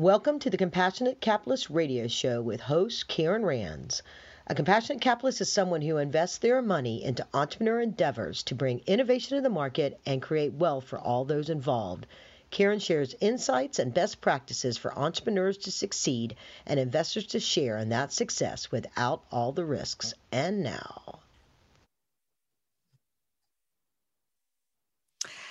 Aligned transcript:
Welcome 0.00 0.38
to 0.38 0.48
the 0.48 0.56
Compassionate 0.56 1.20
Capitalist 1.20 1.68
Radio 1.68 2.08
Show 2.08 2.40
with 2.40 2.62
host 2.62 3.06
Karen 3.06 3.44
Rands. 3.44 4.02
A 4.46 4.54
compassionate 4.54 5.02
capitalist 5.02 5.42
is 5.42 5.52
someone 5.52 5.82
who 5.82 5.98
invests 5.98 6.38
their 6.38 6.62
money 6.62 7.04
into 7.04 7.26
entrepreneur 7.34 7.82
endeavors 7.82 8.42
to 8.44 8.54
bring 8.54 8.80
innovation 8.86 9.36
to 9.36 9.42
the 9.42 9.50
market 9.50 10.00
and 10.06 10.22
create 10.22 10.54
wealth 10.54 10.84
for 10.84 10.98
all 10.98 11.26
those 11.26 11.50
involved. 11.50 12.06
Karen 12.50 12.78
shares 12.78 13.14
insights 13.20 13.78
and 13.78 13.92
best 13.92 14.22
practices 14.22 14.78
for 14.78 14.98
entrepreneurs 14.98 15.58
to 15.58 15.70
succeed 15.70 16.34
and 16.64 16.80
investors 16.80 17.26
to 17.26 17.38
share 17.38 17.76
in 17.76 17.90
that 17.90 18.10
success 18.10 18.70
without 18.70 19.22
all 19.30 19.52
the 19.52 19.66
risks. 19.66 20.14
And 20.32 20.62
now. 20.62 21.18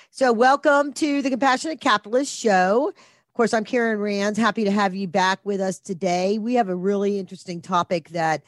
So, 0.09 0.33
welcome 0.33 0.91
to 0.93 1.21
the 1.21 1.29
Compassionate 1.29 1.79
Capitalist 1.79 2.35
Show 2.35 2.93
course, 3.39 3.53
I'm 3.53 3.63
Karen 3.63 4.01
Rands. 4.01 4.37
Happy 4.37 4.65
to 4.65 4.71
have 4.71 4.93
you 4.93 5.07
back 5.07 5.39
with 5.45 5.61
us 5.61 5.79
today. 5.79 6.37
We 6.39 6.55
have 6.55 6.67
a 6.67 6.75
really 6.75 7.17
interesting 7.17 7.61
topic 7.61 8.09
that 8.09 8.43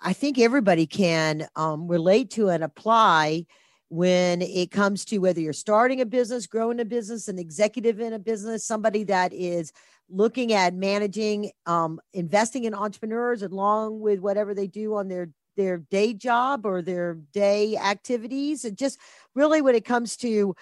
I 0.00 0.14
think 0.14 0.36
everybody 0.36 0.84
can 0.84 1.46
um, 1.54 1.86
relate 1.86 2.30
to 2.30 2.48
and 2.48 2.64
apply 2.64 3.46
when 3.88 4.42
it 4.42 4.72
comes 4.72 5.04
to 5.04 5.18
whether 5.18 5.38
you're 5.38 5.52
starting 5.52 6.00
a 6.00 6.06
business, 6.06 6.48
growing 6.48 6.80
a 6.80 6.84
business, 6.84 7.28
an 7.28 7.38
executive 7.38 8.00
in 8.00 8.14
a 8.14 8.18
business, 8.18 8.66
somebody 8.66 9.04
that 9.04 9.32
is 9.32 9.72
looking 10.10 10.52
at 10.52 10.74
managing, 10.74 11.52
um, 11.66 12.00
investing 12.12 12.64
in 12.64 12.74
entrepreneurs 12.74 13.44
along 13.44 14.00
with 14.00 14.18
whatever 14.18 14.54
they 14.54 14.66
do 14.66 14.96
on 14.96 15.06
their 15.06 15.30
their 15.56 15.78
day 15.78 16.12
job 16.12 16.66
or 16.66 16.82
their 16.82 17.14
day 17.32 17.76
activities, 17.76 18.64
and 18.64 18.76
just 18.76 18.98
really 19.36 19.62
when 19.62 19.76
it 19.76 19.84
comes 19.84 20.16
to 20.16 20.56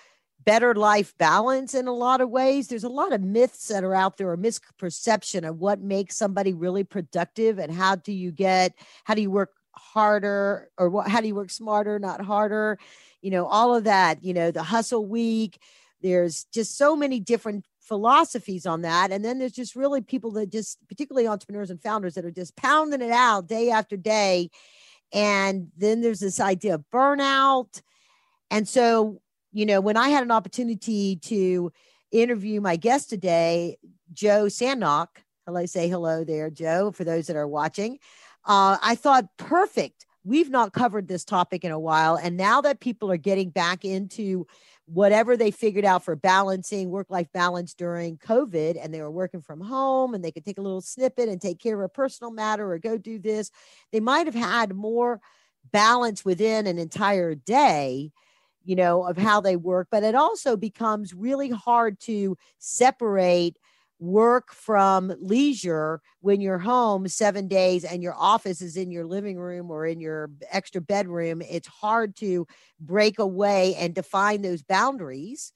better 0.45 0.75
life 0.75 1.17
balance 1.19 1.75
in 1.75 1.87
a 1.87 1.93
lot 1.93 2.21
of 2.21 2.31
ways. 2.31 2.69
There's 2.69 2.85
a 2.85 2.89
lot 2.89 3.13
of 3.13 3.23
myths 3.23 3.69
that 3.69 3.85
are 3.85 3.95
out 3.95 4.17
there, 4.17 4.33
a 4.33 4.37
misperception 4.37 5.49
of 5.49 5.59
what 5.59 5.81
makes 5.81 6.17
somebody 6.17 6.53
really 6.53 6.85
productive 6.85 7.59
and 7.59 7.73
how 7.73 7.97
do 7.97 8.13
you 8.13 8.31
get, 8.31 8.75
how 9.05 9.15
do 9.15 9.23
you 9.23 9.31
work 9.31 9.53
harder 9.75 10.71
or 10.79 10.91
what, 10.91 11.09
how 11.09 11.21
do 11.21 11.29
you 11.29 11.35
work 11.35 11.51
smarter, 11.51 11.99
not 11.99 12.21
harder? 12.21 12.79
You 13.23 13.31
know, 13.31 13.47
all 13.47 13.75
of 13.75 13.85
that, 13.85 14.23
you 14.23 14.35
know, 14.35 14.51
the 14.51 14.63
hustle 14.63 15.07
week. 15.07 15.59
There's 16.03 16.45
just 16.53 16.77
so 16.77 16.95
many 16.95 17.21
different 17.21 17.65
philosophies 17.81 18.67
on 18.67 18.83
that. 18.83 19.11
And 19.13 19.25
then 19.25 19.39
there's 19.39 19.53
just 19.53 19.75
really 19.75 20.03
people 20.03 20.33
that 20.33 20.53
just, 20.53 20.79
particularly 20.89 21.27
entrepreneurs 21.27 21.71
and 21.71 21.81
founders, 21.81 22.15
that 22.15 22.25
are 22.25 22.31
just 22.31 22.57
pounding 22.57 23.01
it 23.01 23.11
out 23.11 23.47
day 23.47 23.71
after 23.71 23.97
day. 23.97 24.51
And 25.13 25.69
then 25.77 26.01
there's 26.01 26.21
this 26.21 26.41
idea 26.41 26.75
of 26.75 26.85
burnout. 26.93 27.81
And 28.51 28.69
so 28.69 29.21
you 29.55 29.65
know, 29.65 29.81
when 29.81 29.97
I 29.97 30.09
had 30.09 30.25
an 30.25 30.33
opportunity 30.33 31.17
to 31.17 31.73
interview 32.11 32.61
my 32.61 32.75
guest 32.75 33.09
today, 33.09 33.79
Joe 34.13 34.47
Sanok, 34.47 35.07
hello, 35.47 35.65
say 35.65 35.89
hello 35.89 36.25
there, 36.25 36.51
Joe, 36.51 36.91
for 36.91 37.05
those 37.05 37.29
that 37.29 37.37
are 37.37 37.47
watching. 37.47 37.99
Uh, 38.45 38.77
I 38.83 38.97
thought 38.97 39.29
perfect. 39.39 40.07
We've 40.25 40.51
not 40.51 40.73
covered 40.73 41.07
this 41.07 41.25
topic 41.25 41.65
in 41.65 41.71
a 41.71 41.79
while. 41.79 42.17
And 42.17 42.37
now 42.37 42.63
that 42.63 42.81
people 42.81 43.13
are 43.13 43.17
getting 43.17 43.51
back 43.51 43.85
into 43.85 44.47
whatever 44.87 45.37
they 45.37 45.53
figured 45.53 45.85
out 45.85 46.05
for 46.05 46.17
balancing 46.17 46.91
work 46.91 47.07
life 47.09 47.29
balance 47.33 47.75
during 47.75 48.19
COVID, 48.19 48.77
and 48.83 48.93
they 48.93 49.03
were 49.03 49.11
working 49.11 49.41
from 49.41 49.61
home 49.61 50.15
and 50.15 50.25
they 50.25 50.33
could 50.33 50.45
take 50.45 50.59
a 50.59 50.63
little 50.63 50.81
snippet 50.81 51.29
and 51.29 51.41
take 51.41 51.61
care 51.61 51.77
of 51.77 51.85
a 51.85 51.89
personal 51.89 52.33
matter 52.33 52.71
or 52.73 52.79
go 52.79 52.99
do 52.99 53.21
this, 53.21 53.53
they 53.93 54.01
might 54.01 54.27
have 54.27 54.35
had 54.35 54.75
more 54.75 55.21
balance 55.73 56.25
within 56.25 56.67
an 56.67 56.79
entire 56.79 57.37
day 57.37 58.11
you 58.65 58.77
know, 58.77 59.05
of 59.05 59.17
how 59.17 59.41
they 59.41 59.57
work, 59.57 59.89
but 59.91 60.03
it 60.03 60.15
also 60.15 60.57
becomes 60.57 61.15
really 61.15 61.51
hard 61.51 62.01
to 62.01 62.37
separate 62.59 63.59
work 64.01 64.53
from 64.53 65.13
leisure 65.21 66.01
when 66.21 66.41
you're 66.41 66.59
home 66.59 67.07
seven 67.09 67.47
days 67.49 67.85
and 67.85 68.03
your 68.03 68.15
office 68.15 68.61
is 68.61 68.77
in 68.77 68.91
your 68.91 69.07
living 69.07 69.39
room 69.39 69.71
or 69.71 69.87
in 69.87 70.01
your 70.01 70.31
extra 70.51 70.81
bedroom. 70.81 71.43
It's 71.43 71.69
hard 71.69 72.17
to 72.17 72.47
break 72.81 73.19
away 73.19 73.75
and 73.77 73.95
define 73.95 74.43
those 74.43 74.63
boundaries. 74.63 75.53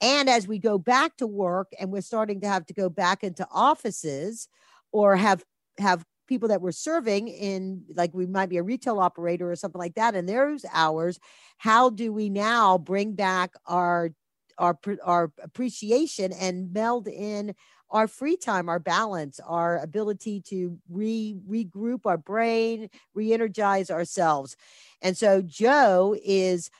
And 0.00 0.28
as 0.28 0.48
we 0.48 0.58
go 0.58 0.78
back 0.78 1.16
to 1.18 1.26
work 1.26 1.68
and 1.78 1.90
we're 1.90 2.00
starting 2.00 2.40
to 2.42 2.48
have 2.48 2.66
to 2.66 2.74
go 2.74 2.88
back 2.88 3.22
into 3.22 3.46
offices 3.52 4.48
or 4.92 5.16
have 5.16 5.44
have 5.78 6.04
people 6.30 6.48
that 6.48 6.62
we're 6.62 6.70
serving 6.70 7.26
in 7.26 7.82
like 7.96 8.14
we 8.14 8.24
might 8.24 8.48
be 8.48 8.56
a 8.56 8.62
retail 8.62 9.00
operator 9.00 9.50
or 9.50 9.56
something 9.56 9.80
like 9.80 9.96
that 9.96 10.14
and 10.14 10.28
there's 10.28 10.64
hours 10.72 11.18
how 11.58 11.90
do 11.90 12.12
we 12.12 12.30
now 12.30 12.78
bring 12.78 13.14
back 13.14 13.52
our 13.66 14.10
our 14.56 14.78
our 15.02 15.32
appreciation 15.42 16.32
and 16.32 16.72
meld 16.72 17.08
in 17.08 17.52
our 17.90 18.06
free 18.06 18.36
time 18.36 18.68
our 18.68 18.78
balance 18.78 19.40
our 19.44 19.78
ability 19.78 20.40
to 20.40 20.78
re 20.88 21.36
regroup 21.48 22.06
our 22.06 22.16
brain 22.18 22.88
re-energize 23.12 23.90
ourselves? 23.90 24.56
And 25.02 25.16
so 25.16 25.42
joe 25.42 26.16
is 26.24 26.70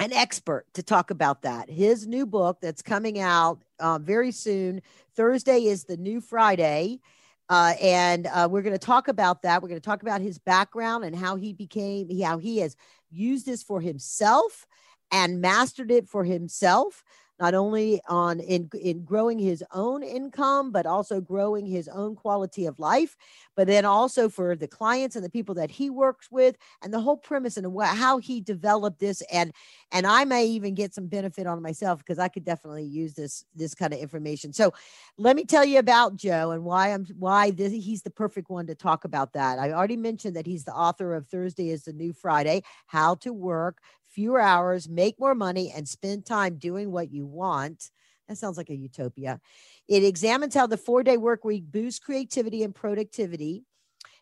an 0.00 0.12
expert 0.12 0.66
to 0.74 0.82
talk 0.82 1.10
about 1.10 1.42
that. 1.42 1.70
His 1.70 2.06
new 2.06 2.26
book 2.26 2.58
that's 2.60 2.82
coming 2.82 3.20
out 3.20 3.62
uh, 3.78 3.98
very 3.98 4.32
soon 4.32 4.80
thursday 5.14 5.64
is 5.64 5.84
the 5.84 5.96
new 5.96 6.20
friday 6.20 7.00
uh, 7.48 7.74
and 7.80 8.26
uh, 8.26 8.48
we're 8.50 8.62
going 8.62 8.74
to 8.74 8.78
talk 8.78 9.08
about 9.08 9.42
that. 9.42 9.62
We're 9.62 9.68
going 9.68 9.80
to 9.80 9.84
talk 9.84 10.02
about 10.02 10.20
his 10.20 10.38
background 10.38 11.04
and 11.04 11.14
how 11.14 11.36
he 11.36 11.52
became, 11.52 12.08
how 12.20 12.38
he 12.38 12.58
has 12.58 12.76
used 13.10 13.46
this 13.46 13.62
for 13.62 13.80
himself 13.80 14.66
and 15.10 15.40
mastered 15.40 15.90
it 15.90 16.08
for 16.08 16.24
himself 16.24 17.04
not 17.40 17.54
only 17.54 18.00
on 18.08 18.40
in 18.40 18.68
in 18.80 19.04
growing 19.04 19.38
his 19.38 19.62
own 19.72 20.02
income 20.02 20.70
but 20.70 20.86
also 20.86 21.20
growing 21.20 21.66
his 21.66 21.88
own 21.88 22.14
quality 22.14 22.66
of 22.66 22.78
life 22.78 23.16
but 23.56 23.66
then 23.66 23.84
also 23.84 24.28
for 24.28 24.56
the 24.56 24.68
clients 24.68 25.16
and 25.16 25.24
the 25.24 25.30
people 25.30 25.54
that 25.54 25.70
he 25.70 25.90
works 25.90 26.30
with 26.30 26.56
and 26.82 26.92
the 26.92 27.00
whole 27.00 27.16
premise 27.16 27.56
and 27.56 27.66
how 27.82 28.18
he 28.18 28.40
developed 28.40 28.98
this 28.98 29.22
and 29.32 29.52
and 29.92 30.06
I 30.06 30.24
may 30.24 30.46
even 30.46 30.74
get 30.74 30.94
some 30.94 31.06
benefit 31.06 31.46
on 31.46 31.62
myself 31.62 31.98
because 32.00 32.18
I 32.18 32.28
could 32.28 32.44
definitely 32.44 32.84
use 32.84 33.14
this 33.14 33.44
this 33.54 33.74
kind 33.74 33.92
of 33.92 34.00
information. 34.00 34.52
So 34.52 34.72
let 35.18 35.36
me 35.36 35.44
tell 35.44 35.64
you 35.64 35.78
about 35.78 36.16
Joe 36.16 36.50
and 36.50 36.64
why 36.64 36.92
I'm 36.92 37.06
why 37.18 37.50
this, 37.50 37.72
he's 37.72 38.02
the 38.02 38.10
perfect 38.10 38.50
one 38.50 38.66
to 38.66 38.74
talk 38.74 39.04
about 39.04 39.32
that. 39.34 39.58
I 39.58 39.72
already 39.72 39.96
mentioned 39.96 40.36
that 40.36 40.46
he's 40.46 40.64
the 40.64 40.74
author 40.74 41.14
of 41.14 41.28
Thursday 41.28 41.70
is 41.70 41.84
the 41.84 41.92
new 41.92 42.12
Friday 42.12 42.62
how 42.86 43.14
to 43.16 43.32
work 43.32 43.78
fewer 44.14 44.40
hours, 44.40 44.88
make 44.88 45.18
more 45.18 45.34
money, 45.34 45.72
and 45.74 45.88
spend 45.88 46.24
time 46.24 46.56
doing 46.56 46.90
what 46.92 47.10
you 47.12 47.26
want. 47.26 47.90
That 48.28 48.38
sounds 48.38 48.56
like 48.56 48.70
a 48.70 48.76
utopia. 48.76 49.40
It 49.88 50.04
examines 50.04 50.54
how 50.54 50.66
the 50.66 50.76
four 50.76 51.02
day 51.02 51.16
work 51.16 51.44
week 51.44 51.64
boosts 51.70 51.98
creativity 51.98 52.62
and 52.62 52.74
productivity. 52.74 53.64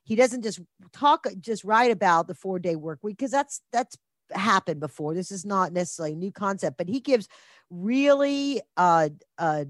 He 0.03 0.16
doesn't 0.16 0.42
just 0.42 0.60
talk, 0.92 1.26
just 1.41 1.62
write 1.62 1.92
about 1.92 2.26
the 2.26 2.34
four 2.34 2.58
day 2.58 2.75
work 2.75 2.98
week 3.03 3.19
because 3.19 3.30
that's 3.30 3.60
that's 3.70 3.97
happened 4.32 4.80
before. 4.80 5.14
This 5.14 5.30
is 5.30 5.44
not 5.44 5.72
necessarily 5.72 6.14
a 6.14 6.16
new 6.16 6.32
concept, 6.32 6.78
but 6.78 6.88
he 6.88 7.00
gives 7.00 7.28
really 7.70 8.60
uh, 8.76 9.10
uh, 9.38 9.66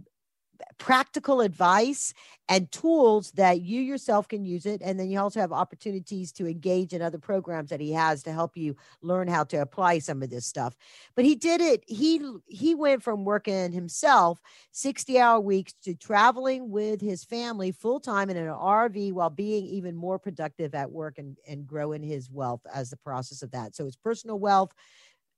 practical 0.78 1.40
advice 1.40 2.12
and 2.48 2.70
tools 2.70 3.30
that 3.32 3.60
you 3.60 3.80
yourself 3.80 4.28
can 4.28 4.44
use 4.44 4.66
it. 4.66 4.82
And 4.82 4.98
then 4.98 5.10
you 5.10 5.18
also 5.18 5.40
have 5.40 5.52
opportunities 5.52 6.32
to 6.32 6.46
engage 6.46 6.92
in 6.92 7.00
other 7.00 7.18
programs 7.18 7.70
that 7.70 7.80
he 7.80 7.92
has 7.92 8.22
to 8.24 8.32
help 8.32 8.56
you 8.56 8.76
learn 9.00 9.28
how 9.28 9.44
to 9.44 9.58
apply 9.58 10.00
some 10.00 10.22
of 10.22 10.30
this 10.30 10.44
stuff. 10.44 10.76
But 11.14 11.24
he 11.24 11.34
did 11.34 11.60
it, 11.60 11.84
he 11.86 12.20
he 12.46 12.74
went 12.74 13.02
from 13.02 13.24
working 13.24 13.72
himself 13.72 14.40
60 14.72 15.18
hour 15.18 15.40
weeks 15.40 15.72
to 15.84 15.94
traveling 15.94 16.70
with 16.70 17.00
his 17.00 17.24
family 17.24 17.72
full 17.72 18.00
time 18.00 18.30
in 18.30 18.36
an 18.36 18.48
RV 18.48 19.12
while 19.12 19.30
being 19.30 19.64
even 19.66 19.96
more 19.96 20.18
productive 20.18 20.74
at 20.74 20.90
work 20.90 21.18
and, 21.18 21.38
and 21.46 21.66
growing 21.66 22.02
his 22.02 22.30
wealth 22.30 22.60
as 22.72 22.90
the 22.90 22.96
process 22.98 23.42
of 23.42 23.50
that. 23.52 23.74
So 23.74 23.86
it's 23.86 23.96
personal 23.96 24.38
wealth, 24.38 24.72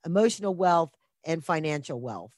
emotional 0.04 0.54
wealth, 0.54 0.90
and 1.24 1.44
financial 1.44 2.00
wealth 2.00 2.32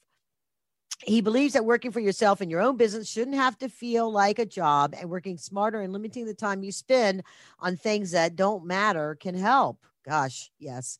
he 1.03 1.21
believes 1.21 1.53
that 1.53 1.65
working 1.65 1.91
for 1.91 1.99
yourself 1.99 2.41
in 2.41 2.49
your 2.49 2.61
own 2.61 2.75
business 2.75 3.07
shouldn't 3.07 3.35
have 3.35 3.57
to 3.59 3.69
feel 3.69 4.11
like 4.11 4.39
a 4.39 4.45
job 4.45 4.95
and 4.99 5.09
working 5.09 5.37
smarter 5.37 5.81
and 5.81 5.93
limiting 5.93 6.25
the 6.25 6.33
time 6.33 6.63
you 6.63 6.71
spend 6.71 7.23
on 7.59 7.77
things 7.77 8.11
that 8.11 8.35
don't 8.35 8.65
matter 8.65 9.15
can 9.15 9.35
help. 9.35 9.85
Gosh, 10.03 10.51
yes. 10.59 10.97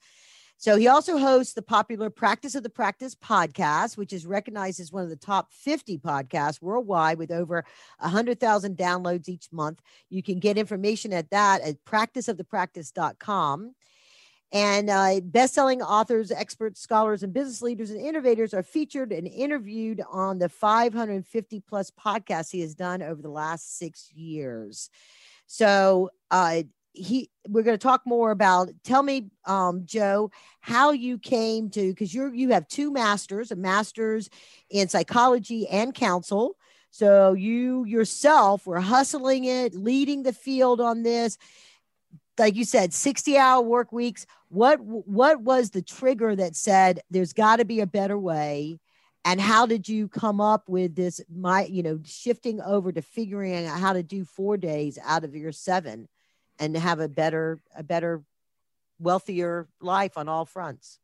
So 0.59 0.75
he 0.75 0.87
also 0.87 1.19
hosts 1.19 1.53
the 1.53 1.61
popular 1.61 2.09
Practice 2.09 2.55
of 2.55 2.63
the 2.63 2.69
Practice 2.69 3.13
podcast, 3.13 3.95
which 3.95 4.11
is 4.11 4.25
recognized 4.25 4.79
as 4.79 4.91
one 4.91 5.03
of 5.03 5.09
the 5.09 5.15
top 5.15 5.53
50 5.53 5.99
podcasts 5.99 6.61
worldwide 6.61 7.19
with 7.19 7.31
over 7.31 7.63
100,000 7.99 8.75
downloads 8.75 9.29
each 9.29 9.51
month. 9.51 9.81
You 10.09 10.23
can 10.23 10.39
get 10.39 10.57
information 10.57 11.13
at 11.13 11.29
that 11.29 11.61
at 11.61 11.85
practiceofthepractice.com. 11.85 13.75
And 14.53 14.89
uh, 14.89 15.19
best-selling 15.23 15.81
authors, 15.81 16.31
experts, 16.31 16.79
scholars, 16.79 17.21
and 17.21 17.33
business 17.33 17.61
leaders 17.61 17.91
and 17.91 17.99
innovators 17.99 18.53
are 18.53 18.63
featured 18.63 19.11
and 19.11 19.27
interviewed 19.27 20.01
on 20.09 20.39
the 20.39 20.47
550 20.47 21.59
plus 21.67 21.91
podcasts 21.91 22.51
he 22.51 22.61
has 22.61 22.73
done 22.73 23.01
over 23.01 23.21
the 23.21 23.29
last 23.29 23.77
six 23.77 24.09
years. 24.13 24.89
So 25.47 26.11
uh, 26.31 26.63
he, 26.93 27.29
we're 27.47 27.63
going 27.63 27.77
to 27.77 27.83
talk 27.83 28.01
more 28.05 28.31
about. 28.31 28.69
Tell 28.83 29.03
me, 29.03 29.29
um, 29.45 29.83
Joe, 29.85 30.31
how 30.61 30.91
you 30.91 31.17
came 31.17 31.69
to 31.71 31.89
because 31.89 32.13
you're 32.13 32.33
you 32.33 32.49
have 32.49 32.67
two 32.67 32.91
masters, 32.91 33.51
a 33.51 33.55
master's 33.55 34.29
in 34.69 34.87
psychology 34.87 35.67
and 35.67 35.93
counsel 35.93 36.55
So 36.91 37.33
you 37.33 37.85
yourself 37.85 38.65
were 38.65 38.79
hustling 38.79 39.45
it, 39.45 39.75
leading 39.75 40.23
the 40.23 40.33
field 40.33 40.81
on 40.81 41.03
this. 41.03 41.37
Like 42.37 42.55
you 42.55 42.65
said, 42.65 42.93
60 42.93 43.37
hour 43.37 43.61
work 43.61 43.91
weeks. 43.91 44.25
What 44.49 44.79
what 44.79 45.41
was 45.41 45.71
the 45.71 45.81
trigger 45.81 46.35
that 46.35 46.55
said 46.55 47.01
there's 47.09 47.33
got 47.33 47.57
to 47.57 47.65
be 47.65 47.79
a 47.79 47.87
better 47.87 48.17
way? 48.17 48.79
And 49.25 49.41
how 49.41 49.65
did 49.65 49.89
you 49.89 50.07
come 50.07 50.39
up 50.39 50.69
with 50.69 50.95
this 50.95 51.19
my 51.29 51.65
you 51.65 51.83
know 51.83 51.99
shifting 52.05 52.61
over 52.61 52.91
to 52.91 53.01
figuring 53.01 53.65
out 53.65 53.79
how 53.79 53.93
to 53.93 54.03
do 54.03 54.23
4 54.23 54.57
days 54.57 54.97
out 55.03 55.23
of 55.23 55.35
your 55.35 55.51
7 55.51 56.07
and 56.59 56.77
have 56.77 56.99
a 56.99 57.09
better 57.09 57.59
a 57.75 57.83
better 57.83 58.23
wealthier 58.99 59.67
life 59.81 60.17
on 60.17 60.29
all 60.29 60.45
fronts? 60.45 60.99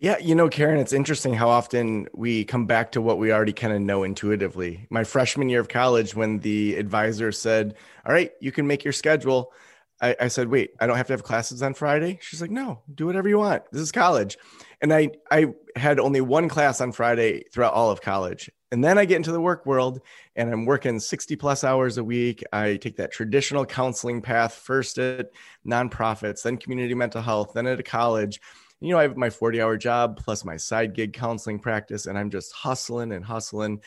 Yeah, 0.00 0.16
you 0.16 0.34
know, 0.34 0.48
Karen, 0.48 0.80
it's 0.80 0.94
interesting 0.94 1.34
how 1.34 1.50
often 1.50 2.08
we 2.14 2.46
come 2.46 2.64
back 2.64 2.92
to 2.92 3.02
what 3.02 3.18
we 3.18 3.32
already 3.32 3.52
kind 3.52 3.74
of 3.74 3.82
know 3.82 4.02
intuitively. 4.02 4.86
My 4.88 5.04
freshman 5.04 5.50
year 5.50 5.60
of 5.60 5.68
college, 5.68 6.14
when 6.14 6.38
the 6.38 6.76
advisor 6.76 7.30
said, 7.32 7.74
All 8.06 8.12
right, 8.14 8.32
you 8.40 8.50
can 8.50 8.66
make 8.66 8.82
your 8.82 8.94
schedule, 8.94 9.52
I, 10.00 10.16
I, 10.20 10.28
said, 10.28 10.48
Wait, 10.48 10.70
I 10.80 10.86
don't 10.86 10.96
have 10.96 11.06
to 11.08 11.12
have 11.12 11.22
classes 11.22 11.62
on 11.62 11.74
Friday? 11.74 12.18
She's 12.22 12.40
like, 12.40 12.50
No, 12.50 12.82
do 12.94 13.06
whatever 13.06 13.28
you 13.28 13.38
want. 13.38 13.64
This 13.72 13.82
is 13.82 13.92
college. 13.92 14.38
And 14.80 14.92
I, 14.92 15.10
I 15.30 15.48
had 15.76 16.00
only 16.00 16.20
one 16.20 16.48
class 16.48 16.80
on 16.80 16.92
Friday 16.92 17.44
throughout 17.52 17.74
all 17.74 17.90
of 17.90 18.00
college. 18.00 18.50
And 18.72 18.84
then 18.84 18.98
I 18.98 19.04
get 19.04 19.16
into 19.16 19.32
the 19.32 19.40
work 19.40 19.66
world 19.66 20.00
and 20.36 20.50
I'm 20.52 20.64
working 20.64 21.00
60 21.00 21.36
plus 21.36 21.64
hours 21.64 21.98
a 21.98 22.04
week. 22.04 22.42
I 22.52 22.76
take 22.76 22.96
that 22.96 23.10
traditional 23.10 23.66
counseling 23.66 24.22
path 24.22 24.54
first 24.54 24.98
at 24.98 25.30
nonprofits, 25.66 26.42
then 26.42 26.56
community 26.56 26.94
mental 26.94 27.20
health, 27.20 27.52
then 27.54 27.66
at 27.66 27.80
a 27.80 27.82
college 27.82 28.40
you 28.80 28.92
know, 28.92 28.98
I 28.98 29.02
have 29.02 29.16
my 29.16 29.30
40 29.30 29.60
hour 29.60 29.76
job 29.76 30.16
plus 30.22 30.44
my 30.44 30.56
side 30.56 30.94
gig 30.94 31.12
counseling 31.12 31.58
practice, 31.58 32.06
and 32.06 32.18
I'm 32.18 32.30
just 32.30 32.52
hustling 32.52 33.12
and 33.12 33.24
hustling. 33.24 33.82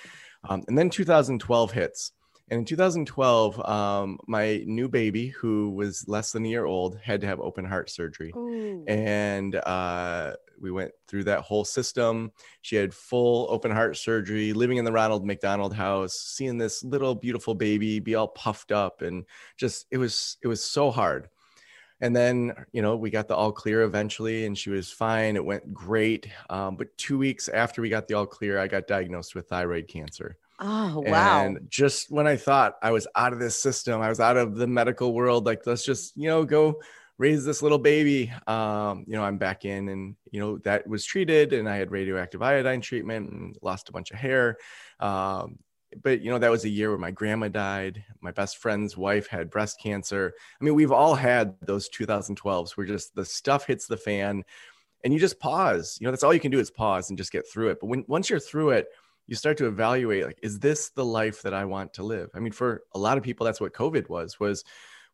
Um, 0.48 0.63
and 0.68 0.77
then 0.77 0.89
2012 0.89 1.71
hits. 1.71 2.12
And 2.50 2.60
in 2.60 2.66
2012, 2.66 3.68
um, 3.68 4.19
my 4.28 4.63
new 4.66 4.90
baby, 4.90 5.28
who 5.30 5.72
was 5.72 6.07
less 6.07 6.31
than 6.31 6.45
a 6.45 6.50
year 6.50 6.66
old, 6.66 7.00
had 7.01 7.22
to 7.22 7.28
have 7.28 7.40
open 7.40 7.66
heart 7.66 7.90
surgery. 7.90 8.34
Ooh. 8.36 8.84
And 8.88 9.56
uh, 9.56 10.34
we 10.60 10.72
went 10.72 10.92
through 11.07 11.24
that 11.25 11.40
whole 11.40 11.63
system. 11.63 12.31
She 12.62 12.75
had 12.75 12.94
full 12.94 13.48
open 13.50 13.72
heart 13.72 13.98
surgery, 13.98 14.54
living 14.54 14.78
in 14.78 14.86
the 14.86 14.92
Ronald 14.92 15.25
McDonald 15.25 15.74
house, 15.74 16.16
seeing 16.16 16.57
this 16.57 16.84
little 16.84 17.16
beautiful 17.16 17.56
baby 17.56 18.00
be 18.00 18.16
all 18.16 18.28
puffed 18.28 18.72
up, 18.72 19.01
and 19.01 19.25
just 19.57 19.86
it 19.90 19.98
was 19.98 20.38
it 20.44 20.48
was 20.48 20.63
so 20.63 20.92
hard 20.92 21.30
and 22.04 22.13
then 22.13 22.54
you 22.74 22.81
know 22.81 22.98
we 22.98 23.10
got 23.10 23.28
the 23.28 23.36
all 23.36 23.51
clear 23.51 23.84
eventually 23.84 24.45
and 24.45 24.57
she 24.57 24.69
was 24.69 24.92
fine 24.92 25.36
it 25.36 25.45
went 25.45 25.74
great 25.74 26.28
um, 26.50 26.75
but 26.75 26.95
two 26.98 27.18
weeks 27.18 27.48
after 27.48 27.81
we 27.81 27.90
got 27.90 28.07
the 28.07 28.13
all 28.13 28.25
clear 28.25 28.60
i 28.60 28.68
got 28.68 28.88
diagnosed 28.88 29.34
with 29.34 29.48
thyroid 29.48 29.88
cancer 29.88 30.38
oh 30.59 31.03
wow. 31.05 31.45
And 31.45 31.59
just 31.69 32.11
when 32.11 32.27
i 32.27 32.35
thought 32.35 32.75
i 32.81 32.91
was 32.91 33.07
out 33.15 33.33
of 33.33 33.39
this 33.39 33.57
system 33.61 34.01
i 34.01 34.09
was 34.09 34.19
out 34.19 34.38
of 34.38 34.55
the 34.55 34.67
medical 34.67 35.13
world 35.13 35.45
like 35.45 35.65
let's 35.65 35.83
just 35.83 36.15
you 36.15 36.27
know 36.27 36.45
go 36.45 36.79
raise 37.17 37.45
this 37.45 37.61
little 37.61 37.77
baby. 37.77 38.31
Um, 38.47 39.05
you 39.07 39.15
know 39.15 39.23
i'm 39.23 39.38
back 39.38 39.65
in 39.65 39.89
and 39.89 40.15
you 40.31 40.39
know 40.39 40.57
that 40.59 40.88
was 40.88 41.05
treated 41.05 41.53
and 41.53 41.69
i 41.69 41.77
had 41.77 41.91
radioactive 41.91 42.41
iodine 42.41 42.81
treatment 42.81 43.31
and 43.31 43.57
lost 43.61 43.89
a 43.89 43.91
bunch 43.91 44.11
of 44.11 44.17
hair. 44.17 44.57
Um, 45.00 45.59
but 46.01 46.21
you 46.21 46.31
know 46.31 46.39
that 46.39 46.51
was 46.51 46.65
a 46.65 46.69
year 46.69 46.89
where 46.89 46.97
my 46.97 47.11
grandma 47.11 47.47
died 47.47 48.03
my 48.19 48.31
best 48.31 48.57
friend's 48.57 48.97
wife 48.97 49.27
had 49.27 49.49
breast 49.49 49.79
cancer. 49.79 50.33
I 50.59 50.63
mean 50.63 50.75
we've 50.75 50.91
all 50.91 51.15
had 51.15 51.56
those 51.61 51.89
2012s 51.89 52.71
where 52.71 52.88
just 52.88 53.15
the 53.15 53.25
stuff 53.25 53.67
hits 53.67 53.85
the 53.88 53.97
fan 53.97 54.44
and 55.03 55.13
you 55.13 55.19
just 55.19 55.39
pause. 55.39 55.97
You 55.99 56.06
know 56.06 56.11
that's 56.11 56.23
all 56.23 56.33
you 56.33 56.39
can 56.39 56.51
do 56.51 56.59
is 56.59 56.71
pause 56.71 57.09
and 57.09 57.17
just 57.17 57.31
get 57.31 57.47
through 57.47 57.69
it. 57.69 57.79
But 57.79 57.88
when 57.88 58.06
once 58.07 58.29
you're 58.29 58.39
through 58.39 58.71
it 58.71 58.88
you 59.27 59.35
start 59.35 59.57
to 59.57 59.67
evaluate 59.67 60.25
like 60.25 60.39
is 60.43 60.59
this 60.59 60.89
the 60.89 61.05
life 61.05 61.41
that 61.41 61.53
i 61.53 61.65
want 61.65 61.93
to 61.93 62.03
live 62.03 62.29
i 62.35 62.39
mean 62.39 62.51
for 62.51 62.83
a 62.93 62.99
lot 62.99 63.17
of 63.17 63.23
people 63.23 63.45
that's 63.45 63.61
what 63.61 63.73
covid 63.73 64.09
was 64.09 64.39
was 64.39 64.63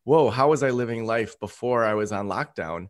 whoa 0.03 0.29
how 0.29 0.49
was 0.49 0.63
i 0.63 0.69
living 0.69 1.05
life 1.05 1.39
before 1.39 1.85
i 1.85 1.93
was 1.93 2.11
on 2.11 2.27
lockdown 2.27 2.87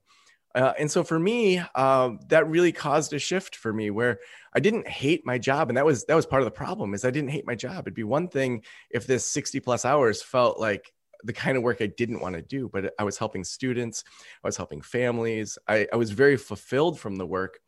uh, 0.56 0.74
and 0.80 0.90
so 0.90 1.04
for 1.04 1.20
me, 1.20 1.60
um, 1.76 2.20
that 2.28 2.48
really 2.48 2.72
caused 2.72 3.14
a 3.14 3.20
shift 3.20 3.56
for 3.56 3.72
me 3.72 3.92
where 3.92 4.20
I 4.54 4.60
didn't 4.60 4.88
hate 4.88 5.26
my 5.26 5.38
job, 5.38 5.70
and 5.70 5.78
that 5.78 5.86
was 5.86 6.06
that 6.06 6.16
was 6.16 6.26
part 6.26 6.42
of 6.42 6.46
the 6.46 6.52
problem. 6.52 6.94
Is 6.94 7.06
I 7.06 7.12
didn't 7.12 7.30
hate 7.30 7.46
my 7.46 7.54
job. 7.54 7.84
It'd 7.84 7.94
be 7.94 8.04
one 8.04 8.28
thing 8.28 8.64
if 8.90 9.06
this 9.06 9.26
sixty 9.26 9.60
plus 9.60 9.86
hours 9.86 10.24
felt 10.24 10.60
like 10.60 10.92
the 11.24 11.34
kind 11.34 11.56
of 11.56 11.64
work 11.64 11.82
I 11.82 11.88
didn't 11.88 12.22
want 12.22 12.36
to 12.36 12.42
do, 12.42 12.70
but 12.72 12.94
I 12.98 13.04
was 13.04 13.18
helping 13.18 13.44
students, 13.44 14.04
I 14.44 14.48
was 14.48 14.58
helping 14.58 14.82
families. 14.82 15.58
I, 15.68 15.88
I 15.94 15.98
was 15.98 16.12
very 16.12 16.38
fulfilled 16.38 17.00
from 17.00 17.18
the 17.18 17.28
work, 17.28 17.60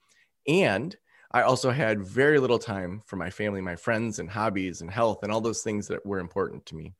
and 0.48 0.95
I 1.31 1.44
also 1.44 1.72
had 1.72 2.04
very 2.04 2.39
little 2.39 2.60
time 2.60 3.01
for 3.06 3.16
my 3.16 3.30
family, 3.30 3.62
my 3.62 3.75
friends, 3.75 4.19
and 4.19 4.30
hobbies 4.30 4.81
and 4.81 4.92
health 4.92 5.24
and 5.24 5.31
all 5.31 5.42
those 5.42 5.62
things 5.62 5.88
that 5.88 6.06
were 6.06 6.19
important 6.19 6.66
to 6.68 6.75
me. 6.75 6.94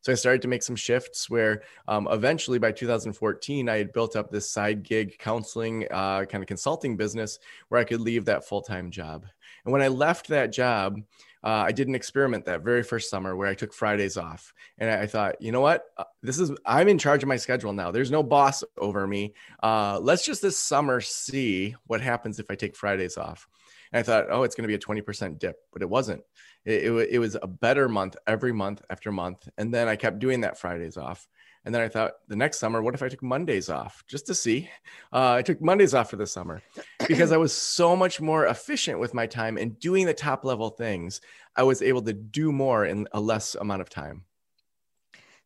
So 0.00 0.12
I 0.12 0.14
started 0.14 0.42
to 0.42 0.48
make 0.48 0.62
some 0.62 0.76
shifts 0.76 1.28
where 1.30 1.62
um, 1.88 2.06
eventually 2.10 2.58
by 2.58 2.72
2014, 2.72 3.68
I 3.68 3.76
had 3.76 3.92
built 3.92 4.14
up 4.14 4.30
this 4.30 4.50
side 4.50 4.82
gig 4.82 5.18
counseling 5.18 5.86
uh, 5.90 6.24
kind 6.26 6.42
of 6.42 6.46
consulting 6.46 6.96
business 6.96 7.38
where 7.68 7.80
I 7.80 7.84
could 7.84 8.00
leave 8.00 8.24
that 8.26 8.46
full 8.46 8.62
time 8.62 8.90
job. 8.90 9.26
And 9.64 9.72
when 9.72 9.82
I 9.82 9.88
left 9.88 10.28
that 10.28 10.52
job, 10.52 11.00
uh, 11.42 11.64
I 11.66 11.72
did 11.72 11.88
an 11.88 11.94
experiment 11.94 12.44
that 12.46 12.62
very 12.62 12.82
first 12.82 13.10
summer 13.10 13.36
where 13.36 13.48
I 13.48 13.54
took 13.54 13.72
Fridays 13.72 14.16
off. 14.16 14.52
And 14.78 14.90
I, 14.90 15.06
thought, 15.06 15.40
you 15.40 15.52
know 15.52 15.60
what? 15.60 15.84
Uh, 15.96 16.04
this 16.22 16.38
is, 16.38 16.50
I'm 16.64 16.88
in 16.88 16.98
charge 16.98 17.22
of 17.22 17.28
my 17.28 17.36
schedule 17.36 17.72
now. 17.72 17.90
There's 17.90 18.10
no 18.10 18.22
boss 18.22 18.64
over 18.78 19.06
me. 19.06 19.34
Uh, 19.62 19.98
let's 20.00 20.24
just 20.24 20.42
this 20.42 20.58
summer 20.58 21.00
see 21.00 21.76
what 21.86 22.00
happens 22.00 22.38
if 22.38 22.50
I 22.50 22.54
take 22.54 22.74
Fridays 22.74 23.16
off. 23.16 23.48
And 23.92 24.00
I 24.00 24.02
thought, 24.02 24.26
oh, 24.30 24.42
it's 24.42 24.54
going 24.54 24.64
to 24.64 24.68
be 24.68 24.74
a 24.74 24.78
20% 24.78 25.38
dip, 25.38 25.56
but 25.72 25.82
it 25.82 25.88
wasn't. 25.88 26.22
It, 26.64 26.84
it, 26.84 27.08
it, 27.12 27.18
was 27.18 27.36
a 27.40 27.46
better 27.46 27.88
month 27.88 28.16
every 28.26 28.52
month 28.52 28.82
after 28.90 29.12
month. 29.12 29.48
And 29.56 29.72
then 29.72 29.88
I 29.88 29.96
kept 29.96 30.18
doing 30.18 30.40
that 30.40 30.58
Fridays 30.58 30.96
off. 30.96 31.26
And 31.64 31.74
then 31.74 31.82
I 31.82 31.88
thought 31.88 32.12
the 32.28 32.36
next 32.36 32.58
summer, 32.58 32.80
what 32.80 32.94
if 32.94 33.02
I 33.02 33.08
took 33.08 33.24
Mondays 33.24 33.68
off 33.68 34.04
just 34.06 34.26
to 34.26 34.34
see? 34.34 34.70
Uh, 35.12 35.32
I 35.32 35.42
took 35.42 35.60
Mondays 35.60 35.94
off 35.94 36.10
for 36.10 36.16
the 36.16 36.26
summer 36.26 36.62
because 37.08 37.32
I 37.32 37.38
was 37.38 37.52
so 37.52 37.96
much 37.96 38.20
more 38.20 38.46
efficient 38.46 39.00
with 39.00 39.14
my 39.14 39.26
time 39.26 39.56
and 39.56 39.78
doing 39.80 40.06
the 40.06 40.14
top 40.14 40.44
level 40.44 40.70
things. 40.70 41.20
I 41.56 41.64
was 41.64 41.82
able 41.82 42.02
to 42.02 42.12
do 42.12 42.52
more 42.52 42.84
in 42.84 43.08
a 43.10 43.20
less 43.20 43.56
amount 43.56 43.80
of 43.80 43.90
time. 43.90 44.25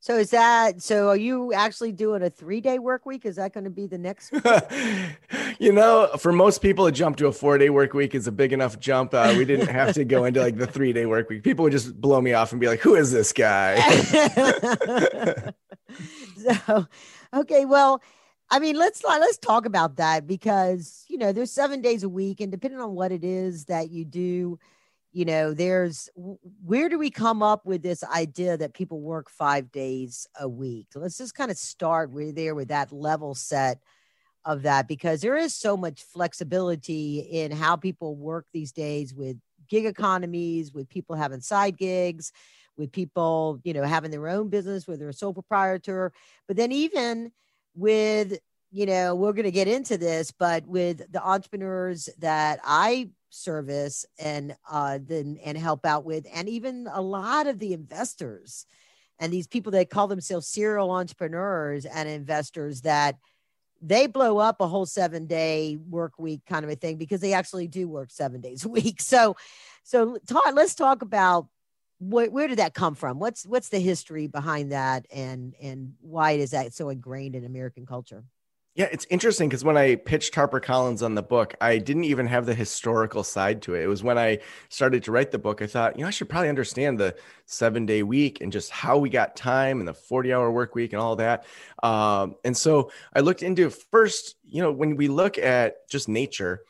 So 0.02 0.16
is 0.16 0.30
that 0.30 0.80
so? 0.80 1.08
Are 1.08 1.16
you 1.16 1.52
actually 1.52 1.92
doing 1.92 2.22
a 2.22 2.30
three 2.30 2.62
day 2.62 2.78
work 2.78 3.04
week? 3.04 3.26
Is 3.26 3.36
that 3.36 3.52
going 3.52 3.64
to 3.64 3.70
be 3.70 3.86
the 3.86 3.98
next? 3.98 4.32
you 5.58 5.72
know, 5.72 6.08
for 6.18 6.32
most 6.32 6.62
people, 6.62 6.86
a 6.86 6.92
jump 6.92 7.18
to 7.18 7.26
a 7.26 7.32
four 7.32 7.58
day 7.58 7.68
work 7.68 7.92
week 7.92 8.14
is 8.14 8.26
a 8.26 8.32
big 8.32 8.54
enough 8.54 8.80
jump. 8.80 9.12
Uh, 9.12 9.34
we 9.36 9.44
didn't 9.44 9.68
have 9.68 9.92
to 9.94 10.06
go 10.06 10.24
into 10.24 10.40
like 10.40 10.56
the 10.56 10.66
three 10.66 10.94
day 10.94 11.04
work 11.04 11.28
week. 11.28 11.42
People 11.42 11.64
would 11.64 11.72
just 11.72 12.00
blow 12.00 12.18
me 12.18 12.32
off 12.32 12.52
and 12.52 12.60
be 12.62 12.66
like, 12.66 12.80
"Who 12.80 12.94
is 12.94 13.12
this 13.12 13.30
guy?" 13.34 13.78
so, 16.36 16.86
okay, 17.34 17.66
well. 17.66 18.02
I 18.52 18.58
mean, 18.58 18.74
let's 18.74 19.04
let's 19.04 19.38
talk 19.38 19.64
about 19.64 19.94
that 19.98 20.26
because 20.26 21.04
you 21.06 21.18
know 21.18 21.30
there's 21.32 21.52
seven 21.52 21.80
days 21.82 22.02
a 22.02 22.08
week, 22.08 22.40
and 22.40 22.50
depending 22.50 22.80
on 22.80 22.96
what 22.96 23.12
it 23.12 23.22
is 23.22 23.66
that 23.66 23.90
you 23.90 24.04
do, 24.04 24.58
you 25.12 25.24
know 25.24 25.52
there's 25.52 26.08
where 26.14 26.88
do 26.88 26.98
we 26.98 27.10
come 27.10 27.42
up 27.42 27.66
with 27.66 27.82
this 27.82 28.04
idea 28.04 28.56
that 28.56 28.74
people 28.74 29.00
work 29.00 29.30
five 29.30 29.72
days 29.72 30.26
a 30.38 30.48
week? 30.48 30.88
Let's 30.94 31.18
just 31.18 31.34
kind 31.34 31.50
of 31.50 31.56
start 31.56 32.10
with 32.10 32.36
there 32.36 32.54
with 32.54 32.68
that 32.68 32.92
level 32.92 33.34
set 33.34 33.82
of 34.44 34.62
that 34.62 34.88
because 34.88 35.20
there 35.20 35.36
is 35.36 35.54
so 35.54 35.76
much 35.76 36.02
flexibility 36.02 37.20
in 37.20 37.50
how 37.50 37.76
people 37.76 38.16
work 38.16 38.46
these 38.52 38.72
days 38.72 39.12
with 39.12 39.36
gig 39.68 39.84
economies 39.84 40.72
with 40.72 40.88
people 40.88 41.14
having 41.14 41.40
side 41.40 41.76
gigs 41.76 42.32
with 42.76 42.90
people 42.90 43.60
you 43.64 43.72
know 43.72 43.82
having 43.82 44.10
their 44.10 44.28
own 44.28 44.48
business 44.48 44.86
where 44.86 44.96
they're 44.96 45.10
a 45.10 45.14
sole 45.14 45.34
proprietor. 45.34 46.12
But 46.48 46.56
then 46.56 46.72
even 46.72 47.32
with 47.74 48.38
you 48.70 48.86
know 48.86 49.14
we're 49.14 49.32
going 49.32 49.44
to 49.44 49.50
get 49.50 49.68
into 49.68 49.98
this 49.98 50.30
but 50.30 50.66
with 50.66 51.02
the 51.12 51.24
entrepreneurs 51.24 52.08
that 52.18 52.60
i 52.64 53.08
service 53.30 54.04
and 54.18 54.54
uh, 54.70 54.98
then 55.02 55.38
and 55.44 55.56
help 55.56 55.86
out 55.86 56.04
with, 56.04 56.26
and 56.32 56.48
even 56.48 56.88
a 56.92 57.00
lot 57.00 57.46
of 57.46 57.58
the 57.58 57.72
investors 57.72 58.66
and 59.18 59.32
these 59.32 59.46
people 59.46 59.72
that 59.72 59.90
call 59.90 60.08
themselves 60.08 60.46
serial 60.46 60.90
entrepreneurs 60.90 61.84
and 61.84 62.08
investors 62.08 62.82
that 62.82 63.16
they 63.82 64.06
blow 64.06 64.38
up 64.38 64.60
a 64.60 64.66
whole 64.66 64.86
seven 64.86 65.26
day 65.26 65.78
work 65.88 66.18
week 66.18 66.42
kind 66.46 66.64
of 66.64 66.70
a 66.70 66.74
thing 66.74 66.96
because 66.96 67.20
they 67.20 67.32
actually 67.32 67.66
do 67.66 67.88
work 67.88 68.10
seven 68.10 68.40
days 68.40 68.64
a 68.64 68.68
week. 68.68 69.00
So, 69.10 69.36
so 69.82 70.18
talk, 70.26 70.54
let's 70.54 70.74
talk 70.74 71.02
about 71.02 71.48
what, 71.98 72.30
where 72.32 72.48
did 72.48 72.58
that 72.58 72.74
come 72.74 72.94
from? 72.94 73.18
What's 73.18 73.44
what's 73.44 73.68
the 73.68 73.78
history 73.78 74.26
behind 74.26 74.72
that, 74.72 75.06
and 75.12 75.54
and 75.60 75.94
why 76.00 76.32
is 76.32 76.52
that 76.52 76.72
so 76.72 76.88
ingrained 76.88 77.34
in 77.34 77.44
American 77.44 77.86
culture? 77.86 78.24
Yeah, 78.80 78.88
it's 78.92 79.06
interesting 79.10 79.50
because 79.50 79.62
when 79.62 79.76
I 79.76 79.96
pitched 79.96 80.34
Harper 80.34 80.58
Collins 80.58 81.02
on 81.02 81.14
the 81.14 81.22
book, 81.22 81.54
I 81.60 81.76
didn't 81.76 82.04
even 82.04 82.26
have 82.28 82.46
the 82.46 82.54
historical 82.54 83.22
side 83.22 83.60
to 83.62 83.74
it. 83.74 83.82
It 83.82 83.88
was 83.88 84.02
when 84.02 84.16
I 84.16 84.38
started 84.70 85.04
to 85.04 85.12
write 85.12 85.30
the 85.30 85.38
book, 85.38 85.60
I 85.60 85.66
thought, 85.66 85.98
you 85.98 86.02
know, 86.02 86.08
I 86.08 86.10
should 86.10 86.30
probably 86.30 86.48
understand 86.48 86.98
the 86.98 87.14
seven 87.44 87.84
day 87.84 88.02
week 88.02 88.40
and 88.40 88.50
just 88.50 88.70
how 88.70 88.96
we 88.96 89.10
got 89.10 89.36
time 89.36 89.80
and 89.80 89.86
the 89.86 89.92
40 89.92 90.32
hour 90.32 90.50
work 90.50 90.74
week 90.74 90.94
and 90.94 91.02
all 91.02 91.14
that. 91.16 91.44
Um, 91.82 92.36
and 92.42 92.56
so 92.56 92.90
I 93.14 93.20
looked 93.20 93.42
into 93.42 93.68
first, 93.68 94.36
you 94.48 94.62
know, 94.62 94.72
when 94.72 94.96
we 94.96 95.08
look 95.08 95.36
at 95.36 95.86
just 95.90 96.08
nature, 96.08 96.62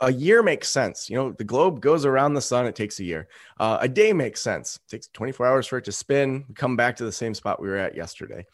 a 0.00 0.12
year 0.12 0.44
makes 0.44 0.68
sense. 0.68 1.10
You 1.10 1.16
know, 1.16 1.32
the 1.32 1.42
globe 1.42 1.80
goes 1.80 2.04
around 2.04 2.34
the 2.34 2.40
sun, 2.40 2.66
it 2.66 2.76
takes 2.76 3.00
a 3.00 3.04
year. 3.04 3.26
Uh, 3.58 3.78
a 3.80 3.88
day 3.88 4.12
makes 4.12 4.40
sense. 4.40 4.76
It 4.86 4.88
takes 4.88 5.08
24 5.08 5.46
hours 5.46 5.66
for 5.66 5.78
it 5.78 5.84
to 5.86 5.92
spin, 5.92 6.44
come 6.54 6.76
back 6.76 6.94
to 6.98 7.04
the 7.04 7.10
same 7.10 7.34
spot 7.34 7.60
we 7.60 7.68
were 7.68 7.76
at 7.76 7.96
yesterday. 7.96 8.46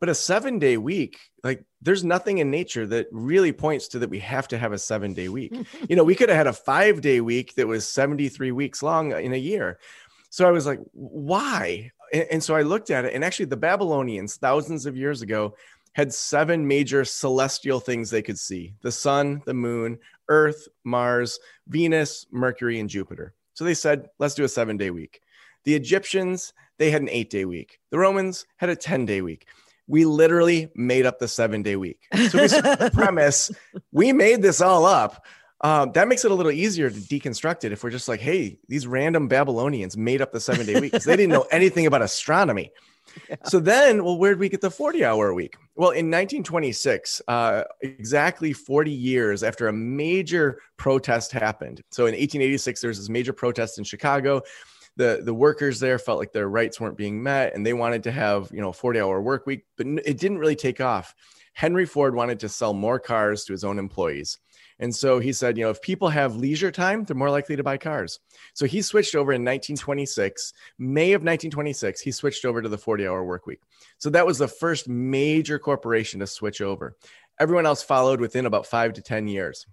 But 0.00 0.08
a 0.08 0.14
seven 0.14 0.58
day 0.58 0.76
week, 0.76 1.18
like 1.42 1.64
there's 1.80 2.04
nothing 2.04 2.38
in 2.38 2.50
nature 2.50 2.86
that 2.88 3.06
really 3.10 3.52
points 3.52 3.88
to 3.88 3.98
that 4.00 4.10
we 4.10 4.18
have 4.20 4.48
to 4.48 4.58
have 4.58 4.72
a 4.72 4.78
seven 4.78 5.14
day 5.14 5.28
week. 5.28 5.54
you 5.88 5.96
know, 5.96 6.04
we 6.04 6.14
could 6.14 6.28
have 6.28 6.38
had 6.38 6.46
a 6.46 6.52
five 6.52 7.00
day 7.00 7.20
week 7.20 7.54
that 7.54 7.66
was 7.66 7.86
73 7.86 8.52
weeks 8.52 8.82
long 8.82 9.12
in 9.12 9.32
a 9.32 9.38
year. 9.38 9.78
So 10.30 10.48
I 10.48 10.50
was 10.50 10.66
like, 10.66 10.80
why? 10.92 11.92
And, 12.12 12.26
and 12.32 12.44
so 12.44 12.56
I 12.56 12.62
looked 12.62 12.90
at 12.90 13.04
it, 13.04 13.14
and 13.14 13.24
actually, 13.24 13.46
the 13.46 13.56
Babylonians, 13.56 14.36
thousands 14.36 14.84
of 14.84 14.96
years 14.96 15.22
ago, 15.22 15.54
had 15.92 16.12
seven 16.12 16.66
major 16.66 17.04
celestial 17.04 17.80
things 17.80 18.10
they 18.10 18.22
could 18.22 18.38
see 18.38 18.74
the 18.82 18.90
sun, 18.90 19.42
the 19.46 19.54
moon, 19.54 19.98
Earth, 20.28 20.66
Mars, 20.82 21.38
Venus, 21.68 22.26
Mercury, 22.30 22.80
and 22.80 22.90
Jupiter. 22.90 23.32
So 23.54 23.64
they 23.64 23.74
said, 23.74 24.08
let's 24.18 24.34
do 24.34 24.44
a 24.44 24.48
seven 24.48 24.76
day 24.76 24.90
week. 24.90 25.20
The 25.64 25.74
Egyptians, 25.74 26.52
they 26.78 26.90
had 26.90 27.02
an 27.02 27.08
eight 27.10 27.30
day 27.30 27.44
week. 27.44 27.78
The 27.90 27.98
Romans 27.98 28.46
had 28.56 28.68
a 28.68 28.76
10 28.76 29.06
day 29.06 29.22
week. 29.22 29.46
We 29.86 30.04
literally 30.04 30.70
made 30.74 31.06
up 31.06 31.18
the 31.18 31.28
seven 31.28 31.62
day 31.62 31.76
week. 31.76 32.00
So 32.12 32.18
we 32.18 32.48
the 32.48 32.90
premise, 32.94 33.50
we 33.92 34.12
made 34.12 34.42
this 34.42 34.60
all 34.60 34.86
up. 34.86 35.24
Um, 35.60 35.92
that 35.92 36.08
makes 36.08 36.24
it 36.24 36.30
a 36.30 36.34
little 36.34 36.52
easier 36.52 36.90
to 36.90 36.96
deconstruct 36.96 37.64
it 37.64 37.72
if 37.72 37.82
we're 37.82 37.90
just 37.90 38.08
like, 38.08 38.20
hey, 38.20 38.58
these 38.68 38.86
random 38.86 39.28
Babylonians 39.28 39.96
made 39.96 40.20
up 40.20 40.30
the 40.30 40.40
seven 40.40 40.66
day 40.66 40.78
week 40.78 40.92
because 40.92 41.04
they 41.04 41.16
didn't 41.16 41.32
know 41.32 41.46
anything 41.50 41.86
about 41.86 42.02
astronomy. 42.02 42.70
Yeah. 43.28 43.36
So 43.44 43.60
then, 43.60 44.04
well, 44.04 44.18
where'd 44.18 44.38
we 44.38 44.48
get 44.48 44.60
the 44.60 44.70
40 44.70 45.04
hour 45.04 45.32
week? 45.32 45.56
Well, 45.76 45.90
in 45.90 46.10
1926, 46.10 47.22
uh, 47.28 47.62
exactly 47.80 48.52
40 48.52 48.90
years 48.90 49.42
after 49.42 49.68
a 49.68 49.72
major 49.72 50.60
protest 50.76 51.32
happened. 51.32 51.82
So 51.90 52.04
in 52.04 52.12
1886, 52.12 52.80
there 52.80 52.88
was 52.88 52.98
this 52.98 53.08
major 53.08 53.32
protest 53.32 53.78
in 53.78 53.84
Chicago. 53.84 54.42
The, 54.96 55.22
the 55.24 55.34
workers 55.34 55.80
there 55.80 55.98
felt 55.98 56.18
like 56.18 56.32
their 56.32 56.48
rights 56.48 56.80
weren't 56.80 56.96
being 56.96 57.22
met 57.22 57.54
and 57.54 57.66
they 57.66 57.72
wanted 57.72 58.04
to 58.04 58.12
have, 58.12 58.48
you 58.52 58.60
know, 58.60 58.72
40 58.72 59.00
hour 59.00 59.20
work 59.20 59.46
week, 59.46 59.64
but 59.76 59.86
it 59.86 60.18
didn't 60.18 60.38
really 60.38 60.56
take 60.56 60.80
off. 60.80 61.14
Henry 61.54 61.86
Ford 61.86 62.14
wanted 62.14 62.40
to 62.40 62.48
sell 62.48 62.74
more 62.74 62.98
cars 62.98 63.44
to 63.44 63.52
his 63.52 63.64
own 63.64 63.78
employees. 63.78 64.38
And 64.80 64.94
so 64.94 65.20
he 65.20 65.32
said, 65.32 65.56
you 65.56 65.64
know, 65.64 65.70
if 65.70 65.80
people 65.80 66.08
have 66.08 66.34
leisure 66.34 66.72
time, 66.72 67.04
they're 67.04 67.16
more 67.16 67.30
likely 67.30 67.54
to 67.54 67.62
buy 67.62 67.76
cars. 67.76 68.18
So 68.54 68.66
he 68.66 68.82
switched 68.82 69.14
over 69.14 69.32
in 69.32 69.42
1926, 69.42 70.52
May 70.78 71.12
of 71.12 71.20
1926, 71.20 72.00
he 72.00 72.10
switched 72.10 72.44
over 72.44 72.60
to 72.60 72.68
the 72.68 72.78
40 72.78 73.06
hour 73.06 73.24
work 73.24 73.46
week. 73.46 73.60
So 73.98 74.10
that 74.10 74.26
was 74.26 74.38
the 74.38 74.48
first 74.48 74.88
major 74.88 75.58
corporation 75.58 76.20
to 76.20 76.26
switch 76.26 76.60
over. 76.60 76.96
Everyone 77.38 77.66
else 77.66 77.82
followed 77.82 78.20
within 78.20 78.46
about 78.46 78.66
five 78.66 78.92
to 78.94 79.02
10 79.02 79.28
years. 79.28 79.66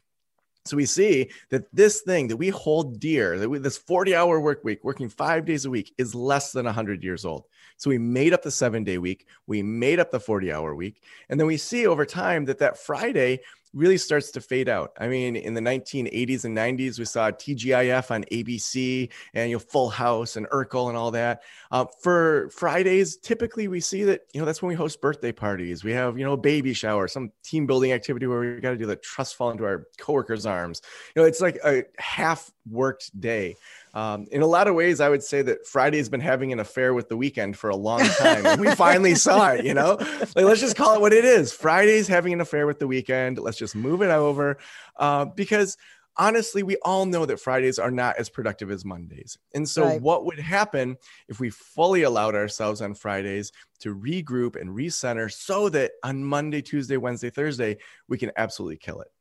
So 0.66 0.78
we 0.78 0.86
see 0.86 1.32
that 1.50 1.64
this 1.74 2.02
thing 2.02 2.28
that 2.28 2.38
we 2.38 2.50
hold 2.50 3.00
dear, 3.00 3.40
that 3.40 3.50
we, 3.50 3.58
this 3.58 3.78
40 3.78 4.16
hour 4.16 4.40
work 4.40 4.64
week, 4.64 4.84
working 4.84 5.10
five 5.10 5.44
days 5.44 5.66
a 5.66 5.72
week, 5.72 5.94
is 5.98 6.14
less 6.14 6.52
than 6.52 6.66
100 6.66 7.04
years 7.04 7.26
old. 7.26 7.46
So 7.78 7.90
we 7.90 7.98
made 7.98 8.32
up 8.32 8.44
the 8.44 8.52
seven 8.52 8.84
day 8.84 9.00
week, 9.00 9.26
we 9.48 9.64
made 9.64 10.00
up 10.00 10.12
the 10.12 10.20
40 10.20 10.52
hour 10.52 10.76
week. 10.76 11.02
And 11.30 11.40
then 11.40 11.48
we 11.48 11.58
see 11.58 11.88
over 11.88 12.06
time 12.06 12.46
that 12.46 12.60
that 12.60 12.78
Friday 12.78 13.40
really 13.74 13.98
starts 13.98 14.32
to 14.32 14.42
fade 14.42 14.68
out. 14.68 14.92
I 15.00 15.08
mean, 15.08 15.36
in 15.36 15.54
the 15.54 15.62
1980s 15.62 16.46
and 16.46 16.58
90s, 16.58 17.00
we 17.00 17.06
saw 17.06 17.32
TGIF 17.32 18.12
on 18.12 18.24
ABC 18.26 19.10
and 19.34 19.50
you 19.50 19.56
know 19.56 19.60
Full 19.60 19.90
House 19.90 20.36
and 20.36 20.48
Urkel 20.50 20.90
and 20.90 20.98
all 20.98 21.12
that. 21.12 21.44
Uh, 21.72 21.86
for 22.02 22.50
Fridays, 22.50 23.18
typically 23.18 23.68
we 23.68 23.80
see 23.80 24.04
that 24.04 24.22
you 24.34 24.42
know 24.42 24.46
that's 24.46 24.62
when 24.62 24.70
we 24.70 24.76
host 24.76 25.02
birthday 25.02 25.32
parties. 25.32 25.84
We 25.84 25.92
have 25.94 26.18
you 26.18 26.26
know 26.26 26.34
a 26.34 26.38
baby 26.38 26.74
shower, 26.74 27.08
some 27.08 27.32
team 27.44 27.66
building 27.66 27.92
activity 27.92 28.28
where 28.28 28.40
we 28.40 28.62
got 28.62 28.72
to 28.72 28.78
do 28.78 28.86
the 28.86 28.98
trust 28.98 29.36
fall 29.36 29.52
into 29.52 29.64
our 29.64 29.88
coworkers' 29.98 30.46
arms. 30.46 30.82
You 31.16 31.22
know, 31.22 31.28
it's 31.28 31.42
like 31.42 31.58
a 31.64 31.84
half 31.98 32.52
worked 32.70 33.20
day. 33.20 33.56
Um, 33.94 34.26
in 34.32 34.42
a 34.42 34.48
lot 34.48 34.68
of 34.68 34.76
ways, 34.76 35.02
I 35.02 35.10
would 35.10 35.24
say 35.24 35.42
that 35.42 35.68
Friday's 35.68 36.10
been 36.10 36.22
having 36.22 36.54
an 36.54 36.60
affair 36.60 36.94
with 36.94 37.10
the 37.10 37.18
weekend 37.18 37.58
for 37.58 37.70
a 37.70 37.76
long 37.76 38.02
time. 38.02 38.46
and 38.46 38.62
we 38.62 38.72
finally 38.76 39.16
saw 39.16 39.50
it, 39.50 39.66
you 39.66 39.74
know? 39.74 39.98
Like, 40.00 40.46
let's 40.46 40.62
just 40.62 40.78
call 40.78 40.96
it 40.96 41.02
what 41.02 41.14
it 41.14 41.26
is. 41.26 41.52
Friday's 41.52 42.08
having 42.08 42.34
an 42.34 42.42
affair 42.42 42.66
with 42.66 42.80
the 42.80 42.88
weekend. 42.88 43.38
Let's 43.38 43.58
just 43.58 43.76
move 43.76 44.02
it 44.02 44.10
over. 44.10 44.58
Uh, 44.96 45.26
because 45.26 45.78
honestly, 46.18 46.64
we 46.64 46.78
all 46.84 47.06
know 47.06 47.26
that 47.26 47.40
Fridays 47.40 47.80
are 47.80 47.92
not 47.92 48.18
as 48.18 48.30
productive 48.30 48.72
as 48.72 48.86
Mondays. 48.86 49.38
And 49.54 49.68
so, 49.68 49.86
right. 49.86 50.02
what 50.02 50.26
would 50.26 50.40
happen 50.40 50.98
if 51.28 51.40
we 51.40 51.50
fully 51.50 52.04
allowed 52.04 52.36
ourselves 52.36 52.82
on 52.82 52.94
Fridays 52.94 53.52
to 53.80 53.96
regroup 53.96 54.60
and 54.60 54.70
recenter 54.70 55.32
so 55.32 55.70
that 55.70 55.92
on 56.04 56.24
Monday, 56.24 56.62
Tuesday, 56.62 56.98
Wednesday, 56.98 57.30
Thursday, 57.30 57.78
we 58.08 58.18
can 58.18 58.32
absolutely 58.38 58.78
kill 58.78 59.02
it? 59.02 59.12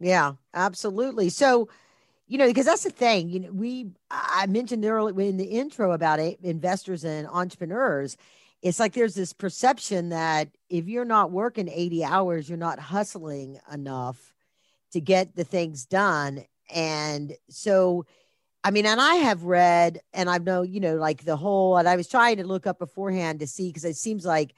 Yeah, 0.00 0.34
absolutely. 0.54 1.28
So, 1.28 1.68
you 2.28 2.36
know, 2.36 2.46
because 2.46 2.66
that's 2.66 2.84
the 2.84 2.90
thing. 2.90 3.30
You 3.30 3.40
know, 3.40 3.52
we 3.52 3.90
I 4.10 4.46
mentioned 4.46 4.84
earlier 4.84 5.18
in 5.20 5.38
the 5.38 5.44
intro 5.44 5.92
about 5.92 6.20
it, 6.20 6.38
investors 6.42 7.02
and 7.02 7.26
entrepreneurs. 7.26 8.16
It's 8.60 8.78
like 8.78 8.92
there's 8.92 9.14
this 9.14 9.32
perception 9.32 10.10
that 10.10 10.48
if 10.68 10.88
you're 10.88 11.04
not 11.04 11.30
working 11.30 11.68
80 11.68 12.04
hours, 12.04 12.48
you're 12.48 12.58
not 12.58 12.78
hustling 12.78 13.58
enough 13.72 14.34
to 14.92 15.00
get 15.00 15.36
the 15.36 15.44
things 15.44 15.86
done. 15.86 16.44
And 16.74 17.34
so, 17.48 18.04
I 18.62 18.72
mean, 18.72 18.84
and 18.84 19.00
I 19.00 19.14
have 19.16 19.44
read 19.44 20.00
and 20.12 20.28
I've 20.28 20.44
know, 20.44 20.62
you 20.62 20.80
know, 20.80 20.96
like 20.96 21.24
the 21.24 21.36
whole, 21.36 21.76
and 21.76 21.88
I 21.88 21.96
was 21.96 22.08
trying 22.08 22.38
to 22.38 22.46
look 22.46 22.66
up 22.66 22.78
beforehand 22.78 23.40
to 23.40 23.46
see 23.46 23.68
because 23.68 23.84
it 23.84 23.96
seems 23.96 24.26
like 24.26 24.54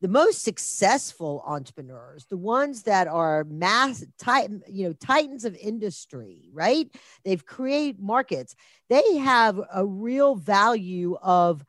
the 0.00 0.08
most 0.08 0.42
successful 0.42 1.42
entrepreneurs, 1.46 2.26
the 2.26 2.36
ones 2.36 2.82
that 2.82 3.08
are 3.08 3.44
mass 3.44 4.04
titan, 4.18 4.62
you 4.68 4.86
know, 4.86 4.92
titans 4.92 5.44
of 5.44 5.56
industry, 5.56 6.50
right? 6.52 6.88
They've 7.24 7.44
created 7.44 8.00
markets. 8.00 8.54
They 8.90 9.16
have 9.16 9.60
a 9.72 9.84
real 9.84 10.34
value 10.34 11.16
of 11.22 11.64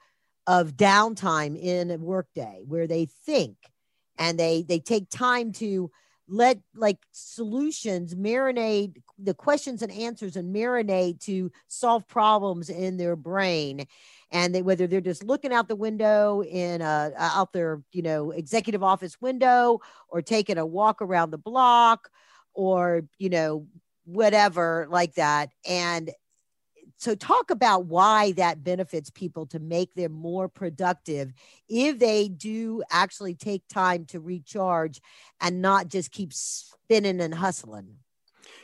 of 0.47 0.73
downtime 0.73 1.59
in 1.59 1.89
a 1.89 1.97
workday 1.97 2.63
where 2.67 2.87
they 2.87 3.05
think 3.25 3.57
and 4.17 4.39
they 4.39 4.63
they 4.63 4.79
take 4.79 5.09
time 5.09 5.51
to 5.53 5.91
let 6.27 6.59
like 6.75 6.97
solutions 7.11 8.15
marinate 8.15 8.97
the 9.19 9.33
questions 9.33 9.81
and 9.81 9.91
answers 9.91 10.35
and 10.35 10.55
marinate 10.55 11.19
to 11.21 11.51
solve 11.67 12.07
problems 12.07 12.69
in 12.69 12.97
their 12.97 13.15
brain. 13.15 13.85
And 14.31 14.53
they 14.53 14.61
whether 14.61 14.87
they're 14.87 15.01
just 15.01 15.23
looking 15.23 15.53
out 15.53 15.67
the 15.67 15.75
window 15.75 16.43
in 16.43 16.81
a 16.81 17.13
out 17.17 17.53
their 17.53 17.81
you 17.91 18.01
know 18.01 18.31
executive 18.31 18.83
office 18.83 19.19
window 19.21 19.79
or 20.09 20.21
taking 20.21 20.57
a 20.57 20.65
walk 20.65 21.01
around 21.01 21.31
the 21.31 21.37
block 21.37 22.09
or 22.53 23.03
you 23.17 23.29
know 23.29 23.67
whatever 24.05 24.87
like 24.89 25.15
that. 25.15 25.49
And 25.67 26.11
so 26.97 27.15
talk 27.15 27.51
about 27.51 27.85
why 27.85 28.31
that 28.33 28.63
benefits 28.63 29.09
people 29.09 29.45
to 29.47 29.59
make 29.59 29.93
them 29.95 30.11
more 30.11 30.47
productive 30.47 31.33
if 31.67 31.99
they 31.99 32.27
do 32.27 32.83
actually 32.89 33.35
take 33.35 33.67
time 33.67 34.05
to 34.05 34.19
recharge 34.19 35.01
and 35.41 35.61
not 35.61 35.87
just 35.87 36.11
keep 36.11 36.33
spinning 36.33 37.21
and 37.21 37.35
hustling. 37.35 37.97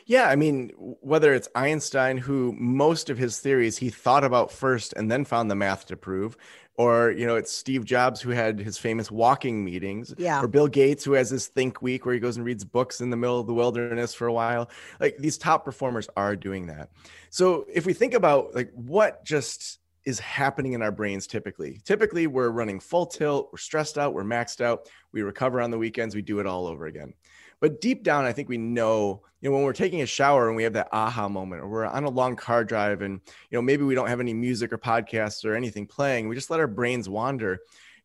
Yeah, 0.04 0.28
I 0.28 0.36
mean, 0.36 0.70
whether 0.76 1.32
it's 1.32 1.48
Einstein, 1.54 2.18
who 2.18 2.52
most 2.58 3.08
of 3.08 3.18
his 3.18 3.38
theories 3.38 3.78
he 3.78 3.90
thought 3.90 4.24
about 4.24 4.50
first 4.50 4.92
and 4.94 5.10
then 5.10 5.24
found 5.24 5.50
the 5.50 5.54
math 5.54 5.86
to 5.86 5.96
prove, 5.96 6.36
or 6.76 7.10
you 7.10 7.26
know, 7.26 7.36
it's 7.36 7.52
Steve 7.52 7.84
Jobs 7.84 8.20
who 8.20 8.30
had 8.30 8.58
his 8.58 8.78
famous 8.78 9.10
walking 9.10 9.64
meetings, 9.64 10.14
yeah, 10.16 10.42
or 10.42 10.48
Bill 10.48 10.68
Gates 10.68 11.04
who 11.04 11.12
has 11.12 11.30
his 11.30 11.46
think 11.46 11.82
week 11.82 12.04
where 12.04 12.14
he 12.14 12.20
goes 12.20 12.36
and 12.36 12.46
reads 12.46 12.64
books 12.64 13.00
in 13.00 13.10
the 13.10 13.16
middle 13.16 13.40
of 13.40 13.46
the 13.46 13.54
wilderness 13.54 14.14
for 14.14 14.26
a 14.26 14.32
while. 14.32 14.70
Like 15.00 15.16
these 15.18 15.38
top 15.38 15.64
performers 15.64 16.08
are 16.16 16.36
doing 16.36 16.66
that. 16.66 16.90
So 17.30 17.66
if 17.72 17.86
we 17.86 17.92
think 17.92 18.14
about 18.14 18.54
like 18.54 18.70
what 18.74 19.24
just 19.24 19.78
is 20.04 20.18
happening 20.18 20.72
in 20.72 20.82
our 20.82 20.90
brains 20.90 21.26
typically. 21.26 21.80
Typically, 21.84 22.26
we're 22.26 22.50
running 22.50 22.80
full 22.80 23.06
tilt, 23.06 23.50
we're 23.52 23.58
stressed 23.58 23.98
out, 23.98 24.14
we're 24.14 24.24
maxed 24.24 24.60
out, 24.60 24.88
we 25.12 25.22
recover 25.22 25.60
on 25.60 25.70
the 25.70 25.78
weekends, 25.78 26.14
we 26.14 26.22
do 26.22 26.40
it 26.40 26.46
all 26.46 26.66
over 26.66 26.86
again. 26.86 27.14
But 27.62 27.80
deep 27.80 28.02
down, 28.02 28.24
I 28.24 28.32
think 28.32 28.48
we 28.48 28.58
know, 28.58 29.22
you 29.40 29.48
know, 29.48 29.54
when 29.54 29.64
we're 29.64 29.72
taking 29.72 30.02
a 30.02 30.06
shower 30.06 30.48
and 30.48 30.56
we 30.56 30.64
have 30.64 30.72
that 30.72 30.88
aha 30.90 31.28
moment, 31.28 31.62
or 31.62 31.68
we're 31.68 31.86
on 31.86 32.02
a 32.02 32.10
long 32.10 32.34
car 32.34 32.64
drive 32.64 33.02
and, 33.02 33.20
you 33.50 33.56
know, 33.56 33.62
maybe 33.62 33.84
we 33.84 33.94
don't 33.94 34.08
have 34.08 34.18
any 34.18 34.34
music 34.34 34.72
or 34.72 34.78
podcasts 34.78 35.44
or 35.44 35.54
anything 35.54 35.86
playing, 35.86 36.28
we 36.28 36.34
just 36.34 36.50
let 36.50 36.58
our 36.58 36.66
brains 36.66 37.08
wander. 37.08 37.60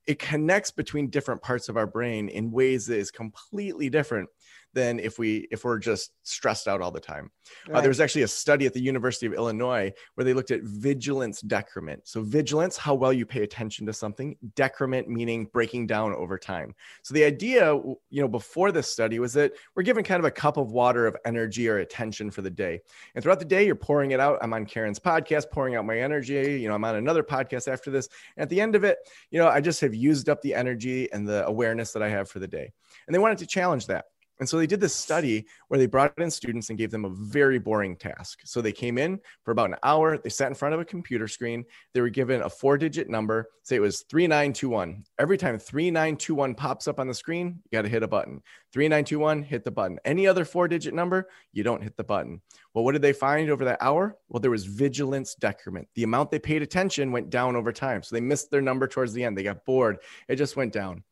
It 0.05 0.19
connects 0.19 0.69
between 0.69 1.09
different 1.09 1.41
parts 1.41 1.69
of 1.69 1.75
our 1.75 1.87
brain 1.87 2.29
in 2.29 2.51
ways 2.51 2.85
that 2.85 2.99
is 2.99 3.09
completely 3.09 3.89
different 3.89 4.29
than 4.77 4.99
if 4.99 5.17
we 5.17 5.47
if 5.49 5.65
we're 5.65 5.79
just 5.79 6.11
stressed 6.21 6.67
out 6.67 6.81
all 6.81 6.91
the 6.91 6.99
time. 6.99 7.31
Right. 7.67 7.77
Uh, 7.77 7.81
there 7.81 7.89
was 7.89 7.99
actually 7.99 8.21
a 8.21 8.27
study 8.27 8.67
at 8.67 8.73
the 8.75 8.79
University 8.79 9.25
of 9.25 9.33
Illinois 9.33 9.91
where 10.13 10.23
they 10.23 10.35
looked 10.35 10.51
at 10.51 10.61
vigilance 10.61 11.41
decrement. 11.41 12.07
So 12.07 12.21
vigilance, 12.21 12.77
how 12.77 12.93
well 12.93 13.11
you 13.11 13.25
pay 13.25 13.41
attention 13.41 13.87
to 13.87 13.93
something. 13.93 14.37
Decrement 14.55 15.09
meaning 15.09 15.45
breaking 15.51 15.87
down 15.87 16.13
over 16.13 16.37
time. 16.37 16.75
So 17.01 17.15
the 17.15 17.23
idea, 17.23 17.73
you 17.73 18.21
know, 18.21 18.27
before 18.27 18.71
this 18.71 18.87
study 18.87 19.17
was 19.17 19.33
that 19.33 19.53
we're 19.75 19.81
given 19.81 20.03
kind 20.03 20.19
of 20.19 20.25
a 20.25 20.31
cup 20.31 20.57
of 20.57 20.71
water 20.71 21.07
of 21.07 21.17
energy 21.25 21.67
or 21.67 21.79
attention 21.79 22.29
for 22.29 22.43
the 22.43 22.51
day, 22.51 22.79
and 23.15 23.23
throughout 23.23 23.39
the 23.39 23.45
day 23.45 23.65
you're 23.65 23.75
pouring 23.75 24.11
it 24.11 24.19
out. 24.19 24.37
I'm 24.43 24.53
on 24.53 24.67
Karen's 24.67 24.99
podcast, 24.99 25.49
pouring 25.49 25.75
out 25.75 25.85
my 25.85 25.99
energy. 25.99 26.61
You 26.61 26.67
know, 26.67 26.75
I'm 26.75 26.85
on 26.85 26.95
another 26.95 27.23
podcast 27.23 27.67
after 27.67 27.89
this. 27.89 28.07
And 28.35 28.43
at 28.43 28.49
the 28.49 28.61
end 28.61 28.75
of 28.75 28.83
it, 28.83 28.99
you 29.31 29.39
know, 29.39 29.47
I 29.47 29.59
just 29.59 29.81
have 29.81 29.95
used 29.95 30.29
up 30.29 30.43
the 30.43 30.53
energy 30.53 31.11
and 31.11 31.27
the 31.27 31.47
awareness 31.47 31.93
that 31.93 32.03
I 32.03 32.09
have 32.09 32.29
for 32.29 32.37
the 32.37 32.47
day. 32.47 32.71
And 33.07 33.15
they 33.15 33.19
wanted 33.19 33.39
to 33.39 33.47
challenge 33.47 33.87
that. 33.87 34.05
And 34.39 34.47
so 34.47 34.57
they 34.57 34.67
did 34.67 34.79
this 34.79 34.95
study 34.95 35.47
where 35.67 35.79
they 35.79 35.87
brought 35.87 36.17
in 36.17 36.29
students 36.29 36.69
and 36.69 36.77
gave 36.77 36.91
them 36.91 37.05
a 37.05 37.09
very 37.09 37.59
boring 37.59 37.95
task. 37.95 38.39
So 38.45 38.61
they 38.61 38.71
came 38.71 38.97
in 38.97 39.19
for 39.43 39.51
about 39.51 39.69
an 39.69 39.77
hour, 39.83 40.17
they 40.17 40.29
sat 40.29 40.47
in 40.47 40.55
front 40.55 40.75
of 40.75 40.79
a 40.79 40.85
computer 40.85 41.27
screen, 41.27 41.65
they 41.93 42.01
were 42.01 42.09
given 42.09 42.41
a 42.41 42.49
four 42.49 42.77
digit 42.77 43.09
number, 43.09 43.49
say 43.63 43.75
it 43.75 43.81
was 43.81 44.01
3921. 44.09 45.03
Every 45.19 45.37
time 45.37 45.57
3921 45.57 46.55
pops 46.55 46.87
up 46.87 46.99
on 46.99 47.07
the 47.07 47.13
screen, 47.13 47.59
you 47.63 47.77
got 47.77 47.81
to 47.83 47.89
hit 47.89 48.03
a 48.03 48.07
button. 48.07 48.41
3921, 48.73 49.43
hit 49.43 49.63
the 49.63 49.71
button. 49.71 49.99
Any 50.05 50.27
other 50.27 50.45
four 50.45 50.67
digit 50.67 50.93
number, 50.93 51.29
you 51.51 51.63
don't 51.63 51.83
hit 51.83 51.97
the 51.97 52.03
button. 52.03 52.41
Well, 52.73 52.83
what 52.83 52.91
did 52.91 53.01
they 53.01 53.13
find 53.13 53.49
over 53.49 53.65
that 53.65 53.81
hour? 53.81 54.17
Well, 54.29 54.39
there 54.39 54.51
was 54.51 54.65
vigilance 54.65 55.33
decrement. 55.33 55.87
The 55.95 56.03
amount 56.03 56.29
they 56.29 56.39
paid 56.39 56.61
attention 56.61 57.11
went 57.11 57.31
down 57.31 57.55
over 57.55 57.71
time. 57.71 58.03
So 58.03 58.15
they 58.15 58.21
missed 58.21 58.51
their 58.51 58.61
number 58.61 58.87
towards 58.87 59.13
the 59.13 59.23
end. 59.23 59.35
They 59.35 59.43
got 59.43 59.65
bored. 59.65 59.97
It 60.27 60.35
just 60.35 60.55
went 60.55 60.73
down. 60.73 61.03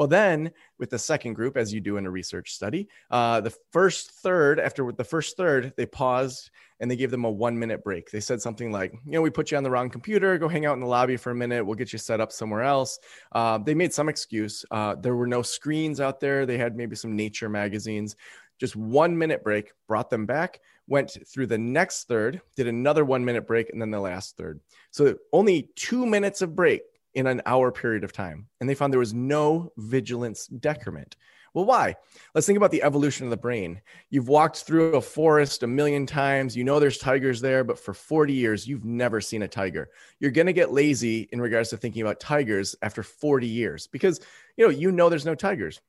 Well, 0.00 0.08
then 0.08 0.52
with 0.78 0.88
the 0.88 0.98
second 0.98 1.34
group, 1.34 1.58
as 1.58 1.74
you 1.74 1.82
do 1.82 1.98
in 1.98 2.06
a 2.06 2.10
research 2.10 2.54
study, 2.54 2.88
uh, 3.10 3.42
the 3.42 3.54
first 3.70 4.12
third, 4.12 4.58
after 4.58 4.90
the 4.92 5.04
first 5.04 5.36
third, 5.36 5.74
they 5.76 5.84
paused 5.84 6.50
and 6.80 6.90
they 6.90 6.96
gave 6.96 7.10
them 7.10 7.26
a 7.26 7.30
one 7.30 7.58
minute 7.58 7.84
break. 7.84 8.10
They 8.10 8.20
said 8.20 8.40
something 8.40 8.72
like, 8.72 8.92
you 9.04 9.12
know, 9.12 9.20
we 9.20 9.28
put 9.28 9.50
you 9.50 9.58
on 9.58 9.62
the 9.62 9.70
wrong 9.70 9.90
computer, 9.90 10.38
go 10.38 10.48
hang 10.48 10.64
out 10.64 10.72
in 10.72 10.80
the 10.80 10.86
lobby 10.86 11.18
for 11.18 11.32
a 11.32 11.34
minute, 11.34 11.66
we'll 11.66 11.74
get 11.74 11.92
you 11.92 11.98
set 11.98 12.18
up 12.18 12.32
somewhere 12.32 12.62
else. 12.62 12.98
Uh, 13.32 13.58
they 13.58 13.74
made 13.74 13.92
some 13.92 14.08
excuse. 14.08 14.64
Uh, 14.70 14.94
there 14.94 15.16
were 15.16 15.26
no 15.26 15.42
screens 15.42 16.00
out 16.00 16.18
there. 16.18 16.46
They 16.46 16.56
had 16.56 16.76
maybe 16.76 16.96
some 16.96 17.14
nature 17.14 17.50
magazines. 17.50 18.16
Just 18.58 18.76
one 18.76 19.18
minute 19.18 19.44
break, 19.44 19.70
brought 19.86 20.08
them 20.08 20.24
back, 20.24 20.62
went 20.86 21.14
through 21.28 21.48
the 21.48 21.58
next 21.58 22.04
third, 22.04 22.40
did 22.56 22.68
another 22.68 23.04
one 23.04 23.22
minute 23.22 23.46
break, 23.46 23.68
and 23.68 23.82
then 23.82 23.90
the 23.90 24.00
last 24.00 24.38
third. 24.38 24.60
So 24.92 25.16
only 25.34 25.68
two 25.76 26.06
minutes 26.06 26.40
of 26.40 26.56
break 26.56 26.84
in 27.14 27.26
an 27.26 27.42
hour 27.46 27.72
period 27.72 28.04
of 28.04 28.12
time. 28.12 28.46
And 28.60 28.68
they 28.68 28.74
found 28.74 28.92
there 28.92 29.00
was 29.00 29.14
no 29.14 29.72
vigilance 29.76 30.46
decrement. 30.46 31.16
Well, 31.52 31.64
why? 31.64 31.96
Let's 32.32 32.46
think 32.46 32.56
about 32.56 32.70
the 32.70 32.82
evolution 32.84 33.26
of 33.26 33.30
the 33.30 33.36
brain. 33.36 33.80
You've 34.08 34.28
walked 34.28 34.58
through 34.58 34.94
a 34.94 35.00
forest 35.00 35.64
a 35.64 35.66
million 35.66 36.06
times. 36.06 36.56
You 36.56 36.62
know 36.62 36.78
there's 36.78 36.98
tigers 36.98 37.40
there, 37.40 37.64
but 37.64 37.78
for 37.78 37.92
40 37.92 38.32
years, 38.32 38.68
you've 38.68 38.84
never 38.84 39.20
seen 39.20 39.42
a 39.42 39.48
tiger. 39.48 39.90
You're 40.20 40.30
going 40.30 40.46
to 40.46 40.52
get 40.52 40.72
lazy 40.72 41.28
in 41.32 41.40
regards 41.40 41.70
to 41.70 41.76
thinking 41.76 42.02
about 42.02 42.20
tigers 42.20 42.76
after 42.82 43.02
40 43.02 43.48
years 43.48 43.88
because 43.88 44.20
you 44.56 44.64
know 44.64 44.70
you 44.70 44.92
know 44.92 45.08
there's 45.08 45.26
no 45.26 45.34
tigers. 45.34 45.80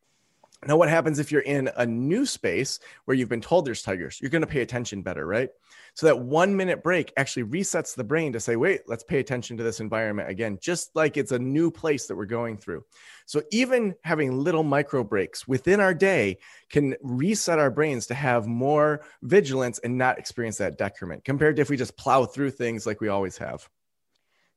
Now, 0.67 0.77
what 0.77 0.89
happens 0.89 1.17
if 1.17 1.31
you're 1.31 1.41
in 1.41 1.71
a 1.75 1.85
new 1.85 2.23
space 2.25 2.79
where 3.05 3.17
you've 3.17 3.29
been 3.29 3.41
told 3.41 3.65
there's 3.65 3.81
tigers? 3.81 4.19
You're 4.21 4.29
going 4.29 4.43
to 4.43 4.47
pay 4.47 4.61
attention 4.61 5.01
better, 5.01 5.25
right? 5.25 5.49
So 5.95 6.05
that 6.05 6.19
one 6.19 6.55
minute 6.55 6.83
break 6.83 7.11
actually 7.17 7.45
resets 7.45 7.95
the 7.95 8.03
brain 8.03 8.31
to 8.33 8.39
say, 8.39 8.55
wait, 8.55 8.81
let's 8.87 9.03
pay 9.03 9.19
attention 9.19 9.57
to 9.57 9.63
this 9.63 9.79
environment 9.79 10.29
again, 10.29 10.59
just 10.61 10.95
like 10.95 11.17
it's 11.17 11.31
a 11.31 11.39
new 11.39 11.71
place 11.71 12.05
that 12.05 12.15
we're 12.15 12.25
going 12.25 12.57
through. 12.57 12.85
So 13.25 13.41
even 13.51 13.95
having 14.03 14.37
little 14.37 14.63
micro 14.63 15.03
breaks 15.03 15.47
within 15.47 15.79
our 15.79 15.95
day 15.95 16.37
can 16.69 16.95
reset 17.01 17.57
our 17.57 17.71
brains 17.71 18.05
to 18.07 18.13
have 18.13 18.45
more 18.45 19.01
vigilance 19.23 19.79
and 19.79 19.97
not 19.97 20.19
experience 20.19 20.57
that 20.57 20.77
decrement 20.77 21.25
compared 21.25 21.55
to 21.55 21.63
if 21.63 21.71
we 21.71 21.77
just 21.77 21.97
plow 21.97 22.25
through 22.25 22.51
things 22.51 22.85
like 22.85 23.01
we 23.01 23.07
always 23.07 23.37
have. 23.37 23.67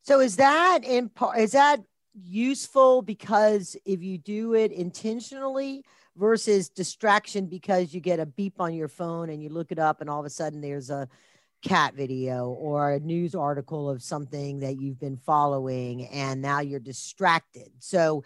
So 0.03 0.19
is 0.19 0.35
that 0.35 0.83
in 0.83 1.09
part, 1.09 1.39
is 1.39 1.53
that 1.53 1.79
useful 2.15 3.01
because 3.01 3.75
if 3.85 4.01
you 4.01 4.17
do 4.17 4.53
it 4.53 4.71
intentionally 4.71 5.83
versus 6.15 6.69
distraction 6.69 7.45
because 7.45 7.93
you 7.93 7.99
get 7.99 8.19
a 8.19 8.25
beep 8.25 8.59
on 8.59 8.73
your 8.73 8.87
phone 8.87 9.29
and 9.29 9.43
you 9.43 9.49
look 9.49 9.71
it 9.71 9.79
up 9.79 10.01
and 10.01 10.09
all 10.09 10.19
of 10.19 10.25
a 10.25 10.29
sudden 10.29 10.61
there's 10.61 10.89
a 10.89 11.07
cat 11.61 11.93
video 11.95 12.49
or 12.49 12.91
a 12.91 12.99
news 12.99 13.35
article 13.35 13.89
of 13.89 14.03
something 14.03 14.59
that 14.59 14.79
you've 14.79 14.99
been 14.99 15.17
following 15.17 16.05
and 16.07 16.41
now 16.41 16.59
you're 16.59 16.79
distracted. 16.79 17.69
So 17.79 18.23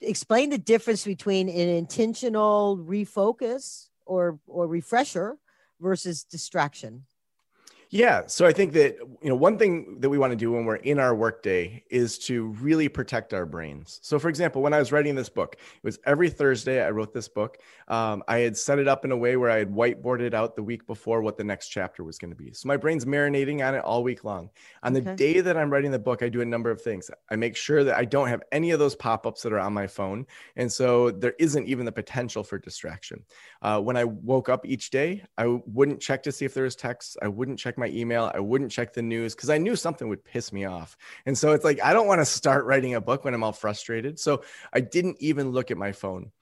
explain 0.00 0.50
the 0.50 0.58
difference 0.58 1.04
between 1.04 1.48
an 1.48 1.68
intentional 1.68 2.78
refocus 2.78 3.88
or 4.04 4.38
or 4.46 4.66
refresher 4.68 5.36
versus 5.80 6.24
distraction. 6.24 7.04
Yeah. 7.90 8.26
So 8.26 8.46
I 8.46 8.52
think 8.52 8.72
that, 8.72 8.96
you 9.22 9.28
know, 9.28 9.36
one 9.36 9.58
thing 9.58 10.00
that 10.00 10.10
we 10.10 10.18
want 10.18 10.32
to 10.32 10.36
do 10.36 10.52
when 10.52 10.64
we're 10.64 10.76
in 10.76 10.98
our 10.98 11.14
workday 11.14 11.84
is 11.88 12.18
to 12.20 12.48
really 12.60 12.88
protect 12.88 13.32
our 13.32 13.46
brains. 13.46 14.00
So, 14.02 14.18
for 14.18 14.28
example, 14.28 14.60
when 14.60 14.74
I 14.74 14.78
was 14.78 14.90
writing 14.90 15.14
this 15.14 15.28
book, 15.28 15.56
it 15.56 15.84
was 15.84 15.98
every 16.04 16.28
Thursday 16.28 16.84
I 16.84 16.90
wrote 16.90 17.14
this 17.14 17.28
book. 17.28 17.58
Um, 17.88 18.24
I 18.26 18.38
had 18.38 18.56
set 18.56 18.78
it 18.80 18.88
up 18.88 19.04
in 19.04 19.12
a 19.12 19.16
way 19.16 19.36
where 19.36 19.50
I 19.50 19.58
had 19.58 19.70
whiteboarded 19.70 20.34
out 20.34 20.56
the 20.56 20.62
week 20.62 20.86
before 20.86 21.22
what 21.22 21.36
the 21.36 21.44
next 21.44 21.68
chapter 21.68 22.02
was 22.02 22.18
going 22.18 22.30
to 22.30 22.36
be. 22.36 22.52
So 22.52 22.66
my 22.66 22.76
brain's 22.76 23.04
marinating 23.04 23.66
on 23.66 23.74
it 23.74 23.84
all 23.84 24.02
week 24.02 24.24
long. 24.24 24.50
On 24.82 24.96
okay. 24.96 25.04
the 25.04 25.14
day 25.14 25.40
that 25.40 25.56
I'm 25.56 25.70
writing 25.70 25.92
the 25.92 25.98
book, 25.98 26.22
I 26.22 26.28
do 26.28 26.40
a 26.40 26.44
number 26.44 26.70
of 26.70 26.82
things. 26.82 27.10
I 27.30 27.36
make 27.36 27.56
sure 27.56 27.84
that 27.84 27.96
I 27.96 28.04
don't 28.04 28.28
have 28.28 28.42
any 28.50 28.72
of 28.72 28.80
those 28.80 28.96
pop 28.96 29.26
ups 29.26 29.42
that 29.42 29.52
are 29.52 29.60
on 29.60 29.72
my 29.72 29.86
phone. 29.86 30.26
And 30.56 30.70
so 30.70 31.12
there 31.12 31.34
isn't 31.38 31.66
even 31.68 31.86
the 31.86 31.92
potential 31.92 32.42
for 32.42 32.58
distraction. 32.58 33.22
Uh, 33.62 33.80
when 33.80 33.96
I 33.96 34.04
woke 34.04 34.48
up 34.48 34.66
each 34.66 34.90
day, 34.90 35.22
I 35.38 35.46
wouldn't 35.66 36.00
check 36.00 36.24
to 36.24 36.32
see 36.32 36.44
if 36.44 36.52
there 36.52 36.64
was 36.64 36.74
text. 36.74 37.16
I 37.22 37.28
wouldn't 37.28 37.58
check 37.58 37.75
my 37.78 37.88
email. 37.88 38.30
I 38.34 38.40
wouldn't 38.40 38.70
check 38.70 38.92
the 38.92 39.02
news 39.02 39.34
because 39.34 39.50
I 39.50 39.58
knew 39.58 39.76
something 39.76 40.08
would 40.08 40.24
piss 40.24 40.52
me 40.52 40.64
off. 40.64 40.96
And 41.24 41.36
so 41.36 41.52
it's 41.52 41.64
like, 41.64 41.82
I 41.82 41.92
don't 41.92 42.06
want 42.06 42.20
to 42.20 42.24
start 42.24 42.64
writing 42.64 42.94
a 42.94 43.00
book 43.00 43.24
when 43.24 43.34
I'm 43.34 43.44
all 43.44 43.52
frustrated. 43.52 44.18
So 44.18 44.42
I 44.72 44.80
didn't 44.80 45.16
even 45.20 45.50
look 45.50 45.70
at 45.70 45.76
my 45.76 45.92
phone. 45.92 46.32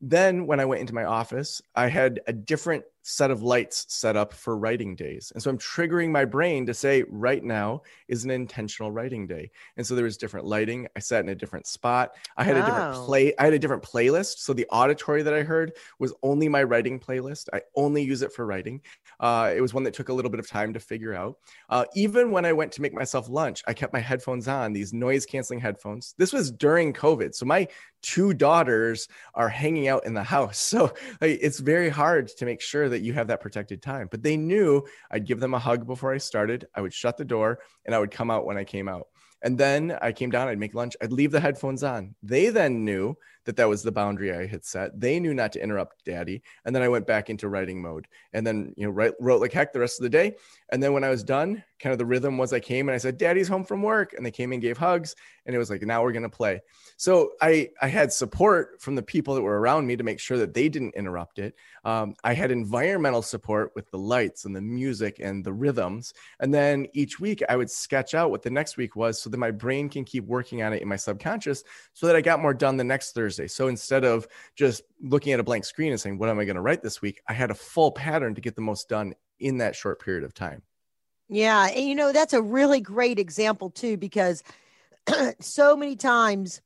Then 0.00 0.46
when 0.46 0.60
I 0.60 0.64
went 0.64 0.80
into 0.80 0.94
my 0.94 1.04
office, 1.04 1.60
I 1.74 1.88
had 1.88 2.20
a 2.26 2.32
different 2.32 2.84
set 3.02 3.30
of 3.30 3.42
lights 3.42 3.86
set 3.88 4.16
up 4.16 4.32
for 4.32 4.56
writing 4.56 4.94
days. 4.94 5.32
And 5.32 5.42
so 5.42 5.50
I'm 5.50 5.58
triggering 5.58 6.10
my 6.10 6.24
brain 6.24 6.66
to 6.66 6.74
say, 6.74 7.04
right 7.08 7.42
now 7.42 7.82
is 8.08 8.24
an 8.24 8.30
intentional 8.30 8.92
writing 8.92 9.26
day. 9.26 9.50
And 9.76 9.86
so 9.86 9.94
there 9.94 10.04
was 10.04 10.16
different 10.16 10.46
lighting. 10.46 10.88
I 10.96 11.00
sat 11.00 11.24
in 11.24 11.30
a 11.30 11.34
different 11.34 11.66
spot. 11.66 12.16
I 12.36 12.44
had 12.44 12.56
wow. 12.56 12.62
a 12.62 12.66
different 12.66 12.94
play. 13.06 13.34
I 13.38 13.44
had 13.44 13.54
a 13.54 13.58
different 13.58 13.82
playlist. 13.82 14.38
So 14.38 14.52
the 14.52 14.66
auditory 14.70 15.22
that 15.22 15.34
I 15.34 15.42
heard 15.42 15.72
was 15.98 16.12
only 16.22 16.48
my 16.48 16.62
writing 16.62 17.00
playlist. 17.00 17.48
I 17.52 17.62
only 17.76 18.02
use 18.02 18.22
it 18.22 18.32
for 18.32 18.46
writing. 18.46 18.80
Uh, 19.20 19.52
it 19.56 19.60
was 19.60 19.74
one 19.74 19.84
that 19.84 19.94
took 19.94 20.08
a 20.08 20.12
little 20.12 20.30
bit 20.30 20.40
of 20.40 20.48
time 20.48 20.72
to 20.74 20.80
figure 20.80 21.14
out. 21.14 21.38
Uh, 21.68 21.84
even 21.94 22.30
when 22.30 22.44
I 22.44 22.52
went 22.52 22.72
to 22.72 22.82
make 22.82 22.94
myself 22.94 23.28
lunch, 23.28 23.62
I 23.66 23.74
kept 23.74 23.92
my 23.92 24.00
headphones 24.00 24.48
on, 24.48 24.72
these 24.72 24.92
noise 24.92 25.24
canceling 25.24 25.60
headphones. 25.60 26.14
This 26.18 26.32
was 26.32 26.50
during 26.50 26.92
COVID. 26.92 27.34
So 27.34 27.46
my 27.46 27.68
two 28.02 28.32
daughters 28.34 29.08
are 29.34 29.48
hanging 29.48 29.88
out 29.88 30.06
in 30.06 30.14
the 30.14 30.22
house. 30.22 30.58
So 30.78 30.92
like, 31.20 31.38
it's 31.40 31.60
very 31.60 31.88
hard 31.88 32.28
to 32.28 32.44
make 32.44 32.60
sure 32.60 32.90
that 32.98 33.04
you 33.04 33.12
have 33.12 33.28
that 33.28 33.40
protected 33.40 33.80
time. 33.80 34.08
But 34.10 34.22
they 34.22 34.36
knew 34.36 34.84
I'd 35.10 35.26
give 35.26 35.38
them 35.38 35.54
a 35.54 35.58
hug 35.58 35.86
before 35.86 36.12
I 36.12 36.18
started. 36.18 36.66
I 36.74 36.80
would 36.80 36.92
shut 36.92 37.16
the 37.16 37.24
door 37.24 37.60
and 37.86 37.94
I 37.94 37.98
would 37.98 38.10
come 38.10 38.30
out 38.30 38.44
when 38.44 38.58
I 38.58 38.64
came 38.64 38.88
out. 38.88 39.06
And 39.40 39.56
then 39.56 39.96
I 40.02 40.10
came 40.10 40.30
down, 40.30 40.48
I'd 40.48 40.58
make 40.58 40.74
lunch, 40.74 40.96
I'd 41.00 41.12
leave 41.12 41.30
the 41.30 41.38
headphones 41.38 41.84
on. 41.84 42.16
They 42.24 42.48
then 42.48 42.84
knew 42.84 43.16
that 43.48 43.56
that 43.56 43.66
was 43.66 43.82
the 43.82 43.90
boundary 43.90 44.30
I 44.30 44.46
had 44.46 44.62
set. 44.62 45.00
They 45.00 45.18
knew 45.18 45.32
not 45.32 45.52
to 45.52 45.62
interrupt 45.62 46.04
daddy. 46.04 46.42
And 46.66 46.76
then 46.76 46.82
I 46.82 46.88
went 46.90 47.06
back 47.06 47.30
into 47.30 47.48
writing 47.48 47.80
mode 47.80 48.06
and 48.34 48.46
then, 48.46 48.74
you 48.76 48.84
know, 48.84 48.92
write, 48.92 49.14
wrote 49.18 49.40
like 49.40 49.54
heck 49.54 49.72
the 49.72 49.80
rest 49.80 49.98
of 49.98 50.02
the 50.02 50.10
day. 50.10 50.36
And 50.68 50.82
then 50.82 50.92
when 50.92 51.02
I 51.02 51.08
was 51.08 51.24
done, 51.24 51.64
kind 51.80 51.92
of 51.92 51.98
the 51.98 52.04
rhythm 52.04 52.36
was 52.36 52.52
I 52.52 52.60
came 52.60 52.90
and 52.90 52.94
I 52.94 52.98
said, 52.98 53.16
daddy's 53.16 53.48
home 53.48 53.64
from 53.64 53.80
work. 53.80 54.12
And 54.12 54.26
they 54.26 54.30
came 54.30 54.52
and 54.52 54.60
gave 54.60 54.76
hugs. 54.76 55.16
And 55.46 55.56
it 55.56 55.58
was 55.58 55.70
like, 55.70 55.80
now 55.80 56.02
we're 56.02 56.12
going 56.12 56.24
to 56.24 56.28
play. 56.28 56.60
So 56.98 57.30
I, 57.40 57.70
I 57.80 57.88
had 57.88 58.12
support 58.12 58.82
from 58.82 58.96
the 58.96 59.02
people 59.02 59.34
that 59.34 59.40
were 59.40 59.58
around 59.58 59.86
me 59.86 59.96
to 59.96 60.04
make 60.04 60.20
sure 60.20 60.36
that 60.36 60.52
they 60.52 60.68
didn't 60.68 60.94
interrupt 60.94 61.38
it. 61.38 61.54
Um, 61.86 62.16
I 62.22 62.34
had 62.34 62.50
environmental 62.50 63.22
support 63.22 63.72
with 63.74 63.90
the 63.90 63.96
lights 63.96 64.44
and 64.44 64.54
the 64.54 64.60
music 64.60 65.20
and 65.22 65.42
the 65.42 65.54
rhythms. 65.54 66.12
And 66.38 66.52
then 66.52 66.86
each 66.92 67.18
week 67.18 67.42
I 67.48 67.56
would 67.56 67.70
sketch 67.70 68.12
out 68.12 68.30
what 68.30 68.42
the 68.42 68.50
next 68.50 68.76
week 68.76 68.94
was 68.94 69.22
so 69.22 69.30
that 69.30 69.38
my 69.38 69.52
brain 69.52 69.88
can 69.88 70.04
keep 70.04 70.24
working 70.24 70.62
on 70.62 70.74
it 70.74 70.82
in 70.82 70.88
my 70.88 70.96
subconscious 70.96 71.64
so 71.94 72.06
that 72.08 72.16
I 72.16 72.20
got 72.20 72.42
more 72.42 72.52
done 72.52 72.76
the 72.76 72.84
next 72.84 73.12
Thursday 73.12 73.37
Thursday. 73.38 73.48
So 73.48 73.68
instead 73.68 74.04
of 74.04 74.26
just 74.54 74.82
looking 75.00 75.32
at 75.32 75.40
a 75.40 75.42
blank 75.42 75.64
screen 75.64 75.92
and 75.92 76.00
saying, 76.00 76.18
what 76.18 76.28
am 76.28 76.38
I 76.38 76.44
going 76.44 76.56
to 76.56 76.62
write 76.62 76.82
this 76.82 77.00
week? 77.00 77.20
I 77.28 77.32
had 77.32 77.50
a 77.50 77.54
full 77.54 77.92
pattern 77.92 78.34
to 78.34 78.40
get 78.40 78.54
the 78.54 78.62
most 78.62 78.88
done 78.88 79.14
in 79.38 79.58
that 79.58 79.76
short 79.76 80.02
period 80.02 80.24
of 80.24 80.34
time. 80.34 80.62
Yeah. 81.28 81.68
And 81.68 81.88
you 81.88 81.94
know, 81.94 82.12
that's 82.12 82.32
a 82.32 82.42
really 82.42 82.80
great 82.80 83.18
example 83.18 83.70
too, 83.70 83.96
because 83.96 84.42
so 85.40 85.76
many 85.76 85.96
times 85.96 86.60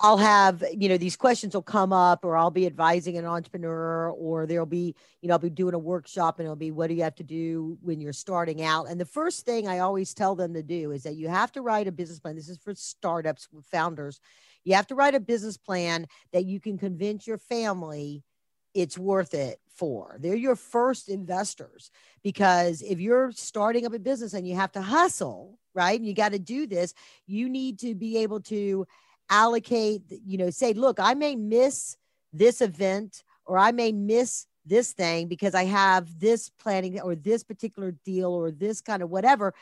I'll 0.00 0.16
have, 0.16 0.62
you 0.72 0.88
know, 0.88 0.96
these 0.96 1.16
questions 1.16 1.54
will 1.54 1.62
come 1.62 1.92
up, 1.92 2.24
or 2.24 2.36
I'll 2.36 2.52
be 2.52 2.66
advising 2.66 3.18
an 3.18 3.24
entrepreneur, 3.24 4.10
or 4.10 4.46
there'll 4.46 4.64
be, 4.64 4.94
you 5.20 5.28
know, 5.28 5.34
I'll 5.34 5.40
be 5.40 5.50
doing 5.50 5.74
a 5.74 5.78
workshop 5.78 6.38
and 6.38 6.46
it'll 6.46 6.54
be, 6.54 6.70
what 6.70 6.86
do 6.86 6.94
you 6.94 7.02
have 7.02 7.16
to 7.16 7.24
do 7.24 7.76
when 7.82 8.00
you're 8.00 8.12
starting 8.12 8.62
out? 8.62 8.84
And 8.88 9.00
the 9.00 9.04
first 9.04 9.44
thing 9.44 9.66
I 9.66 9.80
always 9.80 10.14
tell 10.14 10.36
them 10.36 10.54
to 10.54 10.62
do 10.62 10.92
is 10.92 11.02
that 11.02 11.16
you 11.16 11.26
have 11.28 11.50
to 11.52 11.62
write 11.62 11.88
a 11.88 11.92
business 11.92 12.20
plan. 12.20 12.36
This 12.36 12.48
is 12.48 12.58
for 12.58 12.74
startups, 12.76 13.48
founders. 13.72 14.20
You 14.68 14.74
have 14.74 14.86
to 14.88 14.94
write 14.94 15.14
a 15.14 15.20
business 15.20 15.56
plan 15.56 16.06
that 16.32 16.44
you 16.44 16.60
can 16.60 16.76
convince 16.76 17.26
your 17.26 17.38
family 17.38 18.22
it's 18.74 18.98
worth 18.98 19.32
it 19.32 19.58
for. 19.74 20.16
They're 20.20 20.36
your 20.36 20.56
first 20.56 21.08
investors 21.08 21.90
because 22.22 22.82
if 22.82 23.00
you're 23.00 23.32
starting 23.32 23.86
up 23.86 23.94
a 23.94 23.98
business 23.98 24.34
and 24.34 24.46
you 24.46 24.54
have 24.56 24.72
to 24.72 24.82
hustle, 24.82 25.58
right? 25.74 25.98
And 25.98 26.06
you 26.06 26.14
got 26.14 26.32
to 26.32 26.38
do 26.38 26.66
this, 26.66 26.92
you 27.26 27.48
need 27.48 27.78
to 27.80 27.94
be 27.94 28.18
able 28.18 28.40
to 28.42 28.86
allocate, 29.30 30.02
you 30.24 30.36
know, 30.36 30.50
say, 30.50 30.74
look, 30.74 31.00
I 31.00 31.14
may 31.14 31.34
miss 31.34 31.96
this 32.32 32.60
event 32.60 33.22
or 33.46 33.56
I 33.56 33.72
may 33.72 33.90
miss 33.90 34.46
this 34.66 34.92
thing 34.92 35.28
because 35.28 35.54
I 35.54 35.64
have 35.64 36.20
this 36.20 36.50
planning 36.60 37.00
or 37.00 37.14
this 37.14 37.42
particular 37.42 37.92
deal 38.04 38.32
or 38.32 38.50
this 38.50 38.82
kind 38.82 39.02
of 39.02 39.08
whatever. 39.08 39.54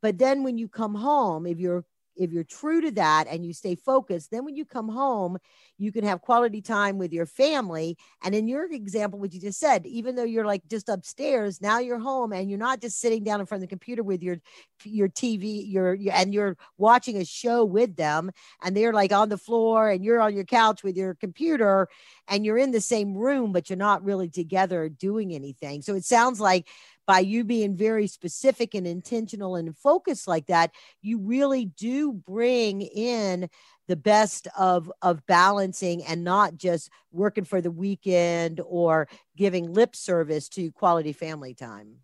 But 0.00 0.18
then 0.18 0.44
when 0.44 0.56
you 0.56 0.68
come 0.68 0.94
home, 0.94 1.46
if 1.46 1.58
you're 1.58 1.84
if 2.22 2.32
you're 2.32 2.44
true 2.44 2.80
to 2.80 2.90
that 2.92 3.26
and 3.28 3.44
you 3.44 3.52
stay 3.52 3.74
focused, 3.74 4.30
then 4.30 4.44
when 4.44 4.56
you 4.56 4.64
come 4.64 4.88
home, 4.88 5.38
you 5.78 5.90
can 5.90 6.04
have 6.04 6.20
quality 6.20 6.62
time 6.62 6.98
with 6.98 7.12
your 7.12 7.26
family. 7.26 7.96
And 8.22 8.34
in 8.34 8.46
your 8.46 8.70
example, 8.72 9.18
what 9.18 9.32
you 9.32 9.40
just 9.40 9.58
said, 9.58 9.84
even 9.86 10.14
though 10.14 10.24
you're 10.24 10.46
like 10.46 10.62
just 10.68 10.88
upstairs, 10.88 11.60
now 11.60 11.80
you're 11.80 11.98
home 11.98 12.32
and 12.32 12.48
you're 12.48 12.58
not 12.58 12.80
just 12.80 13.00
sitting 13.00 13.24
down 13.24 13.40
in 13.40 13.46
front 13.46 13.62
of 13.62 13.68
the 13.68 13.72
computer 13.72 14.02
with 14.02 14.22
your 14.22 14.36
your 14.84 15.08
TV, 15.08 15.64
your, 15.70 15.94
your 15.94 16.14
and 16.14 16.32
you're 16.34 16.56
watching 16.78 17.16
a 17.16 17.24
show 17.24 17.64
with 17.64 17.96
them, 17.96 18.30
and 18.62 18.76
they're 18.76 18.92
like 18.92 19.12
on 19.12 19.28
the 19.28 19.38
floor 19.38 19.90
and 19.90 20.04
you're 20.04 20.20
on 20.20 20.34
your 20.34 20.44
couch 20.44 20.82
with 20.82 20.96
your 20.96 21.14
computer, 21.14 21.88
and 22.28 22.44
you're 22.44 22.58
in 22.58 22.70
the 22.70 22.80
same 22.80 23.16
room, 23.16 23.52
but 23.52 23.68
you're 23.68 23.76
not 23.76 24.04
really 24.04 24.28
together 24.28 24.88
doing 24.88 25.34
anything. 25.34 25.82
So 25.82 25.94
it 25.94 26.04
sounds 26.04 26.40
like 26.40 26.68
by 27.06 27.20
you 27.20 27.44
being 27.44 27.76
very 27.76 28.06
specific 28.06 28.74
and 28.74 28.86
intentional 28.86 29.56
and 29.56 29.76
focused 29.76 30.28
like 30.28 30.46
that, 30.46 30.70
you 31.00 31.18
really 31.18 31.66
do 31.66 32.12
bring 32.12 32.82
in 32.82 33.48
the 33.88 33.96
best 33.96 34.48
of 34.56 34.90
of 35.02 35.26
balancing 35.26 36.04
and 36.04 36.24
not 36.24 36.56
just 36.56 36.90
working 37.10 37.44
for 37.44 37.60
the 37.60 37.70
weekend 37.70 38.60
or 38.64 39.08
giving 39.36 39.72
lip 39.72 39.96
service 39.96 40.48
to 40.50 40.70
quality 40.72 41.12
family 41.12 41.54
time. 41.54 41.96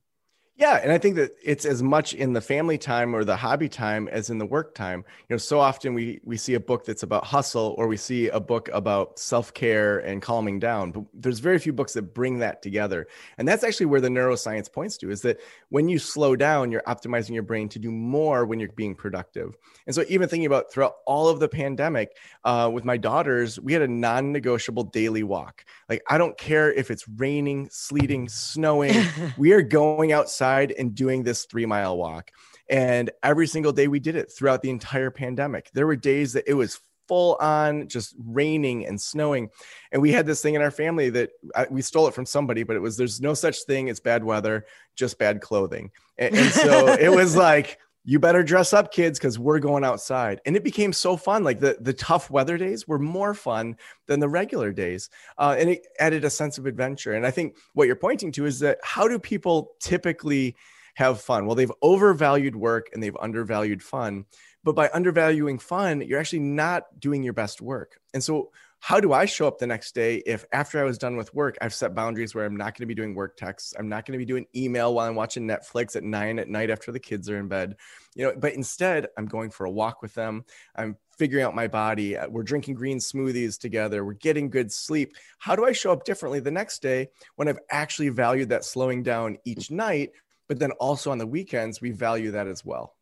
Yeah, 0.59 0.81
and 0.83 0.91
I 0.91 0.99
think 0.99 1.15
that 1.15 1.37
it's 1.41 1.65
as 1.65 1.85
much 1.85 2.15
in 2.15 2.33
the 2.33 2.41
family 2.41 2.79
time 2.79 3.15
or 3.15 3.23
the 3.23 3.37
hobby 3.37 3.69
time 3.69 4.09
as 4.09 4.29
in 4.29 4.39
the 4.39 4.45
work 4.45 4.75
time. 4.75 5.05
You 5.29 5.35
know, 5.35 5.39
so 5.39 5.61
often 5.61 5.95
we 5.95 6.21
we 6.25 6.37
see 6.37 6.55
a 6.55 6.61
book 6.61 6.85
that's 6.85 7.05
about 7.05 7.25
hustle 7.25 7.77
or 7.79 7.87
we 7.87 7.97
see 7.97 8.27
a 8.31 8.41
book 8.41 8.69
about 8.73 9.21
self-care 9.21 10.01
and 10.01 10.21
calming 10.21 10.59
down, 10.59 10.91
but 10.91 11.05
there's 11.15 11.39
very 11.39 11.61
few 11.61 11.73
books 11.73 11.93
that 11.93 12.13
bring 12.13 12.41
that 12.41 12.61
together. 12.61 13.07
And 13.39 13.47
that's 13.47 13.63
actually 13.63 13.87
where 13.87 14.01
the 14.01 14.09
neuroscience 14.09 14.71
points 14.73 14.97
to 14.99 15.13
is 15.13 15.23
that 15.23 15.39
when 15.69 15.89
you 15.89 16.01
slow 16.01 16.35
down, 16.35 16.73
you're 16.73 16.83
optimizing 16.89 17.35
your 17.35 17.45
brain 17.45 17.69
to 17.69 17.79
do 17.79 17.93
more 17.93 18.45
when 18.45 18.59
you're 18.59 18.73
being 18.73 18.97
productive. 18.97 19.57
And 19.87 19.95
so 19.95 20.03
even 20.09 20.29
thinking 20.29 20.47
about 20.47 20.73
throughout 20.73 20.95
all 21.07 21.29
of 21.29 21.39
the 21.39 21.49
pandemic, 21.49 22.17
uh, 22.43 22.69
with 22.73 22.85
my 22.85 22.97
daughters, 22.97 23.61
we 23.61 23.73
had 23.75 23.83
a 23.83 23.89
non-negotiable 23.89 24.85
daily 24.85 25.23
walk. 25.23 25.65
Like 25.89 26.03
I 26.09 26.19
don't 26.19 26.37
care 26.37 26.73
if 26.73 26.91
it's 26.91 27.07
raining, 27.07 27.69
sleeting, 27.71 28.29
snowing, 28.29 29.05
we 29.39 29.53
are 29.53 29.63
going 29.63 30.11
outside 30.11 30.48
outside 30.49 30.73
and 30.73 30.95
doing 30.95 31.23
this 31.23 31.45
three 31.45 31.67
mile 31.67 31.97
walk. 31.97 32.31
And 32.69 33.11
every 33.23 33.47
single 33.47 33.73
day 33.73 33.89
we 33.89 34.01
did 34.01 34.17
it 34.17 34.31
throughout 34.31 34.63
the 34.63 34.71
entire 34.71 35.11
pandemic. 35.11 35.71
There 35.73 35.87
were 35.87 35.97
days 35.97 36.35
that 36.35 36.45
it 36.47 36.55
was 36.55 36.81
full 37.07 37.37
on 37.41 37.89
just 37.89 38.15
raining 38.23 38.87
and 38.87 39.01
snowing. 39.01 39.49
And 39.93 40.03
we 40.03 40.13
had 40.13 40.27
this 40.27 40.43
thing 40.43 40.55
in 40.55 40.61
our 40.61 40.71
family 40.71 41.09
that 41.11 41.31
I, 41.55 41.67
we 41.71 41.81
stole 41.81 42.07
it 42.09 42.15
from 42.15 42.27
somebody, 42.27 42.65
but 42.65 42.77
it 42.77 42.81
was 42.81 42.99
there's 42.99 43.21
no 43.21 43.33
such 43.33 43.63
thing 43.63 43.89
as 43.89 44.01
bad 44.01 44.23
weather, 44.23 44.67
just 44.95 45.19
bad 45.19 45.41
clothing. 45.41 45.91
And, 46.19 46.35
and 46.35 46.53
so 46.53 46.89
it 46.89 47.09
was 47.09 47.35
like, 47.49 47.79
you 48.09 48.19
better 48.19 48.43
dress 48.43 48.73
up 48.73 48.91
kids 48.91 49.19
because 49.19 49.39
we're 49.39 49.59
going 49.59 49.85
outside. 49.85 50.41
And 50.47 50.57
it 50.57 50.65
became 50.65 50.95
so 50.95 51.15
fun 51.15 51.45
like 51.45 51.61
the, 51.61 51.77
the 51.79 51.93
tough 51.93 52.31
weather 52.31 52.57
days 52.57 52.89
were 52.89 52.99
more 52.99 53.35
fun 53.35 53.77
than 54.07 54.19
the 54.19 54.31
regular 54.31 54.73
days 54.73 55.11
uh, 55.37 55.55
and 55.59 55.69
it 55.69 55.87
added 56.01 56.25
a 56.25 56.31
sense 56.31 56.57
of 56.57 56.65
adventure. 56.65 57.13
And 57.13 57.27
i 57.27 57.31
think 57.31 57.59
what 57.75 57.87
you're 57.87 57.97
pointing 57.97 58.33
to 58.33 58.47
is 58.47 58.61
that 58.61 58.79
how 58.83 59.09
do 59.09 59.19
people 59.19 59.73
typically 59.79 60.57
have 60.95 61.21
fun? 61.21 61.45
Well 61.45 61.55
they've 61.55 61.73
overvalued 61.83 62.57
work 62.57 62.89
and 62.95 63.03
they've 63.03 63.17
undervalued 63.21 63.83
fun 63.83 64.25
but 64.65 64.75
by 64.75 64.89
undervaluing 64.95 65.59
fun 65.59 66.01
you're 66.01 66.19
actually 66.19 66.39
not 66.39 66.85
doing 66.99 67.23
your 67.23 67.35
best 67.35 67.61
work. 67.61 68.01
And 68.15 68.25
so 68.25 68.53
how 68.81 69.01
do 69.01 69.13
I 69.13 69.25
show 69.25 69.47
up 69.47 69.59
the 69.59 69.67
next 69.67 69.95
day 69.95 70.23
if 70.25 70.45
after 70.53 70.81
I 70.81 70.85
was 70.85 70.99
done 70.99 71.17
with 71.17 71.35
work, 71.35 71.57
I've 71.61 71.75
set 71.75 71.95
boundaries 71.95 72.35
where 72.35 72.45
I'm 72.45 72.57
not 72.57 72.75
going 72.75 72.83
to 72.83 72.87
be 72.87 72.95
doing 72.95 73.15
work 73.15 73.37
texts, 73.37 73.75
I'm 73.79 73.89
not 73.89 74.07
going 74.07 74.13
to 74.13 74.19
be 74.19 74.25
doing 74.25 74.47
email 74.55 74.95
while 74.95 75.09
I'm 75.09 75.15
watching 75.15 75.47
Netflix 75.47 75.97
at 75.97 76.05
nine 76.05 76.39
at 76.39 76.49
night 76.49 76.71
after 76.71 76.93
the 76.93 77.01
kids 77.01 77.29
are 77.29 77.39
in 77.39 77.49
bed, 77.49 77.77
you 78.15 78.25
know, 78.25 78.35
but 78.37 78.55
instead 78.55 79.09
I'm 79.17 79.27
going 79.27 79.51
for 79.51 79.67
a 79.67 79.71
walk 79.71 80.01
with 80.03 80.15
them. 80.15 80.45
I'm 80.77 80.97
figuring 81.19 81.45
out 81.45 81.55
my 81.55 81.67
body. 81.67 82.17
Uh, 82.17 82.29
we're 82.29 82.45
drinking 82.45 82.75
green 82.75 82.99
smoothies 82.99 83.59
together. 83.59 84.05
We're 84.05 84.13
getting 84.15 84.51
good 84.51 84.73
sleep. 84.73 85.15
How 85.39 85.57
do 85.57 85.65
I 85.65 85.73
show 85.73 85.93
up 85.93 86.05
differently 86.05 86.41
the 86.41 86.51
next 86.51 86.81
day 86.81 87.09
when 87.37 87.49
I've 87.49 87.59
actually 87.71 88.11
valued 88.11 88.51
that 88.51 88.65
slowing 88.65 89.03
down 89.03 89.39
each 89.45 89.71
night? 89.71 90.13
But 90.47 90.59
then 90.59 90.71
also 90.73 91.11
on 91.11 91.19
the 91.19 91.27
weekends, 91.27 91.81
we 91.81 91.91
value 91.91 92.31
that 92.31 92.47
as 92.47 92.65
well. 92.65 92.95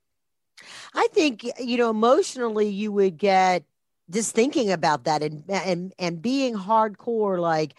I 0.94 1.06
think, 1.12 1.46
you 1.60 1.76
know, 1.76 1.90
emotionally, 1.90 2.68
you 2.68 2.90
would 2.92 3.18
get 3.18 3.64
just 4.10 4.34
thinking 4.34 4.70
about 4.70 5.04
that 5.04 5.22
and 5.22 5.42
and 5.48 5.92
and 5.98 6.22
being 6.22 6.54
hardcore 6.54 7.40
like 7.40 7.74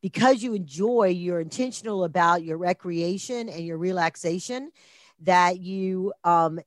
because 0.00 0.42
you 0.42 0.54
enjoy 0.54 1.06
you're 1.06 1.40
intentional 1.40 2.04
about 2.04 2.44
your 2.44 2.58
recreation 2.58 3.48
and 3.48 3.64
your 3.64 3.78
relaxation 3.78 4.70
that 5.20 5.60
you 5.60 6.12
um 6.24 6.60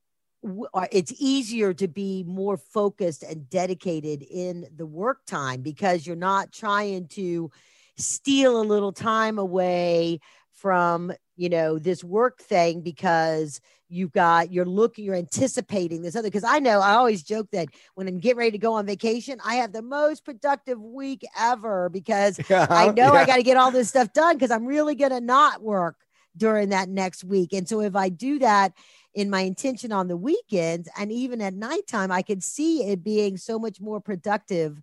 it's 0.91 1.13
easier 1.17 1.73
to 1.73 1.87
be 1.87 2.23
more 2.23 2.57
focused 2.57 3.23
and 3.23 3.49
dedicated 3.49 4.23
in 4.23 4.67
the 4.75 4.85
work 4.85 5.25
time 5.25 5.61
because 5.61 6.05
you're 6.05 6.15
not 6.15 6.51
trying 6.51 7.07
to 7.07 7.51
steal 7.97 8.61
a 8.61 8.63
little 8.63 8.91
time 8.91 9.39
away 9.39 10.19
from 10.57 11.11
you 11.35 11.49
know 11.49 11.77
this 11.77 12.03
work 12.03 12.39
thing 12.41 12.81
because 12.81 13.61
you've 13.89 14.11
got 14.11 14.51
you're 14.51 14.65
looking 14.65 15.05
you're 15.05 15.15
anticipating 15.15 16.01
this 16.01 16.15
other 16.15 16.27
because 16.27 16.43
i 16.43 16.57
know 16.57 16.79
i 16.79 16.93
always 16.93 17.21
joke 17.23 17.47
that 17.51 17.69
when 17.93 18.07
i'm 18.07 18.17
getting 18.17 18.39
ready 18.39 18.51
to 18.51 18.57
go 18.57 18.73
on 18.73 18.85
vacation 18.85 19.39
i 19.45 19.55
have 19.55 19.71
the 19.71 19.81
most 19.81 20.25
productive 20.25 20.81
week 20.81 21.23
ever 21.39 21.89
because 21.89 22.39
yeah, 22.49 22.65
i 22.69 22.87
know 22.87 23.13
yeah. 23.13 23.19
i 23.19 23.25
got 23.25 23.37
to 23.37 23.43
get 23.43 23.55
all 23.55 23.71
this 23.71 23.87
stuff 23.87 24.11
done 24.13 24.35
because 24.35 24.51
i'm 24.51 24.65
really 24.65 24.95
going 24.95 25.11
to 25.11 25.21
not 25.21 25.61
work 25.61 25.95
during 26.35 26.69
that 26.69 26.89
next 26.89 27.23
week 27.23 27.53
and 27.53 27.69
so 27.69 27.81
if 27.81 27.95
i 27.95 28.09
do 28.09 28.39
that 28.39 28.73
in 29.13 29.29
my 29.29 29.41
intention 29.41 29.91
on 29.91 30.07
the 30.07 30.17
weekends 30.17 30.89
and 30.97 31.11
even 31.11 31.39
at 31.39 31.53
nighttime 31.53 32.11
i 32.11 32.23
could 32.23 32.43
see 32.43 32.83
it 32.83 33.03
being 33.03 33.37
so 33.37 33.59
much 33.59 33.79
more 33.79 34.01
productive 34.01 34.81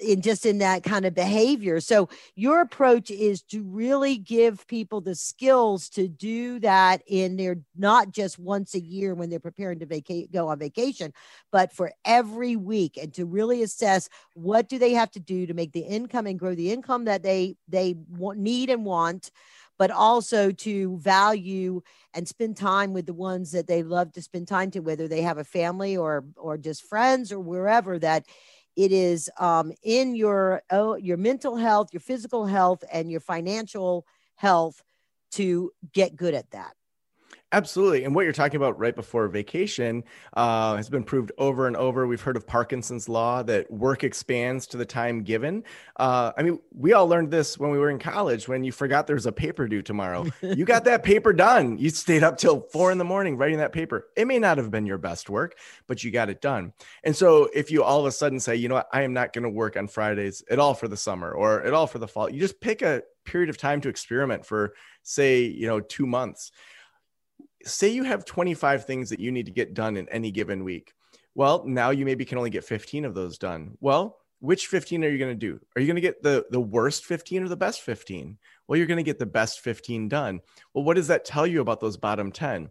in 0.00 0.22
just 0.22 0.46
in 0.46 0.58
that 0.58 0.82
kind 0.82 1.04
of 1.04 1.14
behavior. 1.14 1.80
So 1.80 2.08
your 2.34 2.60
approach 2.60 3.10
is 3.10 3.42
to 3.44 3.62
really 3.62 4.16
give 4.16 4.66
people 4.66 5.00
the 5.00 5.14
skills 5.14 5.88
to 5.90 6.08
do 6.08 6.58
that 6.60 7.02
in 7.06 7.36
their 7.36 7.58
not 7.76 8.10
just 8.10 8.38
once 8.38 8.74
a 8.74 8.80
year 8.80 9.14
when 9.14 9.30
they're 9.30 9.40
preparing 9.40 9.78
to 9.80 9.86
vacate 9.86 10.32
go 10.32 10.48
on 10.48 10.58
vacation, 10.58 11.12
but 11.52 11.72
for 11.72 11.92
every 12.04 12.56
week 12.56 12.96
and 12.96 13.12
to 13.14 13.26
really 13.26 13.62
assess 13.62 14.08
what 14.34 14.68
do 14.68 14.78
they 14.78 14.92
have 14.92 15.10
to 15.12 15.20
do 15.20 15.46
to 15.46 15.54
make 15.54 15.72
the 15.72 15.80
income 15.80 16.26
and 16.26 16.38
grow 16.38 16.54
the 16.54 16.72
income 16.72 17.04
that 17.04 17.22
they 17.22 17.56
they 17.68 17.94
want, 18.08 18.38
need 18.38 18.70
and 18.70 18.84
want 18.84 19.30
but 19.80 19.90
also 19.90 20.50
to 20.50 20.98
value 20.98 21.80
and 22.12 22.28
spend 22.28 22.54
time 22.54 22.92
with 22.92 23.06
the 23.06 23.14
ones 23.14 23.50
that 23.52 23.66
they 23.66 23.82
love 23.82 24.12
to 24.12 24.20
spend 24.20 24.46
time 24.46 24.70
to 24.70 24.80
whether 24.80 25.08
they 25.08 25.22
have 25.22 25.38
a 25.38 25.44
family 25.44 25.96
or 25.96 26.22
or 26.36 26.58
just 26.58 26.82
friends 26.84 27.32
or 27.32 27.40
wherever 27.40 27.98
that 27.98 28.26
it 28.76 28.92
is 28.92 29.30
um, 29.38 29.72
in 29.82 30.14
your 30.14 30.62
oh, 30.70 30.94
your 30.96 31.16
mental 31.16 31.56
health, 31.56 31.92
your 31.92 32.00
physical 32.00 32.46
health, 32.46 32.84
and 32.92 33.10
your 33.10 33.20
financial 33.20 34.06
health 34.36 34.82
to 35.32 35.70
get 35.92 36.16
good 36.16 36.34
at 36.34 36.50
that. 36.50 36.74
Absolutely. 37.52 38.04
And 38.04 38.14
what 38.14 38.22
you're 38.22 38.32
talking 38.32 38.56
about 38.56 38.78
right 38.78 38.94
before 38.94 39.26
vacation 39.26 40.04
uh, 40.34 40.76
has 40.76 40.88
been 40.88 41.02
proved 41.02 41.32
over 41.36 41.66
and 41.66 41.76
over. 41.76 42.06
We've 42.06 42.20
heard 42.20 42.36
of 42.36 42.46
Parkinson's 42.46 43.08
law 43.08 43.42
that 43.42 43.68
work 43.68 44.04
expands 44.04 44.68
to 44.68 44.76
the 44.76 44.84
time 44.84 45.24
given. 45.24 45.64
Uh, 45.96 46.30
I 46.36 46.44
mean, 46.44 46.60
we 46.72 46.92
all 46.92 47.08
learned 47.08 47.32
this 47.32 47.58
when 47.58 47.72
we 47.72 47.78
were 47.78 47.90
in 47.90 47.98
college 47.98 48.46
when 48.46 48.62
you 48.62 48.70
forgot 48.70 49.08
there's 49.08 49.26
a 49.26 49.32
paper 49.32 49.66
due 49.66 49.82
tomorrow. 49.82 50.26
you 50.42 50.64
got 50.64 50.84
that 50.84 51.02
paper 51.02 51.32
done. 51.32 51.76
You 51.76 51.90
stayed 51.90 52.22
up 52.22 52.38
till 52.38 52.60
four 52.72 52.92
in 52.92 52.98
the 52.98 53.04
morning 53.04 53.36
writing 53.36 53.58
that 53.58 53.72
paper. 53.72 54.06
It 54.16 54.28
may 54.28 54.38
not 54.38 54.58
have 54.58 54.70
been 54.70 54.86
your 54.86 54.98
best 54.98 55.28
work, 55.28 55.56
but 55.88 56.04
you 56.04 56.12
got 56.12 56.30
it 56.30 56.40
done. 56.40 56.72
And 57.02 57.16
so 57.16 57.48
if 57.52 57.72
you 57.72 57.82
all 57.82 57.98
of 57.98 58.06
a 58.06 58.12
sudden 58.12 58.38
say, 58.38 58.54
you 58.54 58.68
know 58.68 58.76
what, 58.76 58.88
I 58.92 59.02
am 59.02 59.12
not 59.12 59.32
going 59.32 59.42
to 59.42 59.50
work 59.50 59.76
on 59.76 59.88
Fridays 59.88 60.44
at 60.48 60.60
all 60.60 60.74
for 60.74 60.86
the 60.86 60.96
summer 60.96 61.32
or 61.32 61.64
at 61.64 61.74
all 61.74 61.88
for 61.88 61.98
the 61.98 62.06
fall, 62.06 62.30
you 62.30 62.38
just 62.38 62.60
pick 62.60 62.82
a 62.82 63.02
period 63.24 63.50
of 63.50 63.58
time 63.58 63.80
to 63.80 63.88
experiment 63.88 64.46
for, 64.46 64.74
say, 65.02 65.42
you 65.42 65.66
know, 65.66 65.80
two 65.80 66.06
months 66.06 66.52
say 67.64 67.88
you 67.88 68.04
have 68.04 68.24
25 68.24 68.84
things 68.84 69.10
that 69.10 69.20
you 69.20 69.30
need 69.32 69.46
to 69.46 69.52
get 69.52 69.74
done 69.74 69.96
in 69.96 70.08
any 70.08 70.30
given 70.30 70.64
week. 70.64 70.94
Well, 71.34 71.64
now 71.66 71.90
you 71.90 72.04
maybe 72.04 72.24
can 72.24 72.38
only 72.38 72.50
get 72.50 72.64
15 72.64 73.04
of 73.04 73.14
those 73.14 73.38
done. 73.38 73.76
Well, 73.80 74.18
which 74.40 74.66
15 74.68 75.04
are 75.04 75.08
you 75.08 75.18
going 75.18 75.32
to 75.32 75.34
do? 75.34 75.60
Are 75.76 75.80
you 75.80 75.86
going 75.86 75.96
to 75.96 76.00
get 76.00 76.22
the 76.22 76.46
the 76.50 76.60
worst 76.60 77.04
15 77.04 77.44
or 77.44 77.48
the 77.48 77.56
best 77.56 77.82
15? 77.82 78.38
Well, 78.66 78.76
you're 78.76 78.86
going 78.86 78.96
to 78.96 79.02
get 79.02 79.18
the 79.18 79.26
best 79.26 79.60
15 79.60 80.08
done. 80.08 80.40
Well, 80.74 80.84
what 80.84 80.96
does 80.96 81.08
that 81.08 81.24
tell 81.24 81.46
you 81.46 81.60
about 81.60 81.80
those 81.80 81.96
bottom 81.96 82.32
10? 82.32 82.70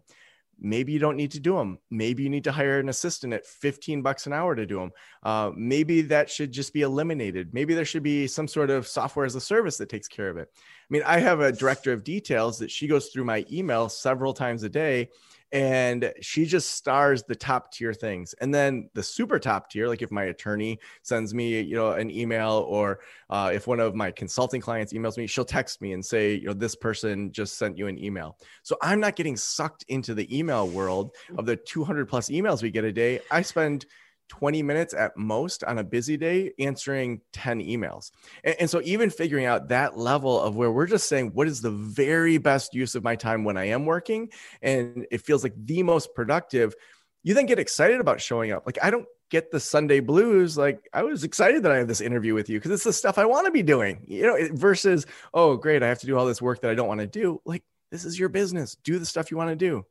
Maybe 0.60 0.92
you 0.92 0.98
don't 0.98 1.16
need 1.16 1.30
to 1.30 1.40
do 1.40 1.56
them 1.56 1.78
maybe 1.90 2.22
you 2.22 2.30
need 2.30 2.44
to 2.44 2.52
hire 2.52 2.78
an 2.78 2.88
assistant 2.88 3.32
at 3.32 3.46
15 3.46 4.02
bucks 4.02 4.26
an 4.26 4.32
hour 4.32 4.54
to 4.54 4.66
do 4.66 4.78
them 4.78 4.92
uh, 5.22 5.50
maybe 5.54 6.02
that 6.02 6.30
should 6.30 6.52
just 6.52 6.72
be 6.72 6.82
eliminated. 6.82 7.52
Maybe 7.52 7.74
there 7.74 7.84
should 7.84 8.02
be 8.02 8.26
some 8.26 8.48
sort 8.48 8.70
of 8.70 8.86
software 8.86 9.26
as 9.26 9.34
a 9.34 9.40
service 9.40 9.76
that 9.78 9.88
takes 9.88 10.08
care 10.08 10.28
of 10.28 10.36
it. 10.36 10.48
I 10.54 10.92
mean 10.92 11.02
i 11.06 11.20
have 11.20 11.40
a 11.40 11.52
director 11.52 11.92
of 11.92 12.02
details 12.02 12.58
that 12.58 12.70
she 12.70 12.88
goes 12.88 13.08
through 13.08 13.24
my 13.24 13.46
email 13.52 13.88
several 13.88 14.34
times 14.34 14.64
a 14.64 14.68
day 14.68 15.08
and 15.52 16.12
she 16.20 16.44
just 16.46 16.72
stars 16.72 17.22
the 17.24 17.34
top 17.34 17.72
tier 17.72 17.92
things. 17.92 18.34
And 18.40 18.54
then 18.54 18.88
the 18.94 19.02
super 19.02 19.38
top 19.38 19.70
tier 19.70 19.88
like 19.88 20.02
if 20.02 20.10
my 20.10 20.24
attorney 20.24 20.78
sends 21.02 21.34
me 21.34 21.60
you 21.60 21.74
know 21.74 21.92
an 21.92 22.10
email 22.10 22.64
or 22.68 23.00
uh, 23.30 23.50
if 23.52 23.66
one 23.66 23.80
of 23.80 23.94
my 23.94 24.10
consulting 24.10 24.60
clients 24.60 24.92
emails 24.92 25.16
me 25.16 25.26
she'll 25.26 25.44
text 25.44 25.80
me 25.80 25.92
and 25.92 26.04
say 26.04 26.34
you 26.34 26.46
know 26.46 26.52
this 26.52 26.74
person 26.74 27.32
just 27.32 27.58
sent 27.58 27.76
you 27.76 27.86
an 27.86 28.02
email. 28.02 28.36
So 28.62 28.76
i'm 28.82 29.00
not 29.00 29.16
getting 29.16 29.36
sucked 29.36 29.84
into 29.88 30.14
the 30.14 30.36
email 30.36 30.68
world 30.68 31.14
of 31.36 31.46
the 31.46 31.56
200 31.56 32.08
plus 32.08 32.28
emails 32.28 32.62
we 32.62 32.70
get 32.70 32.84
a 32.84 32.92
day. 32.92 33.20
I 33.30 33.42
spend 33.42 33.86
20 34.30 34.62
minutes 34.62 34.94
at 34.94 35.16
most 35.16 35.64
on 35.64 35.78
a 35.78 35.84
busy 35.84 36.16
day 36.16 36.52
answering 36.58 37.20
10 37.32 37.60
emails. 37.60 38.12
And, 38.44 38.56
and, 38.60 38.70
so, 38.70 38.80
even 38.84 39.10
figuring 39.10 39.44
out 39.44 39.68
that 39.68 39.98
level 39.98 40.40
of 40.40 40.56
where 40.56 40.70
we're 40.70 40.86
just 40.86 41.08
saying, 41.08 41.32
what 41.34 41.48
is 41.48 41.60
the 41.60 41.70
very 41.70 42.38
best 42.38 42.72
use 42.72 42.94
of 42.94 43.04
my 43.04 43.16
time 43.16 43.44
when 43.44 43.56
I 43.56 43.66
am 43.66 43.84
working? 43.84 44.30
And 44.62 45.06
it 45.10 45.20
feels 45.20 45.42
like 45.42 45.54
the 45.56 45.82
most 45.82 46.14
productive. 46.14 46.74
You 47.22 47.34
then 47.34 47.46
get 47.46 47.58
excited 47.58 48.00
about 48.00 48.20
showing 48.20 48.52
up. 48.52 48.64
Like, 48.64 48.78
I 48.82 48.90
don't 48.90 49.06
get 49.30 49.50
the 49.50 49.60
Sunday 49.60 50.00
blues. 50.00 50.56
Like, 50.56 50.88
I 50.94 51.02
was 51.02 51.24
excited 51.24 51.64
that 51.64 51.72
I 51.72 51.78
have 51.78 51.88
this 51.88 52.00
interview 52.00 52.32
with 52.32 52.48
you 52.48 52.58
because 52.58 52.70
it's 52.70 52.84
the 52.84 52.92
stuff 52.92 53.18
I 53.18 53.26
want 53.26 53.46
to 53.46 53.52
be 53.52 53.62
doing, 53.62 54.04
you 54.06 54.22
know, 54.22 54.48
versus, 54.52 55.06
oh, 55.34 55.56
great, 55.56 55.82
I 55.82 55.88
have 55.88 55.98
to 56.00 56.06
do 56.06 56.16
all 56.16 56.24
this 56.24 56.40
work 56.40 56.60
that 56.62 56.70
I 56.70 56.74
don't 56.74 56.88
want 56.88 57.00
to 57.00 57.06
do. 57.06 57.42
Like, 57.44 57.64
this 57.90 58.04
is 58.04 58.18
your 58.18 58.28
business. 58.28 58.76
Do 58.84 58.98
the 58.98 59.06
stuff 59.06 59.30
you 59.30 59.36
want 59.36 59.50
to 59.50 59.56
do. 59.56 59.84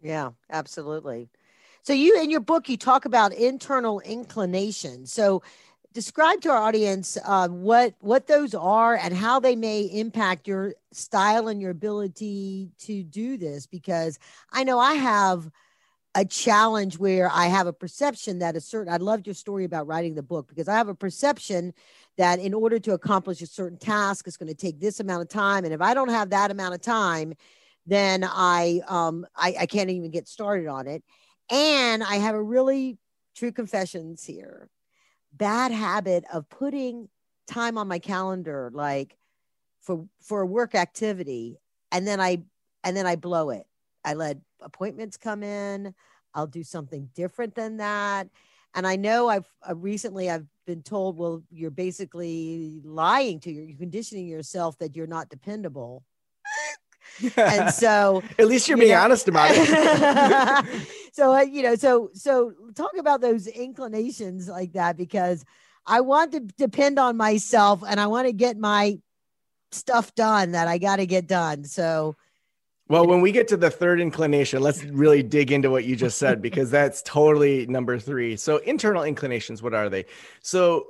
Yeah, 0.00 0.30
absolutely. 0.50 1.30
So 1.88 1.94
you 1.94 2.20
in 2.20 2.28
your 2.28 2.40
book 2.40 2.68
you 2.68 2.76
talk 2.76 3.06
about 3.06 3.32
internal 3.32 4.00
inclination. 4.00 5.06
So 5.06 5.42
describe 5.94 6.42
to 6.42 6.50
our 6.50 6.58
audience 6.58 7.16
uh, 7.24 7.48
what 7.48 7.94
what 8.00 8.26
those 8.26 8.54
are 8.54 8.94
and 8.96 9.16
how 9.16 9.40
they 9.40 9.56
may 9.56 9.84
impact 9.84 10.46
your 10.46 10.74
style 10.92 11.48
and 11.48 11.62
your 11.62 11.70
ability 11.70 12.72
to 12.80 13.02
do 13.02 13.38
this. 13.38 13.66
Because 13.66 14.18
I 14.52 14.64
know 14.64 14.78
I 14.78 14.96
have 14.96 15.50
a 16.14 16.26
challenge 16.26 16.98
where 16.98 17.30
I 17.32 17.46
have 17.46 17.66
a 17.66 17.72
perception 17.72 18.40
that 18.40 18.54
a 18.54 18.60
certain. 18.60 18.92
I 18.92 18.98
loved 18.98 19.26
your 19.26 19.32
story 19.32 19.64
about 19.64 19.86
writing 19.86 20.14
the 20.14 20.22
book 20.22 20.46
because 20.46 20.68
I 20.68 20.74
have 20.74 20.88
a 20.88 20.94
perception 20.94 21.72
that 22.18 22.38
in 22.38 22.52
order 22.52 22.78
to 22.80 22.92
accomplish 22.92 23.40
a 23.40 23.46
certain 23.46 23.78
task, 23.78 24.26
it's 24.26 24.36
going 24.36 24.48
to 24.48 24.54
take 24.54 24.78
this 24.78 25.00
amount 25.00 25.22
of 25.22 25.30
time, 25.30 25.64
and 25.64 25.72
if 25.72 25.80
I 25.80 25.94
don't 25.94 26.10
have 26.10 26.28
that 26.28 26.50
amount 26.50 26.74
of 26.74 26.82
time, 26.82 27.32
then 27.86 28.24
I 28.24 28.82
um 28.88 29.26
I, 29.34 29.54
I 29.60 29.64
can't 29.64 29.88
even 29.88 30.10
get 30.10 30.28
started 30.28 30.66
on 30.66 30.86
it. 30.86 31.02
And 31.50 32.02
I 32.02 32.16
have 32.16 32.34
a 32.34 32.42
really 32.42 32.98
true 33.34 33.52
confessions 33.52 34.24
here. 34.24 34.68
Bad 35.32 35.72
habit 35.72 36.24
of 36.32 36.48
putting 36.48 37.08
time 37.46 37.78
on 37.78 37.88
my 37.88 37.98
calendar 37.98 38.70
like 38.74 39.16
for 39.80 40.06
for 40.20 40.42
a 40.42 40.46
work 40.46 40.74
activity 40.74 41.58
and 41.90 42.06
then 42.06 42.20
i 42.20 42.42
and 42.84 42.96
then 42.96 43.06
i 43.06 43.16
blow 43.16 43.50
it. 43.50 43.66
I 44.04 44.14
let 44.14 44.38
appointments 44.60 45.16
come 45.16 45.42
in. 45.42 45.94
I'll 46.34 46.46
do 46.46 46.62
something 46.62 47.08
different 47.14 47.54
than 47.54 47.78
that. 47.78 48.28
And 48.74 48.86
i 48.86 48.96
know 48.96 49.28
i've 49.28 49.46
uh, 49.68 49.74
recently 49.74 50.30
i've 50.30 50.46
been 50.66 50.82
told 50.82 51.16
well 51.16 51.42
you're 51.50 51.70
basically 51.70 52.82
lying 52.84 53.40
to 53.40 53.50
you 53.50 53.62
you're 53.62 53.78
conditioning 53.78 54.28
yourself 54.28 54.78
that 54.78 54.94
you're 54.94 55.06
not 55.06 55.30
dependable. 55.30 56.04
And 57.36 57.74
so 57.74 58.22
at 58.38 58.46
least 58.46 58.68
you're 58.68 58.78
being 58.78 58.92
know, 58.92 59.00
honest 59.00 59.26
about 59.26 59.50
it 59.52 60.86
so 61.18 61.34
uh, 61.34 61.40
you 61.40 61.62
know 61.64 61.74
so 61.74 62.10
so 62.14 62.52
talk 62.76 62.96
about 62.96 63.20
those 63.20 63.48
inclinations 63.48 64.48
like 64.48 64.72
that 64.72 64.96
because 64.96 65.44
i 65.84 66.00
want 66.00 66.30
to 66.30 66.38
depend 66.56 66.96
on 66.96 67.16
myself 67.16 67.82
and 67.88 67.98
i 67.98 68.06
want 68.06 68.28
to 68.28 68.32
get 68.32 68.56
my 68.56 68.96
stuff 69.72 70.14
done 70.14 70.52
that 70.52 70.68
i 70.68 70.78
got 70.78 70.96
to 70.96 71.06
get 71.06 71.26
done 71.26 71.64
so 71.64 72.14
well, 72.90 73.06
when 73.06 73.20
we 73.20 73.32
get 73.32 73.48
to 73.48 73.58
the 73.58 73.68
third 73.68 74.00
inclination, 74.00 74.62
let's 74.62 74.82
really 74.82 75.22
dig 75.22 75.52
into 75.52 75.70
what 75.70 75.84
you 75.84 75.94
just 75.94 76.16
said 76.16 76.40
because 76.40 76.70
that's 76.70 77.02
totally 77.02 77.66
number 77.66 77.98
three. 77.98 78.34
So, 78.34 78.56
internal 78.58 79.02
inclinations, 79.02 79.62
what 79.62 79.74
are 79.74 79.90
they? 79.90 80.06
So, 80.40 80.86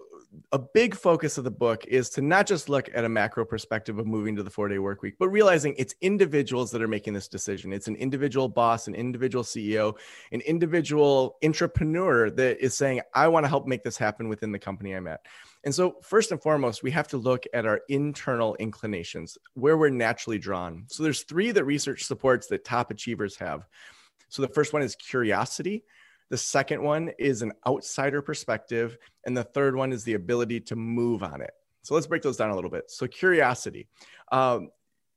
a 0.53 0.59
big 0.59 0.95
focus 0.95 1.39
of 1.39 1.45
the 1.45 1.51
book 1.51 1.85
is 1.87 2.11
to 2.11 2.23
not 2.23 2.47
just 2.47 2.69
look 2.69 2.89
at 2.95 3.05
a 3.05 3.09
macro 3.09 3.45
perspective 3.45 3.99
of 3.99 4.07
moving 4.07 4.37
to 4.37 4.43
the 4.43 4.51
four 4.51 4.69
day 4.69 4.79
work 4.79 5.03
week, 5.03 5.15
but 5.19 5.29
realizing 5.29 5.75
it's 5.79 5.95
individuals 6.01 6.71
that 6.71 6.83
are 6.83 6.89
making 6.89 7.15
this 7.15 7.29
decision. 7.29 7.73
It's 7.73 7.89
an 7.89 7.97
individual 7.97 8.49
boss, 8.49 8.89
an 8.89 8.95
individual 8.95 9.45
CEO, 9.45 9.97
an 10.33 10.41
individual 10.43 11.37
entrepreneur 11.45 12.31
that 12.31 12.59
is 12.63 12.77
saying, 12.77 13.01
I 13.15 13.29
want 13.29 13.45
to 13.45 13.49
help 13.49 13.67
make 13.67 13.85
this 13.85 13.97
happen 13.97 14.29
within 14.29 14.53
the 14.53 14.59
company 14.59 14.93
I'm 14.93 15.07
at. 15.07 15.21
And 15.65 15.75
so, 15.75 15.97
first 16.03 16.31
and 16.31 16.41
foremost, 16.41 16.83
we 16.83 16.91
have 16.93 17.09
to 17.09 17.17
look 17.17 17.45
at 17.53 17.67
our 17.67 17.81
internal 17.89 18.55
inclinations, 18.57 19.37
where 19.55 19.77
we're 19.77 19.91
naturally 19.91 20.39
drawn. 20.39 20.85
So, 20.87 21.03
there's 21.03 21.23
three 21.23 21.51
that 21.51 21.65
research 21.65 22.05
supports 22.05 22.47
that 22.49 22.65
top 22.65 22.91
achievers 22.91 23.37
have. 23.37 23.67
So, 24.29 24.43
the 24.43 24.49
first 24.49 24.73
one 24.73 24.83
is 24.83 24.95
curiosity. 24.95 25.85
The 26.31 26.37
second 26.37 26.83
one 26.83 27.11
is 27.19 27.43
an 27.43 27.53
outsider 27.67 28.23
perspective. 28.23 28.99
And 29.25 29.37
the 29.37 29.45
third 29.45 29.75
one 29.75 29.93
is 29.93 30.05
the 30.05 30.15
ability 30.15 30.61
to 30.61 30.77
move 30.77 31.23
on 31.23 31.41
it. 31.41 31.53
So 31.83 31.95
let's 31.95 32.07
break 32.07 32.23
those 32.23 32.37
down 32.37 32.51
a 32.51 32.55
little 32.55 32.71
bit. 32.71 32.91
So, 32.91 33.07
curiosity. 33.07 33.89
Um, 34.31 34.71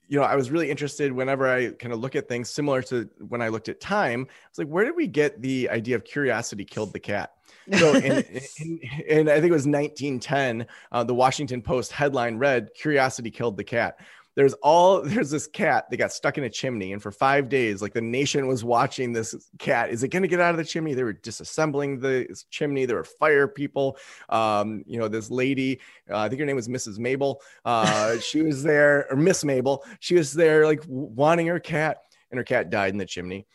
you 0.08 0.19
know, 0.19 0.26
I 0.26 0.36
was 0.36 0.52
really 0.52 0.69
interested 0.69 1.12
whenever 1.12 1.47
I 1.47 1.71
kind 1.71 1.93
of 1.93 2.00
look 2.00 2.17
at 2.17 2.28
things 2.28 2.50
similar 2.50 2.82
to 2.84 3.10
when 3.30 3.41
I 3.41 3.47
looked 3.47 3.69
at 3.69 3.80
time. 3.80 4.28
I 4.30 4.50
was 4.50 4.58
like, 4.58 4.67
where 4.67 4.84
did 4.84 4.95
we 4.95 5.08
get 5.08 5.41
the 5.41 5.69
idea 5.69 5.95
of 5.95 6.04
curiosity 6.04 6.65
killed 6.65 6.91
the 6.91 7.00
cat? 7.00 7.32
So, 7.78 7.95
in 7.95 9.30
I 9.30 9.39
think 9.39 9.52
it 9.52 9.52
was 9.52 9.67
1910, 9.67 10.67
uh, 10.91 11.04
the 11.04 11.15
Washington 11.15 11.62
Post 11.62 11.93
headline 11.93 12.38
read, 12.38 12.69
Curiosity 12.76 13.32
killed 13.32 13.56
the 13.58 13.63
cat 13.63 14.00
there's 14.35 14.53
all 14.55 15.01
there's 15.05 15.29
this 15.29 15.47
cat 15.47 15.89
that 15.89 15.97
got 15.97 16.11
stuck 16.11 16.37
in 16.37 16.43
a 16.43 16.49
chimney 16.49 16.93
and 16.93 17.01
for 17.01 17.11
five 17.11 17.49
days 17.49 17.81
like 17.81 17.93
the 17.93 18.01
nation 18.01 18.47
was 18.47 18.63
watching 18.63 19.11
this 19.11 19.35
cat. 19.59 19.89
Is 19.89 20.03
it 20.03 20.09
going 20.09 20.21
to 20.21 20.27
get 20.27 20.39
out 20.39 20.51
of 20.51 20.57
the 20.57 20.65
chimney? 20.65 20.93
They 20.93 21.03
were 21.03 21.13
disassembling 21.13 22.01
the 22.01 22.27
chimney. 22.49 22.85
There 22.85 22.97
were 22.97 23.03
fire 23.03 23.47
people. 23.47 23.97
Um, 24.29 24.83
you 24.85 24.99
know 24.99 25.07
this 25.07 25.29
lady 25.29 25.79
uh, 26.09 26.17
i 26.17 26.29
think 26.29 26.39
her 26.39 26.45
name 26.45 26.55
was 26.55 26.67
mrs 26.67 26.99
mabel. 26.99 27.41
Uh, 27.65 28.17
she 28.19 28.41
was 28.41 28.63
there 28.63 29.07
or 29.09 29.17
miss 29.17 29.43
mabel. 29.43 29.83
She 29.99 30.15
was 30.15 30.33
there 30.33 30.65
like 30.65 30.83
wanting 30.87 31.47
her 31.47 31.59
cat 31.59 31.97
and 32.29 32.37
her 32.37 32.43
cat 32.43 32.69
died 32.69 32.91
in 32.91 32.97
the 32.97 33.05
chimney 33.05 33.45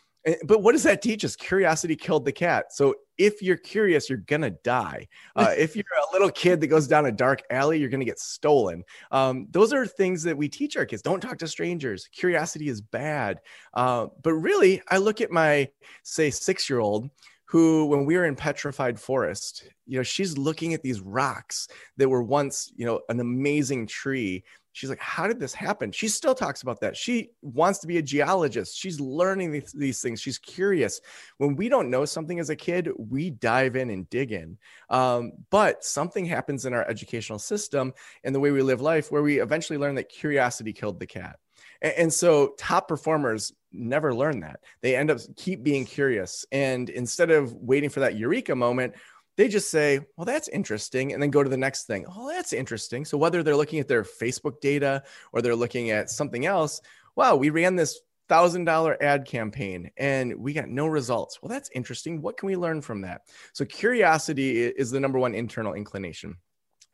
but 0.43 0.61
what 0.61 0.73
does 0.73 0.83
that 0.83 1.01
teach 1.01 1.23
us? 1.23 1.35
Curiosity 1.35 1.95
killed 1.95 2.25
the 2.25 2.31
cat. 2.31 2.73
So 2.73 2.95
if 3.17 3.41
you're 3.41 3.57
curious, 3.57 4.09
you're 4.09 4.19
gonna 4.19 4.51
die. 4.51 5.07
Uh, 5.35 5.53
if 5.57 5.75
you're 5.75 5.85
a 6.09 6.13
little 6.13 6.29
kid 6.29 6.61
that 6.61 6.67
goes 6.67 6.87
down 6.87 7.05
a 7.05 7.11
dark 7.11 7.41
alley, 7.49 7.79
you're 7.79 7.89
gonna 7.89 8.05
get 8.05 8.19
stolen. 8.19 8.83
Um, 9.11 9.47
those 9.51 9.73
are 9.73 9.85
things 9.85 10.23
that 10.23 10.37
we 10.37 10.49
teach 10.49 10.77
our 10.77 10.85
kids. 10.85 11.01
Don't 11.01 11.21
talk 11.21 11.37
to 11.39 11.47
strangers. 11.47 12.07
Curiosity 12.11 12.69
is 12.69 12.81
bad. 12.81 13.39
Uh, 13.73 14.07
but 14.21 14.33
really, 14.33 14.81
I 14.89 14.97
look 14.97 15.21
at 15.21 15.31
my 15.31 15.69
say 16.03 16.29
six 16.29 16.69
year 16.69 16.79
old 16.79 17.09
who 17.45 17.85
when 17.85 18.05
we 18.05 18.17
were 18.17 18.25
in 18.25 18.35
petrified 18.35 18.99
forest 18.99 19.63
you 19.85 19.97
know 19.97 20.03
she's 20.03 20.37
looking 20.37 20.73
at 20.73 20.83
these 20.83 20.99
rocks 20.99 21.69
that 21.95 22.09
were 22.09 22.21
once 22.21 22.71
you 22.75 22.85
know 22.85 22.99
an 23.07 23.21
amazing 23.21 23.87
tree 23.87 24.43
she's 24.77 24.89
like 24.91 24.99
how 24.99 25.27
did 25.27 25.39
this 25.39 25.53
happen? 25.53 25.91
She 25.91 26.07
still 26.07 26.35
talks 26.35 26.61
about 26.61 26.81
that. 26.81 26.95
She 26.95 27.31
wants 27.41 27.79
to 27.79 27.87
be 27.87 27.97
a 27.97 28.01
geologist. 28.01 28.77
She's 28.77 28.99
learning 28.99 29.51
these, 29.51 29.71
these 29.71 30.01
things. 30.01 30.21
She's 30.21 30.37
curious. 30.37 31.01
When 31.37 31.55
we 31.55 31.67
don't 31.67 31.89
know 31.89 32.05
something 32.05 32.39
as 32.39 32.51
a 32.51 32.55
kid 32.55 32.89
we 32.97 33.31
dive 33.31 33.75
in 33.75 33.89
and 33.89 34.07
dig 34.09 34.31
in. 34.31 34.57
Um, 34.89 35.31
but 35.49 35.83
something 35.83 36.25
happens 36.25 36.65
in 36.65 36.73
our 36.73 36.87
educational 36.87 37.39
system 37.39 37.93
and 38.23 38.35
the 38.35 38.39
way 38.39 38.51
we 38.51 38.61
live 38.61 38.79
life 38.79 39.11
where 39.11 39.23
we 39.23 39.41
eventually 39.41 39.79
learn 39.79 39.95
that 39.95 40.09
curiosity 40.09 40.73
killed 40.73 40.99
the 40.99 41.07
cat. 41.07 41.39
And, 41.81 41.93
and 41.93 42.13
so 42.13 42.53
top 42.59 42.87
performers 42.87 43.53
never 43.71 44.13
learn 44.13 44.41
that. 44.41 44.59
They 44.81 44.95
end 44.95 45.09
up 45.09 45.19
keep 45.35 45.63
being 45.63 45.85
curious. 45.85 46.45
And 46.51 46.89
instead 46.89 47.31
of 47.31 47.53
waiting 47.53 47.89
for 47.89 48.01
that 48.01 48.15
eureka 48.15 48.55
moment 48.55 48.93
they 49.37 49.47
just 49.47 49.71
say, 49.71 49.99
well, 50.17 50.25
that's 50.25 50.47
interesting, 50.49 51.13
and 51.13 51.21
then 51.21 51.29
go 51.29 51.43
to 51.43 51.49
the 51.49 51.57
next 51.57 51.85
thing. 51.85 52.05
Oh, 52.13 52.27
that's 52.27 52.53
interesting. 52.53 53.05
So 53.05 53.17
whether 53.17 53.43
they're 53.43 53.55
looking 53.55 53.79
at 53.79 53.87
their 53.87 54.03
Facebook 54.03 54.59
data 54.59 55.03
or 55.31 55.41
they're 55.41 55.55
looking 55.55 55.91
at 55.91 56.09
something 56.09 56.45
else, 56.45 56.81
wow, 57.15 57.35
we 57.35 57.49
ran 57.49 57.75
this 57.75 58.01
thousand 58.27 58.65
dollar 58.65 59.01
ad 59.01 59.25
campaign 59.25 59.89
and 59.97 60.35
we 60.35 60.53
got 60.53 60.67
no 60.67 60.87
results. 60.87 61.41
Well, 61.41 61.49
that's 61.49 61.69
interesting. 61.69 62.21
What 62.21 62.37
can 62.37 62.47
we 62.47 62.57
learn 62.57 62.81
from 62.81 63.01
that? 63.01 63.21
So 63.53 63.63
curiosity 63.63 64.65
is 64.65 64.91
the 64.91 64.99
number 64.99 65.19
one 65.19 65.33
internal 65.33 65.73
inclination. 65.73 66.35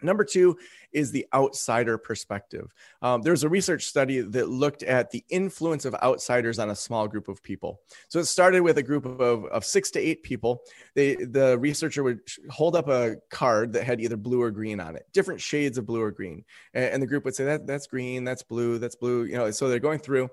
Number 0.02 0.24
two 0.24 0.58
is 0.92 1.12
the 1.12 1.26
outsider 1.34 1.98
perspective. 1.98 2.74
Um, 3.02 3.22
there's 3.22 3.44
a 3.44 3.50
research 3.50 3.86
study 3.86 4.22
that 4.22 4.50
looked 4.50 4.84
at 4.84 5.12
the 5.12 5.24
influence 5.30 5.86
of 5.86 5.96
outsiders 5.96 6.60
on 6.60 6.70
a 6.70 6.76
small 6.76 7.08
group 7.08 7.28
of 7.28 7.42
people. 7.42 7.80
So 8.10 8.20
it 8.20 8.26
started 8.26 8.62
with 8.62 8.78
a 8.78 8.84
group 8.84 9.06
of, 9.06 9.46
of 9.46 9.66
six 9.66 9.92
to 9.92 10.00
eight 10.00 10.24
people. 10.24 10.62
They, 10.94 11.16
the 11.16 11.58
researcher 11.58 12.04
would 12.04 12.20
hold 12.50 12.76
up 12.76 12.90
a 12.90 13.16
card 13.30 13.74
that 13.74 13.86
had 13.86 14.02
either 14.02 14.18
blue 14.18 14.42
or 14.42 14.52
green 14.52 14.80
on 14.80 14.96
it, 14.96 15.06
different 15.14 15.42
shades 15.42 15.78
of 15.78 15.86
blue 15.86 16.02
or 16.02 16.12
green. 16.12 16.44
And, 16.74 16.86
and 16.86 17.04
the 17.04 17.08
group 17.08 17.26
would 17.26 17.36
say, 17.36 17.46
that, 17.46 17.66
that's 17.66 17.88
green, 17.88 18.24
that's 18.24 18.44
blue, 18.44 18.80
that's 18.80 18.96
blue. 18.96 19.24
You 19.24 19.38
know, 19.38 19.52
so 19.52 19.70
they're 19.70 19.80
going 19.80 20.00
through. 20.00 20.30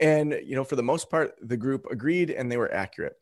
And, 0.00 0.40
you 0.44 0.56
know, 0.56 0.64
for 0.64 0.76
the 0.76 0.82
most 0.82 1.10
part, 1.10 1.34
the 1.40 1.56
group 1.56 1.86
agreed 1.90 2.30
and 2.30 2.50
they 2.50 2.56
were 2.56 2.72
accurate. 2.72 3.14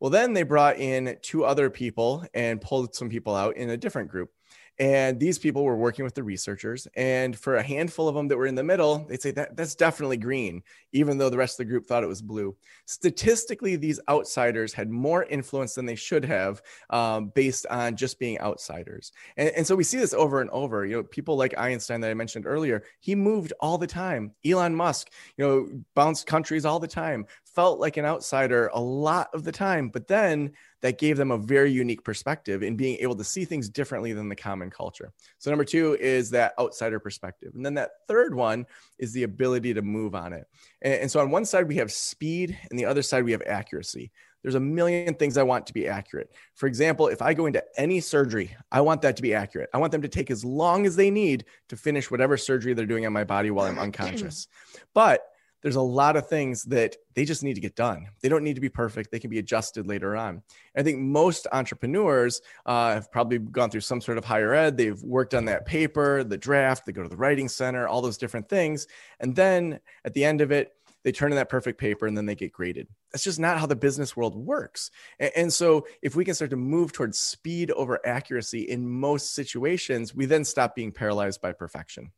Well, 0.00 0.10
then 0.10 0.34
they 0.34 0.42
brought 0.42 0.76
in 0.78 1.16
two 1.22 1.44
other 1.44 1.70
people 1.70 2.26
and 2.34 2.60
pulled 2.60 2.94
some 2.94 3.08
people 3.08 3.34
out 3.34 3.56
in 3.56 3.70
a 3.70 3.76
different 3.78 4.10
group 4.10 4.30
And 4.78 5.18
these 5.18 5.38
people 5.38 5.64
were 5.64 5.76
working 5.76 6.04
with 6.04 6.14
the 6.14 6.22
researchers. 6.22 6.86
And 6.96 7.36
for 7.38 7.56
a 7.56 7.62
handful 7.62 8.08
of 8.08 8.14
them 8.14 8.28
that 8.28 8.36
were 8.36 8.46
in 8.46 8.54
the 8.54 8.62
middle, 8.62 9.06
they'd 9.08 9.22
say 9.22 9.30
that 9.32 9.56
that's 9.56 9.74
definitely 9.74 10.18
green, 10.18 10.62
even 10.92 11.16
though 11.16 11.30
the 11.30 11.38
rest 11.38 11.54
of 11.54 11.66
the 11.66 11.70
group 11.70 11.86
thought 11.86 12.02
it 12.02 12.08
was 12.08 12.20
blue. 12.20 12.54
Statistically, 12.84 13.76
these 13.76 14.00
outsiders 14.08 14.74
had 14.74 14.90
more 14.90 15.24
influence 15.24 15.74
than 15.74 15.86
they 15.86 15.94
should 15.94 16.24
have 16.24 16.60
um, 16.90 17.32
based 17.34 17.66
on 17.70 17.96
just 17.96 18.18
being 18.18 18.38
outsiders. 18.40 19.12
And, 19.36 19.48
and 19.50 19.66
so 19.66 19.74
we 19.74 19.84
see 19.84 19.98
this 19.98 20.14
over 20.14 20.40
and 20.40 20.50
over. 20.50 20.84
You 20.84 20.96
know, 20.96 21.02
people 21.02 21.36
like 21.36 21.56
Einstein 21.58 22.00
that 22.02 22.10
I 22.10 22.14
mentioned 22.14 22.46
earlier, 22.46 22.82
he 23.00 23.14
moved 23.14 23.54
all 23.60 23.78
the 23.78 23.86
time. 23.86 24.32
Elon 24.44 24.74
Musk, 24.74 25.10
you 25.36 25.46
know, 25.46 25.68
bounced 25.94 26.26
countries 26.26 26.66
all 26.66 26.80
the 26.80 26.86
time, 26.86 27.26
felt 27.56 27.80
like 27.80 27.96
an 27.96 28.04
outsider 28.04 28.70
a 28.74 28.80
lot 28.80 29.30
of 29.32 29.42
the 29.42 29.50
time. 29.50 29.88
But 29.88 30.06
then 30.06 30.52
that 30.82 30.98
gave 30.98 31.16
them 31.16 31.30
a 31.30 31.38
very 31.38 31.72
unique 31.72 32.04
perspective 32.04 32.62
in 32.62 32.76
being 32.76 32.98
able 32.98 33.16
to 33.16 33.24
see 33.24 33.46
things 33.46 33.70
differently 33.70 34.12
than 34.12 34.28
the 34.28 34.36
common 34.36 34.70
culture. 34.70 35.10
So, 35.38 35.50
number 35.50 35.64
two 35.64 35.96
is 35.98 36.30
that 36.30 36.52
outsider 36.60 37.00
perspective. 37.00 37.52
And 37.54 37.64
then 37.64 37.74
that 37.74 37.90
third 38.06 38.34
one 38.34 38.66
is 38.98 39.12
the 39.12 39.22
ability 39.22 39.72
to 39.74 39.82
move 39.82 40.14
on 40.14 40.34
it. 40.34 40.44
And, 40.82 40.94
and 40.94 41.10
so, 41.10 41.18
on 41.20 41.30
one 41.30 41.46
side, 41.46 41.66
we 41.66 41.76
have 41.76 41.90
speed, 41.90 42.56
and 42.70 42.78
the 42.78 42.84
other 42.84 43.02
side, 43.02 43.24
we 43.24 43.32
have 43.32 43.42
accuracy. 43.46 44.12
There's 44.42 44.54
a 44.54 44.60
million 44.60 45.14
things 45.14 45.38
I 45.38 45.42
want 45.42 45.66
to 45.66 45.74
be 45.74 45.88
accurate. 45.88 46.30
For 46.54 46.68
example, 46.68 47.08
if 47.08 47.20
I 47.20 47.34
go 47.34 47.46
into 47.46 47.64
any 47.76 47.98
surgery, 47.98 48.54
I 48.70 48.82
want 48.82 49.02
that 49.02 49.16
to 49.16 49.22
be 49.22 49.34
accurate. 49.34 49.70
I 49.74 49.78
want 49.78 49.90
them 49.90 50.02
to 50.02 50.08
take 50.08 50.30
as 50.30 50.44
long 50.44 50.86
as 50.86 50.94
they 50.94 51.10
need 51.10 51.46
to 51.70 51.76
finish 51.76 52.12
whatever 52.12 52.36
surgery 52.36 52.74
they're 52.74 52.86
doing 52.86 53.06
on 53.06 53.12
my 53.12 53.24
body 53.24 53.50
while 53.50 53.66
I'm 53.66 53.78
unconscious. 53.86 54.46
But 54.94 55.26
there's 55.62 55.76
a 55.76 55.80
lot 55.80 56.16
of 56.16 56.28
things 56.28 56.64
that 56.64 56.96
they 57.14 57.24
just 57.24 57.42
need 57.42 57.54
to 57.54 57.60
get 57.60 57.74
done. 57.74 58.06
They 58.20 58.28
don't 58.28 58.44
need 58.44 58.54
to 58.54 58.60
be 58.60 58.68
perfect. 58.68 59.10
They 59.10 59.18
can 59.18 59.30
be 59.30 59.38
adjusted 59.38 59.86
later 59.86 60.16
on. 60.16 60.42
I 60.76 60.82
think 60.82 60.98
most 60.98 61.46
entrepreneurs 61.50 62.40
uh, 62.66 62.94
have 62.94 63.10
probably 63.10 63.38
gone 63.38 63.70
through 63.70 63.80
some 63.80 64.00
sort 64.00 64.18
of 64.18 64.24
higher 64.24 64.54
ed. 64.54 64.76
They've 64.76 65.02
worked 65.02 65.34
on 65.34 65.46
that 65.46 65.66
paper, 65.66 66.22
the 66.22 66.36
draft, 66.36 66.86
they 66.86 66.92
go 66.92 67.02
to 67.02 67.08
the 67.08 67.16
writing 67.16 67.48
center, 67.48 67.88
all 67.88 68.02
those 68.02 68.18
different 68.18 68.48
things. 68.48 68.86
And 69.18 69.34
then 69.34 69.80
at 70.04 70.14
the 70.14 70.24
end 70.24 70.40
of 70.40 70.52
it, 70.52 70.72
they 71.06 71.12
turn 71.12 71.30
in 71.30 71.36
that 71.36 71.48
perfect 71.48 71.78
paper 71.78 72.08
and 72.08 72.16
then 72.16 72.26
they 72.26 72.34
get 72.34 72.52
graded. 72.52 72.88
That's 73.12 73.22
just 73.22 73.38
not 73.38 73.58
how 73.58 73.66
the 73.66 73.76
business 73.76 74.16
world 74.16 74.34
works. 74.34 74.90
And, 75.20 75.30
and, 75.36 75.52
so, 75.52 75.86
if 76.02 76.16
we 76.16 76.24
can 76.24 76.34
start 76.34 76.50
to 76.50 76.56
move 76.56 76.92
towards 76.92 77.16
speed 77.16 77.70
over 77.70 78.04
accuracy 78.04 78.62
in 78.62 78.88
most 78.88 79.32
situations, 79.32 80.16
we 80.16 80.26
then 80.26 80.44
stop 80.44 80.74
being 80.74 80.90
paralyzed 80.90 81.40
by 81.40 81.52
perfection. 81.52 82.10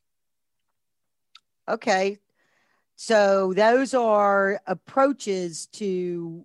Okay. 1.69 2.19
So 3.01 3.53
those 3.55 3.95
are 3.95 4.61
approaches 4.67 5.67
to 5.75 6.45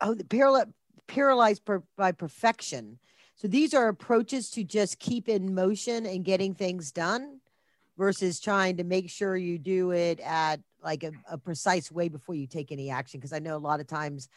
oh 0.00 0.14
the 0.14 0.24
paral- 0.24 0.72
paralyzed 1.06 1.66
per, 1.66 1.82
by 1.98 2.12
perfection. 2.12 2.98
So 3.36 3.46
these 3.46 3.74
are 3.74 3.88
approaches 3.88 4.50
to 4.52 4.64
just 4.64 4.98
keep 4.98 5.28
in 5.28 5.54
motion 5.54 6.06
and 6.06 6.24
getting 6.24 6.54
things 6.54 6.92
done 6.92 7.40
versus 7.98 8.40
trying 8.40 8.78
to 8.78 8.84
make 8.84 9.10
sure 9.10 9.36
you 9.36 9.58
do 9.58 9.90
it 9.90 10.18
at 10.20 10.60
like 10.82 11.04
a, 11.04 11.12
a 11.30 11.36
precise 11.36 11.92
way 11.92 12.08
before 12.08 12.36
you 12.36 12.46
take 12.46 12.72
any 12.72 12.88
action. 12.88 13.20
Because 13.20 13.34
I 13.34 13.38
know 13.40 13.54
a 13.54 13.58
lot 13.58 13.78
of 13.78 13.86
times 13.86 14.30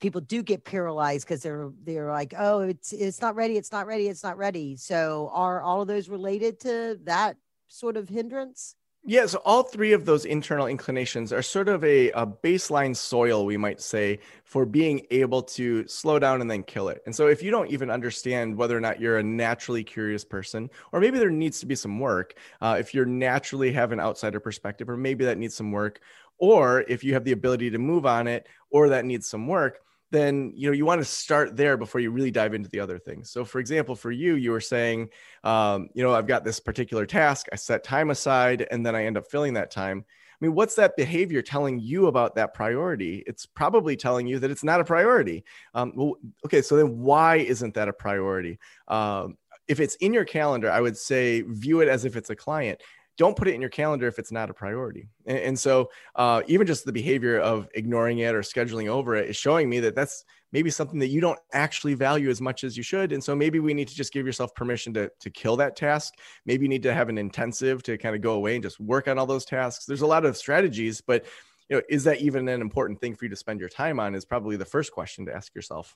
people 0.00 0.20
do 0.20 0.42
get 0.42 0.64
paralyzed 0.64 1.24
because 1.24 1.40
they're 1.40 1.70
they're 1.84 2.10
like, 2.10 2.34
oh, 2.36 2.62
it's 2.62 2.92
it's 2.92 3.20
not 3.20 3.36
ready, 3.36 3.56
it's 3.56 3.70
not 3.70 3.86
ready, 3.86 4.08
it's 4.08 4.24
not 4.24 4.36
ready. 4.36 4.74
So 4.74 5.30
are 5.32 5.62
all 5.62 5.82
of 5.82 5.86
those 5.86 6.08
related 6.08 6.58
to 6.62 6.98
that 7.04 7.36
sort 7.68 7.96
of 7.96 8.08
hindrance? 8.08 8.74
Yeah, 9.02 9.24
so 9.24 9.40
all 9.46 9.62
three 9.62 9.92
of 9.94 10.04
those 10.04 10.26
internal 10.26 10.66
inclinations 10.66 11.32
are 11.32 11.40
sort 11.40 11.68
of 11.70 11.82
a, 11.84 12.10
a, 12.10 12.26
baseline 12.26 12.94
soil, 12.94 13.46
we 13.46 13.56
might 13.56 13.80
say, 13.80 14.18
for 14.44 14.66
being 14.66 15.06
able 15.10 15.42
to 15.42 15.88
slow 15.88 16.18
down 16.18 16.42
and 16.42 16.50
then 16.50 16.62
kill 16.62 16.90
it. 16.90 17.02
And 17.06 17.16
so, 17.16 17.26
if 17.26 17.42
you 17.42 17.50
don't 17.50 17.70
even 17.70 17.90
understand 17.90 18.54
whether 18.54 18.76
or 18.76 18.80
not 18.80 19.00
you're 19.00 19.16
a 19.16 19.22
naturally 19.22 19.82
curious 19.82 20.22
person, 20.22 20.68
or 20.92 21.00
maybe 21.00 21.18
there 21.18 21.30
needs 21.30 21.60
to 21.60 21.66
be 21.66 21.74
some 21.74 21.98
work, 21.98 22.34
uh, 22.60 22.76
if 22.78 22.92
you're 22.92 23.06
naturally 23.06 23.72
have 23.72 23.92
an 23.92 24.00
outsider 24.00 24.38
perspective, 24.38 24.90
or 24.90 24.98
maybe 24.98 25.24
that 25.24 25.38
needs 25.38 25.54
some 25.54 25.72
work, 25.72 26.00
or 26.36 26.82
if 26.86 27.02
you 27.02 27.14
have 27.14 27.24
the 27.24 27.32
ability 27.32 27.70
to 27.70 27.78
move 27.78 28.04
on 28.04 28.26
it, 28.26 28.46
or 28.70 28.90
that 28.90 29.06
needs 29.06 29.26
some 29.26 29.46
work, 29.46 29.80
then 30.10 30.52
you 30.54 30.68
know 30.68 30.72
you 30.72 30.84
want 30.84 31.00
to 31.00 31.04
start 31.04 31.56
there 31.56 31.76
before 31.76 32.00
you 32.00 32.10
really 32.10 32.30
dive 32.30 32.54
into 32.54 32.68
the 32.70 32.80
other 32.80 32.98
things. 32.98 33.30
So 33.30 33.44
for 33.44 33.58
example 33.58 33.94
for 33.94 34.10
you 34.10 34.34
you 34.34 34.50
were 34.50 34.60
saying 34.60 35.10
um, 35.44 35.88
you 35.94 36.02
know 36.02 36.12
i've 36.12 36.26
got 36.26 36.44
this 36.44 36.60
particular 36.60 37.06
task 37.06 37.46
i 37.52 37.56
set 37.56 37.84
time 37.84 38.10
aside 38.10 38.66
and 38.70 38.84
then 38.84 38.94
i 38.94 39.04
end 39.04 39.16
up 39.16 39.30
filling 39.30 39.54
that 39.54 39.70
time. 39.70 40.04
I 40.08 40.44
mean 40.44 40.54
what's 40.54 40.74
that 40.76 40.96
behavior 40.96 41.42
telling 41.42 41.78
you 41.78 42.06
about 42.06 42.34
that 42.36 42.54
priority? 42.54 43.22
It's 43.26 43.46
probably 43.46 43.96
telling 43.96 44.26
you 44.26 44.38
that 44.38 44.50
it's 44.50 44.64
not 44.64 44.80
a 44.80 44.84
priority. 44.84 45.44
Um, 45.74 45.92
well 45.94 46.14
okay 46.44 46.62
so 46.62 46.76
then 46.76 46.98
why 46.98 47.36
isn't 47.36 47.74
that 47.74 47.88
a 47.88 47.92
priority? 47.92 48.58
Um, 48.88 49.36
if 49.68 49.78
it's 49.78 49.94
in 49.96 50.12
your 50.12 50.24
calendar 50.24 50.68
i 50.68 50.80
would 50.80 50.96
say 50.96 51.42
view 51.42 51.80
it 51.80 51.88
as 51.88 52.04
if 52.04 52.16
it's 52.16 52.30
a 52.30 52.34
client 52.34 52.80
don't 53.20 53.36
put 53.36 53.48
it 53.48 53.54
in 53.54 53.60
your 53.60 53.68
calendar 53.68 54.08
if 54.08 54.18
it's 54.18 54.32
not 54.32 54.48
a 54.48 54.54
priority. 54.54 55.10
And, 55.26 55.38
and 55.38 55.58
so, 55.58 55.90
uh, 56.16 56.40
even 56.46 56.66
just 56.66 56.86
the 56.86 56.92
behavior 56.92 57.38
of 57.38 57.68
ignoring 57.74 58.20
it 58.20 58.34
or 58.34 58.40
scheduling 58.40 58.88
over 58.88 59.14
it 59.14 59.28
is 59.28 59.36
showing 59.36 59.68
me 59.68 59.78
that 59.80 59.94
that's 59.94 60.24
maybe 60.52 60.70
something 60.70 60.98
that 61.00 61.08
you 61.08 61.20
don't 61.20 61.38
actually 61.52 61.92
value 61.92 62.30
as 62.30 62.40
much 62.40 62.64
as 62.64 62.78
you 62.78 62.82
should. 62.82 63.12
And 63.12 63.22
so, 63.22 63.36
maybe 63.36 63.58
we 63.60 63.74
need 63.74 63.88
to 63.88 63.94
just 63.94 64.14
give 64.14 64.24
yourself 64.24 64.54
permission 64.54 64.94
to, 64.94 65.12
to 65.20 65.28
kill 65.28 65.54
that 65.56 65.76
task. 65.76 66.14
Maybe 66.46 66.64
you 66.64 66.70
need 66.70 66.82
to 66.84 66.94
have 66.94 67.10
an 67.10 67.18
intensive 67.18 67.82
to 67.82 67.98
kind 67.98 68.16
of 68.16 68.22
go 68.22 68.32
away 68.32 68.54
and 68.54 68.62
just 68.62 68.80
work 68.80 69.06
on 69.06 69.18
all 69.18 69.26
those 69.26 69.44
tasks. 69.44 69.84
There's 69.84 70.00
a 70.00 70.06
lot 70.06 70.24
of 70.24 70.34
strategies, 70.34 71.02
but 71.02 71.26
you 71.68 71.76
know, 71.76 71.82
is 71.90 72.04
that 72.04 72.22
even 72.22 72.48
an 72.48 72.62
important 72.62 73.02
thing 73.02 73.14
for 73.14 73.26
you 73.26 73.28
to 73.28 73.36
spend 73.36 73.60
your 73.60 73.68
time 73.68 74.00
on? 74.00 74.14
Is 74.14 74.24
probably 74.24 74.56
the 74.56 74.64
first 74.64 74.92
question 74.92 75.26
to 75.26 75.34
ask 75.34 75.54
yourself. 75.54 75.94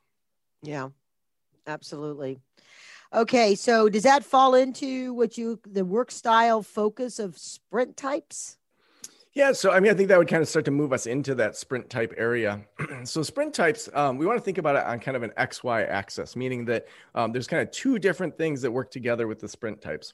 Yeah, 0.63 0.91
absolutely. 1.67 2.43
Okay, 3.15 3.55
so 3.55 3.89
does 3.89 4.03
that 4.03 4.25
fall 4.25 4.57
into 4.57 5.15
what 5.15 5.39
you 5.39 5.61
the 5.65 5.85
work 5.85 6.11
style 6.11 6.63
focus 6.63 7.21
of 7.21 7.39
sprint 7.39 7.97
types? 7.97 8.59
Yeah, 9.35 9.53
so 9.53 9.71
I 9.71 9.79
mean, 9.79 9.93
I 9.93 9.95
think 9.95 10.09
that 10.09 10.19
would 10.19 10.27
kind 10.29 10.43
of 10.43 10.49
start 10.49 10.65
to 10.65 10.73
move 10.73 10.93
us 10.93 11.07
into 11.07 11.35
that 11.37 11.57
sprint 11.57 11.89
type 11.89 12.13
area. 12.17 12.65
so 13.05 13.23
sprint 13.23 13.55
types, 13.55 13.89
um, 13.95 14.19
we 14.19 14.27
want 14.27 14.39
to 14.39 14.45
think 14.45 14.59
about 14.59 14.75
it 14.75 14.85
on 14.85 14.99
kind 14.99 15.17
of 15.17 15.23
an 15.23 15.31
XY 15.39 15.89
axis, 15.89 16.35
meaning 16.35 16.65
that 16.65 16.89
um, 17.15 17.31
there's 17.31 17.47
kind 17.47 17.63
of 17.63 17.71
two 17.71 18.01
different 18.01 18.37
things 18.37 18.61
that 18.63 18.71
work 18.71 18.91
together 18.91 19.29
with 19.29 19.39
the 19.39 19.49
sprint 19.49 19.81
types. 19.81 20.13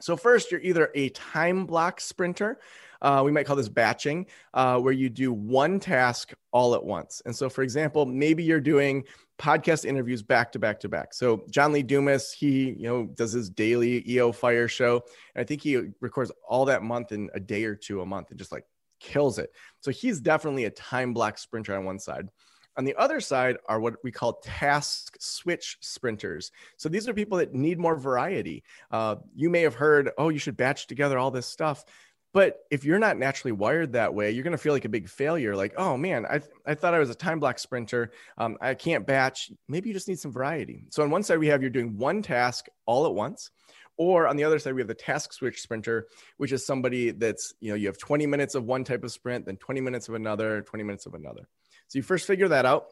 So 0.00 0.16
first, 0.16 0.50
you're 0.50 0.60
either 0.60 0.90
a 0.94 1.10
time 1.10 1.66
block 1.66 2.00
sprinter. 2.00 2.60
Uh, 3.02 3.22
we 3.24 3.30
might 3.30 3.46
call 3.46 3.56
this 3.56 3.68
batching, 3.68 4.26
uh, 4.54 4.78
where 4.78 4.92
you 4.92 5.10
do 5.10 5.32
one 5.32 5.80
task 5.80 6.32
all 6.50 6.74
at 6.74 6.82
once. 6.84 7.20
And 7.26 7.34
so, 7.34 7.48
for 7.48 7.62
example, 7.62 8.06
maybe 8.06 8.42
you're 8.42 8.60
doing 8.60 9.04
podcast 9.42 9.84
interviews 9.84 10.22
back 10.22 10.52
to 10.52 10.58
back 10.60 10.78
to 10.80 10.88
back. 10.88 11.12
So 11.12 11.44
John 11.50 11.72
Lee 11.72 11.82
Dumas, 11.82 12.32
he 12.32 12.70
you 12.70 12.88
know 12.88 13.06
does 13.06 13.32
his 13.32 13.50
daily 13.50 14.08
EO 14.08 14.30
Fire 14.30 14.68
show, 14.68 15.02
and 15.34 15.42
I 15.42 15.44
think 15.44 15.62
he 15.62 15.90
records 16.00 16.30
all 16.48 16.66
that 16.66 16.84
month 16.84 17.10
in 17.10 17.28
a 17.34 17.40
day 17.40 17.64
or 17.64 17.74
two 17.74 18.00
a 18.00 18.06
month, 18.06 18.30
and 18.30 18.38
just 18.38 18.52
like 18.52 18.64
kills 19.00 19.38
it. 19.38 19.50
So 19.80 19.90
he's 19.90 20.20
definitely 20.20 20.64
a 20.66 20.70
time 20.70 21.12
block 21.12 21.38
sprinter 21.38 21.76
on 21.76 21.84
one 21.84 21.98
side. 21.98 22.28
On 22.76 22.84
the 22.84 22.94
other 22.96 23.20
side 23.20 23.56
are 23.66 23.80
what 23.80 23.96
we 24.02 24.10
call 24.10 24.34
task 24.42 25.16
switch 25.20 25.76
sprinters. 25.80 26.52
So 26.78 26.88
these 26.88 27.06
are 27.06 27.12
people 27.12 27.36
that 27.38 27.52
need 27.52 27.78
more 27.78 27.96
variety. 27.96 28.62
Uh, 28.90 29.16
you 29.34 29.50
may 29.50 29.60
have 29.60 29.74
heard, 29.74 30.10
oh, 30.16 30.30
you 30.30 30.38
should 30.38 30.56
batch 30.56 30.86
together 30.86 31.18
all 31.18 31.30
this 31.30 31.46
stuff. 31.46 31.84
But 32.32 32.60
if 32.70 32.84
you're 32.84 32.98
not 32.98 33.18
naturally 33.18 33.52
wired 33.52 33.92
that 33.92 34.14
way, 34.14 34.30
you're 34.30 34.44
going 34.44 34.52
to 34.52 34.58
feel 34.58 34.72
like 34.72 34.86
a 34.86 34.90
big 34.90 35.08
failure. 35.08 35.54
Like, 35.54 35.74
oh 35.76 35.96
man, 35.96 36.24
I, 36.24 36.40
I 36.64 36.74
thought 36.74 36.94
I 36.94 36.98
was 36.98 37.10
a 37.10 37.14
time 37.14 37.40
block 37.40 37.58
sprinter. 37.58 38.12
Um, 38.38 38.56
I 38.60 38.74
can't 38.74 39.06
batch. 39.06 39.50
Maybe 39.68 39.88
you 39.88 39.94
just 39.94 40.08
need 40.08 40.18
some 40.18 40.32
variety. 40.32 40.86
So 40.90 41.02
on 41.02 41.10
one 41.10 41.22
side, 41.22 41.38
we 41.38 41.48
have 41.48 41.60
you're 41.60 41.70
doing 41.70 41.98
one 41.98 42.22
task 42.22 42.66
all 42.86 43.06
at 43.06 43.14
once. 43.14 43.50
Or 43.98 44.26
on 44.26 44.36
the 44.36 44.44
other 44.44 44.58
side, 44.58 44.74
we 44.74 44.80
have 44.80 44.88
the 44.88 44.94
task 44.94 45.34
switch 45.34 45.60
sprinter, 45.60 46.08
which 46.38 46.52
is 46.52 46.64
somebody 46.64 47.10
that's, 47.10 47.52
you 47.60 47.68
know, 47.68 47.74
you 47.74 47.86
have 47.88 47.98
20 47.98 48.26
minutes 48.26 48.54
of 48.54 48.64
one 48.64 48.84
type 48.84 49.04
of 49.04 49.12
sprint, 49.12 49.44
then 49.44 49.58
20 49.58 49.82
minutes 49.82 50.08
of 50.08 50.14
another, 50.14 50.62
20 50.62 50.82
minutes 50.82 51.04
of 51.04 51.14
another. 51.14 51.46
So 51.88 51.98
you 51.98 52.02
first 52.02 52.26
figure 52.26 52.48
that 52.48 52.64
out. 52.64 52.86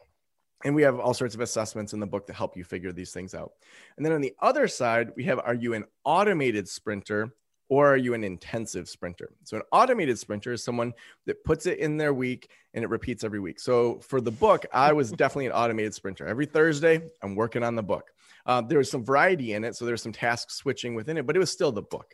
And 0.63 0.75
we 0.75 0.83
have 0.83 0.99
all 0.99 1.15
sorts 1.15 1.33
of 1.33 1.41
assessments 1.41 1.93
in 1.93 1.99
the 1.99 2.05
book 2.05 2.27
to 2.27 2.33
help 2.33 2.55
you 2.55 2.63
figure 2.63 2.91
these 2.91 3.11
things 3.11 3.33
out. 3.33 3.53
And 3.97 4.05
then 4.05 4.13
on 4.13 4.21
the 4.21 4.35
other 4.39 4.67
side, 4.67 5.09
we 5.15 5.23
have 5.23 5.39
are 5.39 5.55
you 5.55 5.73
an 5.73 5.85
automated 6.05 6.69
sprinter 6.69 7.33
or 7.71 7.87
are 7.87 7.97
you 7.97 8.13
an 8.13 8.25
intensive 8.25 8.89
sprinter? 8.89 9.31
So, 9.45 9.55
an 9.55 9.63
automated 9.71 10.19
sprinter 10.19 10.51
is 10.51 10.61
someone 10.61 10.93
that 11.25 11.41
puts 11.45 11.65
it 11.65 11.79
in 11.79 11.95
their 11.95 12.13
week 12.13 12.51
and 12.73 12.83
it 12.83 12.89
repeats 12.89 13.23
every 13.23 13.39
week. 13.39 13.61
So, 13.61 13.99
for 14.01 14.19
the 14.19 14.29
book, 14.29 14.65
I 14.73 14.91
was 14.91 15.09
definitely 15.13 15.45
an 15.45 15.53
automated 15.53 15.93
sprinter. 15.93 16.27
Every 16.27 16.45
Thursday, 16.45 17.01
I'm 17.23 17.33
working 17.33 17.63
on 17.63 17.75
the 17.75 17.81
book. 17.81 18.11
Uh, 18.45 18.59
there 18.59 18.77
was 18.77 18.91
some 18.91 19.05
variety 19.05 19.53
in 19.53 19.63
it. 19.63 19.77
So, 19.77 19.85
there's 19.85 20.03
some 20.03 20.11
task 20.11 20.51
switching 20.51 20.95
within 20.95 21.17
it, 21.17 21.25
but 21.25 21.37
it 21.37 21.39
was 21.39 21.49
still 21.49 21.71
the 21.71 21.81
book. 21.81 22.13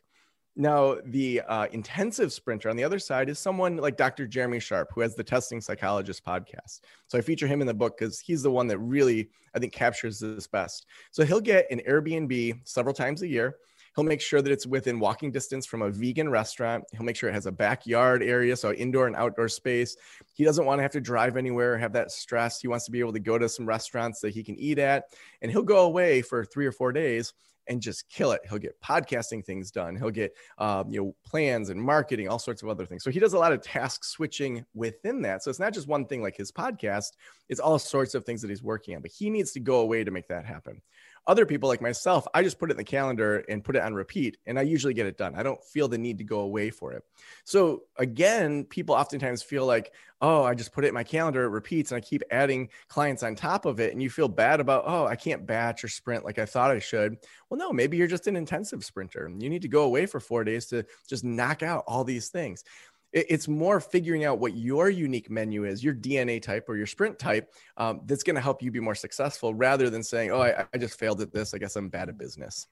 Now, 0.55 0.97
the 1.05 1.41
uh, 1.41 1.67
intensive 1.71 2.31
sprinter 2.31 2.69
on 2.69 2.75
the 2.75 2.83
other 2.83 2.99
side 2.99 3.27
is 3.27 3.39
someone 3.39 3.77
like 3.77 3.97
Dr. 3.97 4.27
Jeremy 4.27 4.59
Sharp, 4.59 4.89
who 4.93 5.01
has 5.01 5.15
the 5.15 5.23
Testing 5.23 5.59
Psychologist 5.59 6.23
podcast. 6.23 6.81
So 7.07 7.17
I 7.17 7.21
feature 7.21 7.45
him 7.45 7.61
in 7.61 7.67
the 7.67 7.75
book 7.75 7.97
because 7.97 8.19
he's 8.19 8.41
the 8.41 8.49
one 8.49 8.65
that 8.67 8.79
really, 8.79 9.29
I 9.55 9.59
think, 9.59 9.71
captures 9.71 10.19
this 10.19 10.47
best. 10.47 10.87
So 11.11 11.25
he'll 11.25 11.41
get 11.41 11.67
an 11.69 11.81
Airbnb 11.87 12.59
several 12.63 12.95
times 12.95 13.21
a 13.21 13.27
year 13.27 13.57
He'll 13.97 14.05
make 14.05 14.21
sure 14.21 14.43
that 14.43 14.51
it's 14.51 14.67
within 14.67 14.99
walking 14.99 15.31
distance 15.31 15.65
from 15.65 15.81
a 15.81 15.89
vegan 15.89 16.29
restaurant. 16.29 16.83
He'll 16.91 17.01
make 17.01 17.15
sure 17.15 17.31
it 17.31 17.33
has 17.33 17.47
a 17.47 17.51
backyard 17.51 18.21
area, 18.21 18.55
so 18.55 18.71
indoor 18.71 19.07
and 19.07 19.15
outdoor 19.15 19.49
space. 19.49 19.97
He 20.35 20.43
doesn't 20.43 20.65
want 20.65 20.77
to 20.77 20.83
have 20.83 20.91
to 20.91 21.01
drive 21.01 21.35
anywhere 21.35 21.73
or 21.73 21.77
have 21.79 21.93
that 21.93 22.11
stress. 22.11 22.61
He 22.61 22.67
wants 22.67 22.85
to 22.85 22.91
be 22.91 22.99
able 22.99 23.13
to 23.13 23.19
go 23.19 23.39
to 23.39 23.49
some 23.49 23.65
restaurants 23.65 24.19
that 24.19 24.35
he 24.35 24.43
can 24.43 24.55
eat 24.59 24.77
at, 24.77 25.05
and 25.41 25.51
he'll 25.51 25.63
go 25.63 25.85
away 25.85 26.21
for 26.21 26.45
three 26.45 26.67
or 26.67 26.71
four 26.71 26.91
days 26.91 27.33
and 27.67 27.81
just 27.81 28.07
kill 28.07 28.33
it. 28.33 28.41
He'll 28.47 28.59
get 28.59 28.79
podcasting 28.81 29.43
things 29.43 29.71
done. 29.71 29.95
He'll 29.95 30.11
get 30.11 30.35
um, 30.59 30.91
you 30.91 31.01
know 31.01 31.15
plans 31.25 31.69
and 31.69 31.81
marketing, 31.81 32.29
all 32.29 32.37
sorts 32.37 32.61
of 32.61 32.69
other 32.69 32.85
things. 32.85 33.03
So 33.03 33.09
he 33.09 33.19
does 33.19 33.33
a 33.33 33.39
lot 33.39 33.51
of 33.51 33.63
task 33.63 34.03
switching 34.03 34.63
within 34.75 35.23
that. 35.23 35.43
So 35.43 35.49
it's 35.49 35.59
not 35.59 35.73
just 35.73 35.87
one 35.87 36.05
thing 36.05 36.21
like 36.21 36.37
his 36.37 36.51
podcast; 36.51 37.13
it's 37.49 37.59
all 37.59 37.79
sorts 37.79 38.13
of 38.13 38.25
things 38.25 38.43
that 38.43 38.49
he's 38.49 38.61
working 38.61 38.95
on. 38.95 39.01
But 39.01 39.11
he 39.11 39.31
needs 39.31 39.53
to 39.53 39.59
go 39.59 39.79
away 39.79 40.03
to 40.03 40.11
make 40.11 40.27
that 40.27 40.45
happen. 40.45 40.83
Other 41.27 41.45
people 41.45 41.67
like 41.67 41.81
myself, 41.81 42.25
I 42.33 42.41
just 42.41 42.57
put 42.57 42.69
it 42.69 42.73
in 42.73 42.77
the 42.77 42.85
calendar 42.85 43.43
and 43.49 43.63
put 43.63 43.75
it 43.75 43.81
on 43.81 43.93
repeat, 43.93 44.37
and 44.45 44.57
I 44.57 44.61
usually 44.61 44.93
get 44.93 45.05
it 45.05 45.17
done. 45.17 45.35
I 45.35 45.43
don't 45.43 45.61
feel 45.61 45.89
the 45.89 45.97
need 45.97 46.17
to 46.19 46.23
go 46.23 46.39
away 46.39 46.69
for 46.69 46.93
it. 46.93 47.03
So 47.43 47.83
again, 47.97 48.63
people 48.63 48.95
oftentimes 48.95 49.43
feel 49.43 49.65
like, 49.65 49.91
oh, 50.21 50.43
I 50.43 50.55
just 50.55 50.71
put 50.71 50.85
it 50.85 50.87
in 50.87 50.93
my 50.93 51.03
calendar, 51.03 51.43
it 51.43 51.49
repeats, 51.49 51.91
and 51.91 51.97
I 51.97 52.01
keep 52.01 52.23
adding 52.31 52.69
clients 52.87 53.23
on 53.23 53.35
top 53.35 53.65
of 53.65 53.79
it. 53.81 53.91
And 53.91 54.01
you 54.01 54.09
feel 54.09 54.29
bad 54.29 54.61
about, 54.61 54.85
oh, 54.87 55.05
I 55.05 55.17
can't 55.17 55.45
batch 55.45 55.83
or 55.83 55.89
sprint 55.89 56.23
like 56.23 56.39
I 56.39 56.45
thought 56.45 56.71
I 56.71 56.79
should. 56.79 57.17
Well, 57.49 57.59
no, 57.59 57.73
maybe 57.73 57.97
you're 57.97 58.07
just 58.07 58.27
an 58.27 58.37
intensive 58.37 58.85
sprinter. 58.85 59.29
You 59.37 59.49
need 59.49 59.61
to 59.63 59.67
go 59.67 59.83
away 59.83 60.05
for 60.05 60.19
four 60.21 60.45
days 60.45 60.67
to 60.67 60.85
just 61.07 61.25
knock 61.25 61.61
out 61.61 61.83
all 61.87 62.03
these 62.03 62.29
things 62.29 62.63
it's 63.17 63.47
more 63.47 63.79
figuring 63.79 64.25
out 64.25 64.39
what 64.39 64.55
your 64.55 64.89
unique 64.89 65.29
menu 65.29 65.65
is, 65.65 65.83
your 65.83 65.93
DNA 65.93 66.41
type 66.41 66.69
or 66.69 66.75
your 66.75 66.85
sprint 66.85 67.17
type, 67.17 67.53
um, 67.77 68.01
that's 68.05 68.23
going 68.23 68.35
to 68.35 68.41
help 68.41 68.61
you 68.61 68.71
be 68.71 68.79
more 68.79 68.95
successful 68.95 69.53
rather 69.53 69.89
than 69.89 70.03
saying, 70.03 70.31
oh, 70.31 70.41
I, 70.41 70.65
I 70.73 70.77
just 70.77 70.99
failed 70.99 71.21
at 71.21 71.31
this. 71.31 71.53
I 71.53 71.57
guess 71.57 71.75
I'm 71.75 71.89
bad 71.89 72.09
at 72.09 72.17
business. 72.17 72.67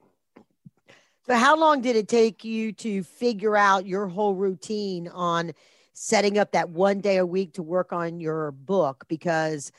So, 1.26 1.36
how 1.36 1.58
long 1.58 1.82
did 1.82 1.96
it 1.96 2.08
take 2.08 2.44
you 2.44 2.72
to 2.74 3.02
figure 3.02 3.58
out 3.58 3.88
your 3.88 4.08
whole 4.08 4.36
routine 4.36 5.08
on 5.08 5.54
setting 5.94 6.38
up 6.38 6.52
that 6.52 6.70
one 6.70 7.02
day 7.02 7.18
a 7.18 7.26
week 7.26 7.54
to 7.54 7.64
work 7.64 7.92
on 7.92 8.20
your 8.20 8.52
book? 8.52 9.06
Because, 9.08 9.72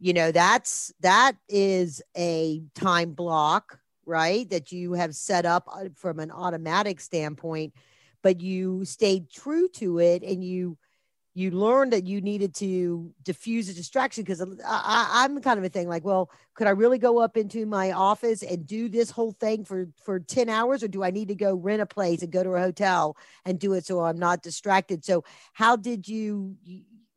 you 0.00 0.12
know, 0.12 0.32
that's 0.32 0.92
that 1.00 1.36
is 1.48 2.02
a 2.16 2.62
time 2.74 3.12
block, 3.12 3.78
right? 4.04 4.50
That 4.50 4.72
you 4.72 4.94
have 4.94 5.14
set 5.14 5.46
up 5.46 5.68
uh, 5.72 5.90
from 5.94 6.18
an 6.18 6.32
automatic 6.32 7.00
standpoint 7.00 7.72
but 8.22 8.40
you 8.40 8.84
stayed 8.84 9.30
true 9.30 9.68
to 9.68 9.98
it 9.98 10.22
and 10.22 10.44
you 10.44 10.76
you 11.34 11.52
learned 11.52 11.92
that 11.92 12.06
you 12.06 12.20
needed 12.20 12.54
to 12.56 13.12
diffuse 13.22 13.68
a 13.68 13.74
distraction 13.74 14.24
because 14.24 14.42
I, 14.66 15.24
am 15.24 15.40
kind 15.40 15.58
of 15.58 15.64
a 15.64 15.68
thing 15.68 15.88
like, 15.88 16.04
well, 16.04 16.28
could 16.54 16.66
I 16.66 16.70
really 16.70 16.98
go 16.98 17.20
up 17.20 17.36
into 17.36 17.66
my 17.66 17.92
office 17.92 18.42
and 18.42 18.66
do 18.66 18.88
this 18.88 19.10
whole 19.10 19.32
thing 19.32 19.64
for 19.64 19.88
for 20.04 20.18
10 20.18 20.48
hours, 20.48 20.82
or 20.82 20.88
do 20.88 21.04
I 21.04 21.10
need 21.10 21.28
to 21.28 21.36
go 21.36 21.54
rent 21.54 21.82
a 21.82 21.86
place 21.86 22.22
and 22.22 22.32
go 22.32 22.42
to 22.42 22.50
a 22.50 22.60
hotel 22.60 23.16
and 23.44 23.60
do 23.60 23.74
it 23.74 23.86
so 23.86 24.00
I'm 24.00 24.18
not 24.18 24.42
distracted? 24.42 25.04
So, 25.04 25.24
how 25.52 25.76
did 25.76 26.08
you? 26.08 26.56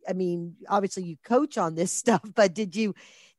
I 0.08 0.14
mean, 0.14 0.56
obviously 0.70 1.04
you 1.04 1.18
coach 1.24 1.58
on 1.58 1.76
this 1.76 1.92
stuff, 2.04 2.22
but 2.36 2.54
did 2.54 2.76
you 2.76 2.94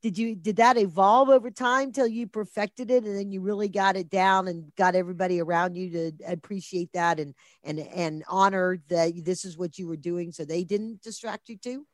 did 0.04 0.18
you 0.18 0.34
did 0.34 0.56
that 0.56 0.76
evolve 0.76 1.30
over 1.30 1.50
time 1.50 1.90
till 1.90 2.06
you 2.06 2.26
perfected 2.26 2.90
it 2.90 3.04
and 3.04 3.16
then 3.16 3.32
you 3.32 3.40
really 3.40 3.68
got 3.68 3.96
it 3.96 4.10
down 4.10 4.48
and 4.48 4.70
got 4.76 4.94
everybody 4.94 5.40
around 5.40 5.76
you 5.76 5.88
to 5.88 6.12
appreciate 6.28 6.92
that 6.92 7.18
and 7.18 7.34
and 7.62 7.78
and 7.78 8.22
honor 8.28 8.76
that 8.90 9.14
this 9.24 9.46
is 9.46 9.56
what 9.56 9.78
you 9.78 9.88
were 9.88 9.96
doing 9.96 10.30
so 10.30 10.44
they 10.44 10.62
didn't 10.62 11.00
distract 11.00 11.48
you 11.48 11.56
too 11.56 11.86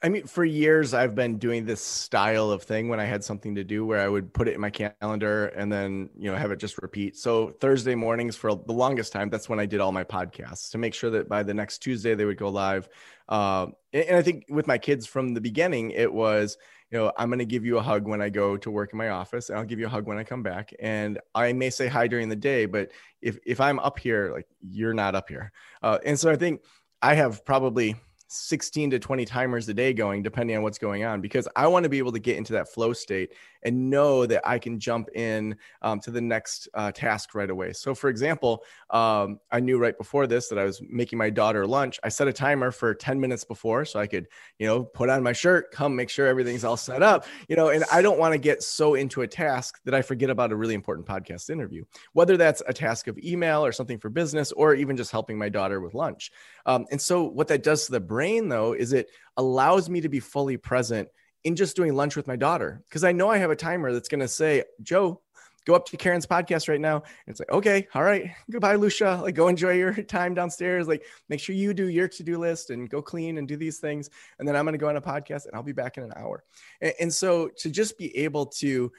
I 0.00 0.08
mean, 0.08 0.28
for 0.28 0.44
years 0.44 0.94
I've 0.94 1.16
been 1.16 1.38
doing 1.38 1.66
this 1.66 1.80
style 1.80 2.52
of 2.52 2.62
thing 2.62 2.88
when 2.88 3.00
I 3.00 3.04
had 3.04 3.24
something 3.24 3.56
to 3.56 3.64
do 3.64 3.84
where 3.84 3.98
I 3.98 4.06
would 4.06 4.32
put 4.32 4.46
it 4.46 4.54
in 4.54 4.60
my 4.60 4.70
calendar 4.70 5.46
and 5.46 5.72
then, 5.72 6.08
you 6.16 6.30
know, 6.30 6.36
have 6.36 6.52
it 6.52 6.60
just 6.60 6.80
repeat. 6.80 7.16
So 7.16 7.50
Thursday 7.60 7.96
mornings 7.96 8.36
for 8.36 8.54
the 8.54 8.72
longest 8.72 9.12
time, 9.12 9.28
that's 9.28 9.48
when 9.48 9.58
I 9.58 9.66
did 9.66 9.80
all 9.80 9.90
my 9.90 10.04
podcasts 10.04 10.70
to 10.70 10.78
make 10.78 10.94
sure 10.94 11.10
that 11.10 11.28
by 11.28 11.42
the 11.42 11.52
next 11.52 11.78
Tuesday 11.78 12.14
they 12.14 12.26
would 12.26 12.38
go 12.38 12.48
live. 12.48 12.88
Uh, 13.28 13.66
and 13.92 14.16
I 14.16 14.22
think 14.22 14.44
with 14.48 14.68
my 14.68 14.78
kids 14.78 15.04
from 15.04 15.34
the 15.34 15.40
beginning, 15.40 15.90
it 15.90 16.12
was, 16.12 16.56
you 16.90 16.98
know, 16.98 17.12
I'm 17.16 17.28
going 17.28 17.38
to 17.38 17.44
give 17.44 17.64
you 17.64 17.78
a 17.78 17.82
hug 17.82 18.06
when 18.06 18.22
I 18.22 18.30
go 18.30 18.56
to 18.56 18.70
work 18.70 18.92
in 18.92 18.98
my 18.98 19.10
office 19.10 19.50
and 19.50 19.58
I'll 19.58 19.64
give 19.64 19.78
you 19.78 19.86
a 19.86 19.90
hug 19.90 20.06
when 20.06 20.18
I 20.18 20.24
come 20.24 20.42
back. 20.42 20.72
And 20.80 21.18
I 21.34 21.52
may 21.52 21.70
say 21.70 21.86
hi 21.86 22.06
during 22.06 22.28
the 22.28 22.36
day, 22.36 22.66
but 22.66 22.90
if, 23.20 23.38
if 23.44 23.60
I'm 23.60 23.78
up 23.80 23.98
here, 23.98 24.32
like 24.32 24.46
you're 24.60 24.94
not 24.94 25.14
up 25.14 25.28
here. 25.28 25.52
Uh, 25.82 25.98
and 26.04 26.18
so 26.18 26.30
I 26.30 26.36
think 26.36 26.62
I 27.02 27.14
have 27.14 27.44
probably 27.44 27.96
16 28.28 28.90
to 28.90 28.98
20 28.98 29.24
timers 29.24 29.68
a 29.68 29.74
day 29.74 29.92
going, 29.92 30.22
depending 30.22 30.56
on 30.56 30.62
what's 30.62 30.78
going 30.78 31.04
on, 31.04 31.20
because 31.20 31.48
I 31.56 31.66
want 31.66 31.84
to 31.84 31.88
be 31.88 31.98
able 31.98 32.12
to 32.12 32.18
get 32.18 32.36
into 32.36 32.54
that 32.54 32.68
flow 32.68 32.92
state 32.92 33.32
and 33.62 33.90
know 33.90 34.26
that 34.26 34.46
I 34.48 34.58
can 34.58 34.78
jump 34.78 35.08
in 35.14 35.56
um, 35.82 36.00
to 36.00 36.10
the 36.10 36.20
next 36.20 36.68
uh, 36.74 36.92
task 36.92 37.34
right 37.34 37.50
away. 37.50 37.72
So, 37.72 37.94
for 37.94 38.08
example, 38.08 38.64
um, 38.90 39.40
I 39.50 39.60
knew 39.60 39.78
right 39.78 39.96
before 39.96 40.26
this 40.26 40.48
that 40.48 40.58
I 40.58 40.64
was 40.64 40.80
making 40.88 41.18
my 41.18 41.30
daughter 41.30 41.66
lunch. 41.66 41.98
I 42.02 42.08
set 42.08 42.28
a 42.28 42.32
timer 42.32 42.70
for 42.70 42.94
10 42.94 43.20
minutes 43.20 43.44
before 43.44 43.84
so 43.84 43.98
I 43.98 44.06
could, 44.06 44.28
you 44.58 44.66
know, 44.66 44.84
put 44.84 45.08
on 45.08 45.22
my 45.22 45.32
shirt, 45.32 45.70
come 45.72 45.96
make 45.96 46.10
sure 46.10 46.26
everything's 46.26 46.64
all 46.64 46.76
set 46.76 47.02
up, 47.02 47.26
you 47.48 47.56
know, 47.56 47.68
and 47.68 47.84
I 47.92 48.02
don't 48.02 48.18
want 48.18 48.32
to 48.32 48.38
get 48.38 48.62
so 48.62 48.94
into 48.94 49.22
a 49.22 49.26
task 49.26 49.80
that 49.84 49.94
I 49.94 50.02
forget 50.02 50.30
about 50.30 50.52
a 50.52 50.56
really 50.56 50.74
important 50.74 51.06
podcast 51.06 51.50
interview, 51.50 51.84
whether 52.12 52.36
that's 52.36 52.62
a 52.66 52.72
task 52.72 53.08
of 53.08 53.18
email 53.18 53.64
or 53.64 53.72
something 53.72 53.98
for 53.98 54.10
business 54.10 54.52
or 54.52 54.74
even 54.74 54.96
just 54.96 55.10
helping 55.10 55.38
my 55.38 55.48
daughter 55.48 55.80
with 55.80 55.94
lunch. 55.94 56.30
Um, 56.66 56.86
and 56.90 57.00
so, 57.00 57.24
what 57.24 57.48
that 57.48 57.62
does 57.62 57.86
to 57.86 57.92
the 57.92 58.00
brain, 58.00 58.48
though, 58.48 58.72
is 58.72 58.92
it 58.92 59.10
allows 59.36 59.88
me 59.88 60.00
to 60.00 60.08
be 60.08 60.20
fully 60.20 60.56
present 60.56 61.08
in 61.44 61.56
just 61.56 61.76
doing 61.76 61.94
lunch 61.94 62.16
with 62.16 62.26
my 62.26 62.36
daughter 62.36 62.82
because 62.88 63.04
I 63.04 63.12
know 63.12 63.28
I 63.28 63.38
have 63.38 63.50
a 63.50 63.56
timer 63.56 63.92
that's 63.92 64.08
going 64.08 64.20
to 64.20 64.28
say, 64.28 64.64
Joe, 64.82 65.20
go 65.68 65.74
up 65.74 65.86
to 65.86 65.96
Karen's 65.96 66.26
podcast 66.26 66.68
right 66.68 66.80
now. 66.80 66.96
And 66.96 67.04
it's 67.28 67.40
like, 67.40 67.50
okay, 67.50 67.86
all 67.94 68.02
right, 68.02 68.30
goodbye, 68.50 68.74
Lucia. 68.76 69.20
Like, 69.22 69.34
go 69.34 69.48
enjoy 69.48 69.72
your 69.72 69.94
time 70.02 70.34
downstairs. 70.34 70.88
Like, 70.88 71.04
make 71.28 71.40
sure 71.40 71.54
you 71.54 71.74
do 71.74 71.88
your 71.88 72.08
to 72.08 72.22
do 72.22 72.38
list 72.38 72.70
and 72.70 72.88
go 72.88 73.02
clean 73.02 73.38
and 73.38 73.46
do 73.46 73.56
these 73.56 73.78
things. 73.78 74.10
And 74.38 74.48
then 74.48 74.56
I'm 74.56 74.64
going 74.64 74.72
to 74.72 74.78
go 74.78 74.88
on 74.88 74.96
a 74.96 75.02
podcast 75.02 75.46
and 75.46 75.54
I'll 75.54 75.62
be 75.62 75.72
back 75.72 75.98
in 75.98 76.04
an 76.04 76.12
hour. 76.16 76.42
And, 76.80 76.94
and 77.00 77.14
so 77.14 77.48
to 77.58 77.70
just 77.70 77.98
be 77.98 78.16
able 78.16 78.46
to 78.46 78.90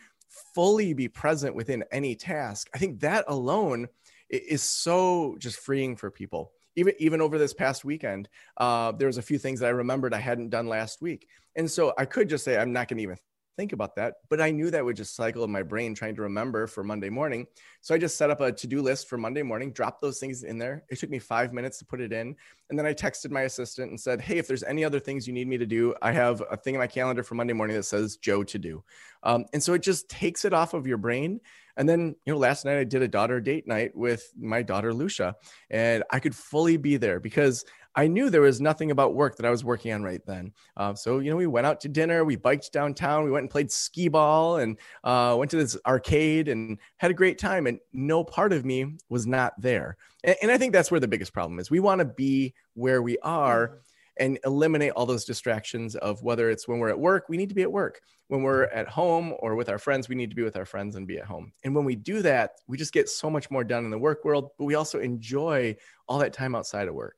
fully 0.54 0.94
be 0.94 1.08
present 1.08 1.56
within 1.56 1.84
any 1.92 2.16
task, 2.16 2.70
I 2.74 2.78
think 2.78 3.00
that 3.02 3.26
alone 3.28 3.88
is 4.30 4.62
so 4.62 5.36
just 5.40 5.60
freeing 5.60 5.96
for 5.96 6.12
people 6.12 6.52
even 6.76 6.94
even 7.00 7.20
over 7.20 7.38
this 7.38 7.54
past 7.54 7.84
weekend, 7.84 8.30
uh, 8.58 8.92
there 8.94 9.08
was 9.08 9.18
a 9.18 9.24
few 9.24 9.38
things 9.38 9.60
that 9.60 9.68
I 9.68 9.72
remembered 9.72 10.14
I 10.14 10.20
hadn't 10.20 10.50
done 10.50 10.68
last 10.68 11.02
week, 11.02 11.28
and 11.60 11.70
so 11.70 11.94
I 11.98 12.06
could 12.06 12.30
just 12.30 12.46
say 12.46 12.58
I'm 12.58 12.72
not 12.72 12.88
going 12.88 12.98
to 12.98 13.04
even 13.04 13.18
think 13.58 13.74
about 13.74 13.94
that. 13.98 14.14
But 14.30 14.40
I 14.40 14.50
knew 14.50 14.72
that 14.72 14.86
would 14.86 14.96
just 14.96 15.14
cycle 15.14 15.44
in 15.44 15.52
my 15.52 15.62
brain 15.62 15.94
trying 15.94 16.16
to 16.16 16.22
remember 16.22 16.66
for 16.68 16.86
Monday 16.86 17.10
morning. 17.10 17.46
So 17.82 17.94
I 17.94 17.98
just 17.98 18.18
set 18.18 18.30
up 18.30 18.40
a 18.40 18.54
to 18.54 18.68
do 18.68 18.82
list 18.82 19.10
for 19.10 19.18
Monday 19.18 19.42
morning, 19.42 19.74
dropped 19.74 20.02
those 20.02 20.20
things 20.20 20.44
in 20.44 20.58
there. 20.58 20.86
It 20.90 21.00
took 21.00 21.10
me 21.10 21.20
five 21.20 21.52
minutes 21.52 21.78
to 21.80 21.86
put 21.86 22.00
it 22.00 22.14
in. 22.14 22.34
And 22.70 22.80
then 22.80 22.86
I 22.86 22.94
texted 22.94 23.30
my 23.30 23.42
assistant 23.42 23.90
and 23.90 24.00
said, 24.00 24.22
Hey, 24.22 24.38
if 24.38 24.48
there's 24.48 24.64
any 24.64 24.86
other 24.86 25.02
things 25.02 25.28
you 25.28 25.34
need 25.34 25.50
me 25.50 25.58
to 25.58 25.66
do, 25.66 25.94
I 26.02 26.14
have 26.14 26.42
a 26.50 26.56
thing 26.56 26.76
in 26.76 26.80
my 26.80 26.88
calendar 26.88 27.24
for 27.24 27.36
Monday 27.36 27.52
morning 27.52 27.76
that 27.76 27.84
says 27.84 28.16
Joe 28.16 28.46
to 28.46 28.58
do. 28.58 28.82
Um, 29.24 29.44
and 29.52 29.62
so 29.62 29.74
it 29.74 29.82
just 29.82 30.08
takes 30.08 30.46
it 30.46 30.54
off 30.54 30.74
of 30.74 30.88
your 30.88 30.98
brain. 30.98 31.42
And 31.76 31.88
then, 31.88 32.16
you 32.26 32.34
know, 32.34 32.40
last 32.40 32.64
night 32.64 32.78
I 32.78 32.86
did 32.86 33.02
a 33.02 33.08
daughter 33.10 33.42
date 33.42 33.68
night 33.68 33.94
with 33.94 34.32
my 34.38 34.62
daughter, 34.62 34.94
Lucia, 34.94 35.36
and 35.70 36.04
I 36.12 36.20
could 36.20 36.36
fully 36.36 36.78
be 36.78 36.96
there 36.96 37.20
because 37.20 37.66
I 38.00 38.08
knew 38.08 38.30
there 38.30 38.40
was 38.40 38.62
nothing 38.62 38.92
about 38.92 39.14
work 39.14 39.36
that 39.36 39.46
I 39.46 39.50
was 39.50 39.66
working 39.66 39.92
on 39.92 40.04
right 40.04 40.26
then. 40.26 40.54
Uh, 40.78 40.94
so, 40.94 41.20
you 41.20 41.30
know, 41.30 41.36
we 41.36 41.48
went 41.48 41.68
out 41.68 41.82
to 41.82 41.90
dinner, 41.90 42.24
we 42.24 42.38
biked 42.38 42.72
downtown, 42.72 43.26
we 43.26 43.32
went 43.32 43.44
and 43.44 43.50
played 43.50 43.70
skee 43.70 44.08
ball 44.08 44.56
and 44.56 44.78
uh, 45.04 45.36
went 45.38 45.52
to 45.52 45.58
this 45.58 45.78
arcade 45.86 46.48
and 46.48 46.78
had 46.96 47.12
a 47.12 47.14
great 47.14 47.38
time. 47.38 47.68
And 47.68 47.78
no 47.92 48.24
part 48.24 48.54
of 48.54 48.64
me 48.64 48.96
was 49.10 49.28
not 49.28 49.52
there. 49.60 49.98
And, 50.24 50.38
and 50.42 50.50
I 50.50 50.58
think 50.58 50.72
that's 50.72 50.90
where 50.90 51.02
the 51.02 51.10
biggest 51.10 51.34
problem 51.34 51.60
is. 51.60 51.70
We 51.70 51.82
want 51.82 52.00
to 52.00 52.06
be 52.06 52.54
where 52.74 53.02
we 53.02 53.18
are 53.18 53.68
mm-hmm. 53.68 53.78
and 54.26 54.40
eliminate 54.46 54.94
all 54.94 55.06
those 55.06 55.26
distractions 55.26 55.98
of 55.98 56.24
whether 56.24 56.50
it's 56.50 56.70
when 56.70 56.80
we're 56.80 56.92
at 56.92 57.00
work, 57.00 57.28
we 57.28 57.36
need 57.36 57.50
to 57.50 57.56
be 57.56 57.64
at 57.64 57.72
work. 57.72 58.00
When 58.30 58.44
we're 58.44 58.68
at 58.68 58.88
home 58.88 59.34
or 59.40 59.56
with 59.56 59.68
our 59.68 59.78
friends, 59.78 60.08
we 60.08 60.16
need 60.16 60.30
to 60.30 60.38
be 60.38 60.44
with 60.44 60.56
our 60.56 60.66
friends 60.66 60.96
and 60.96 61.06
be 61.06 61.18
at 61.18 61.26
home. 61.26 61.52
And 61.66 61.76
when 61.76 61.84
we 61.84 61.98
do 61.98 62.22
that, 62.22 62.52
we 62.66 62.78
just 62.78 62.94
get 62.94 63.10
so 63.10 63.30
much 63.30 63.52
more 63.52 63.66
done 63.66 63.84
in 63.84 63.92
the 63.92 64.00
work 64.00 64.24
world, 64.24 64.52
but 64.58 64.64
we 64.64 64.76
also 64.76 65.00
enjoy 65.00 65.76
all 66.08 66.20
that 66.20 66.32
time 66.32 66.56
outside 66.56 66.88
of 66.88 66.94
work 66.94 67.18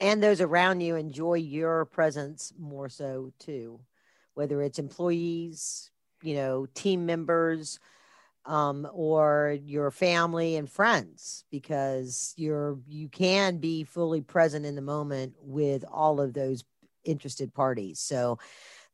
and 0.00 0.22
those 0.22 0.40
around 0.40 0.80
you 0.80 0.96
enjoy 0.96 1.34
your 1.34 1.84
presence 1.84 2.52
more 2.58 2.88
so 2.88 3.32
too 3.38 3.80
whether 4.34 4.62
it's 4.62 4.78
employees 4.78 5.90
you 6.22 6.34
know 6.34 6.66
team 6.74 7.06
members 7.06 7.78
um, 8.48 8.88
or 8.92 9.58
your 9.64 9.90
family 9.90 10.56
and 10.56 10.70
friends 10.70 11.44
because 11.50 12.32
you're 12.36 12.78
you 12.88 13.08
can 13.08 13.58
be 13.58 13.84
fully 13.84 14.22
present 14.22 14.64
in 14.64 14.74
the 14.74 14.82
moment 14.82 15.34
with 15.42 15.84
all 15.92 16.18
of 16.20 16.32
those 16.32 16.64
interested 17.04 17.52
parties. 17.52 18.00
So 18.00 18.38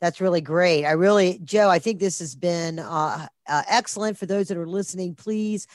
that's 0.00 0.20
really 0.20 0.40
great. 0.40 0.84
I 0.84 0.92
really 0.92 1.40
joe 1.44 1.70
i 1.70 1.78
think 1.78 2.00
this 2.00 2.18
has 2.18 2.34
been 2.34 2.78
uh, 2.80 3.28
uh, 3.48 3.62
excellent. 3.68 4.18
For 4.18 4.26
those 4.26 4.48
that 4.48 4.58
are 4.58 4.66
listening 4.66 5.14
please 5.14 5.66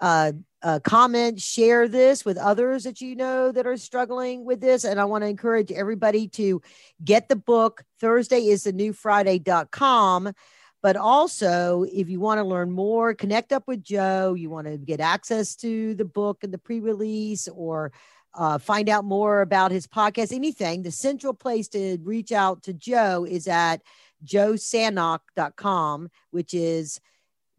uh, 0.00 0.32
uh, 0.62 0.80
comment, 0.80 1.40
share 1.40 1.86
this 1.86 2.24
with 2.24 2.36
others 2.36 2.84
that 2.84 3.00
you 3.00 3.14
know 3.14 3.52
that 3.52 3.66
are 3.66 3.76
struggling 3.76 4.44
with 4.44 4.60
this. 4.60 4.84
And 4.84 5.00
I 5.00 5.04
want 5.04 5.22
to 5.22 5.28
encourage 5.28 5.70
everybody 5.70 6.28
to 6.28 6.60
get 7.04 7.28
the 7.28 7.36
book. 7.36 7.84
Thursday 8.00 8.48
is 8.48 8.64
the 8.64 8.72
new 8.72 8.92
Friday.com. 8.92 10.32
But 10.80 10.96
also, 10.96 11.84
if 11.92 12.08
you 12.08 12.20
want 12.20 12.38
to 12.38 12.44
learn 12.44 12.70
more, 12.70 13.12
connect 13.12 13.52
up 13.52 13.64
with 13.66 13.82
Joe, 13.82 14.34
you 14.34 14.48
want 14.48 14.68
to 14.68 14.78
get 14.78 15.00
access 15.00 15.56
to 15.56 15.94
the 15.94 16.04
book 16.04 16.44
and 16.44 16.52
the 16.52 16.58
pre 16.58 16.80
release 16.80 17.48
or 17.48 17.92
uh, 18.34 18.58
find 18.58 18.88
out 18.88 19.04
more 19.04 19.40
about 19.40 19.72
his 19.72 19.86
podcast, 19.86 20.32
anything, 20.32 20.82
the 20.82 20.92
central 20.92 21.34
place 21.34 21.66
to 21.68 21.98
reach 22.02 22.30
out 22.30 22.62
to 22.62 22.72
Joe 22.72 23.26
is 23.28 23.48
at 23.48 23.82
joesanok.com, 24.24 26.08
which 26.30 26.54
is 26.54 27.00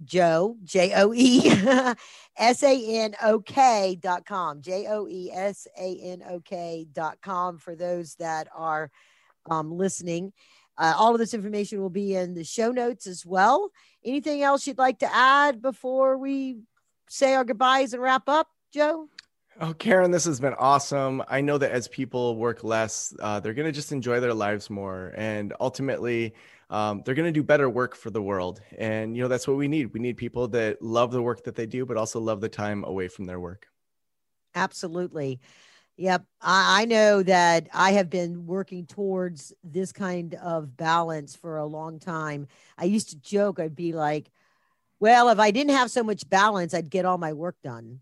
Joe, 0.03 0.57
J 0.63 0.93
O 0.95 1.13
E 1.13 1.41
S 2.37 2.63
A 2.63 3.03
N 3.03 3.15
O 3.21 3.39
K 3.39 3.97
dot 3.99 4.25
com, 4.25 4.61
J 4.61 4.87
O 4.87 5.07
E 5.07 5.31
S 5.31 5.67
A 5.77 5.99
N 6.01 6.23
O 6.29 6.39
K 6.39 6.87
dot 6.93 7.17
com 7.21 7.57
for 7.57 7.75
those 7.75 8.15
that 8.15 8.47
are 8.55 8.89
um, 9.49 9.71
listening. 9.71 10.31
Uh, 10.77 10.93
all 10.97 11.13
of 11.13 11.19
this 11.19 11.33
information 11.33 11.81
will 11.81 11.89
be 11.89 12.15
in 12.15 12.33
the 12.33 12.43
show 12.43 12.71
notes 12.71 13.05
as 13.05 13.25
well. 13.25 13.69
Anything 14.05 14.41
else 14.43 14.65
you'd 14.65 14.77
like 14.77 14.99
to 14.99 15.13
add 15.13 15.61
before 15.61 16.17
we 16.17 16.59
say 17.09 17.33
our 17.35 17.43
goodbyes 17.43 17.93
and 17.93 18.01
wrap 18.01 18.29
up, 18.29 18.47
Joe? 18.73 19.09
Oh, 19.59 19.73
Karen, 19.73 20.11
this 20.11 20.23
has 20.23 20.39
been 20.39 20.53
awesome. 20.53 21.21
I 21.27 21.41
know 21.41 21.57
that 21.57 21.71
as 21.71 21.89
people 21.89 22.37
work 22.37 22.63
less, 22.63 23.13
uh, 23.19 23.41
they're 23.41 23.53
going 23.53 23.65
to 23.67 23.73
just 23.73 23.91
enjoy 23.91 24.21
their 24.21 24.33
lives 24.33 24.69
more. 24.69 25.13
And 25.17 25.53
ultimately, 25.59 26.33
um, 26.69 27.01
they're 27.03 27.15
going 27.15 27.27
to 27.27 27.31
do 27.31 27.43
better 27.43 27.69
work 27.69 27.95
for 27.95 28.09
the 28.09 28.21
world. 28.21 28.61
And, 28.77 29.15
you 29.15 29.23
know, 29.23 29.27
that's 29.27 29.47
what 29.47 29.57
we 29.57 29.67
need. 29.67 29.93
We 29.93 29.99
need 29.99 30.17
people 30.17 30.47
that 30.49 30.81
love 30.81 31.11
the 31.11 31.21
work 31.21 31.43
that 31.45 31.55
they 31.55 31.65
do, 31.65 31.85
but 31.85 31.97
also 31.97 32.19
love 32.19 32.41
the 32.41 32.49
time 32.49 32.83
away 32.83 33.07
from 33.07 33.25
their 33.25 33.39
work. 33.39 33.67
Absolutely. 34.55 35.39
Yep. 35.97 36.25
I, 36.41 36.81
I 36.81 36.85
know 36.85 37.23
that 37.23 37.69
I 37.73 37.91
have 37.91 38.09
been 38.09 38.45
working 38.45 38.85
towards 38.85 39.53
this 39.63 39.91
kind 39.91 40.35
of 40.35 40.77
balance 40.77 41.35
for 41.35 41.57
a 41.57 41.65
long 41.65 41.99
time. 41.99 42.47
I 42.77 42.85
used 42.85 43.09
to 43.09 43.17
joke, 43.17 43.59
I'd 43.59 43.75
be 43.75 43.93
like, 43.93 44.29
well, 44.99 45.29
if 45.29 45.39
I 45.39 45.51
didn't 45.51 45.75
have 45.75 45.91
so 45.91 46.03
much 46.03 46.29
balance, 46.29 46.73
I'd 46.73 46.89
get 46.89 47.05
all 47.05 47.17
my 47.17 47.33
work 47.33 47.55
done 47.63 48.01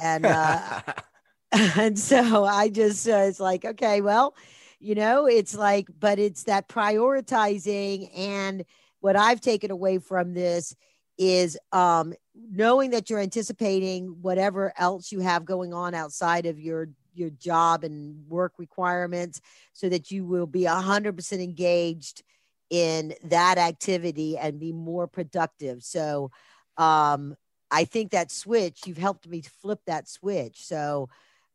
and 0.00 0.26
uh, 0.26 0.80
and 1.52 1.98
so 1.98 2.44
I 2.44 2.68
just 2.68 3.08
uh, 3.08 3.24
it's 3.28 3.40
like 3.40 3.64
okay, 3.64 4.00
well, 4.00 4.34
you 4.80 4.94
know, 4.94 5.26
it's 5.26 5.54
like, 5.54 5.88
but 5.98 6.18
it's 6.18 6.44
that 6.44 6.68
prioritizing, 6.68 8.10
and 8.16 8.64
what 9.00 9.16
I've 9.16 9.40
taken 9.40 9.70
away 9.70 9.98
from 9.98 10.34
this 10.34 10.74
is 11.18 11.58
um, 11.72 12.14
knowing 12.34 12.90
that 12.90 13.10
you're 13.10 13.20
anticipating 13.20 14.16
whatever 14.22 14.72
else 14.78 15.12
you 15.12 15.20
have 15.20 15.44
going 15.44 15.74
on 15.74 15.94
outside 15.94 16.46
of 16.46 16.58
your 16.58 16.88
your 17.12 17.30
job 17.30 17.82
and 17.82 18.26
work 18.28 18.54
requirements 18.56 19.40
so 19.72 19.88
that 19.88 20.12
you 20.12 20.24
will 20.24 20.46
be 20.46 20.62
100% 20.62 21.42
engaged 21.42 22.22
in 22.70 23.12
that 23.24 23.58
activity 23.58 24.38
and 24.38 24.60
be 24.60 24.72
more 24.72 25.08
productive 25.08 25.82
so 25.82 26.30
um, 26.76 27.36
I 27.70 27.84
think 27.84 28.10
that 28.10 28.30
switch, 28.30 28.86
you've 28.86 28.98
helped 28.98 29.28
me 29.28 29.42
flip 29.42 29.80
that 29.86 30.08
switch. 30.08 30.64
So 30.66 31.08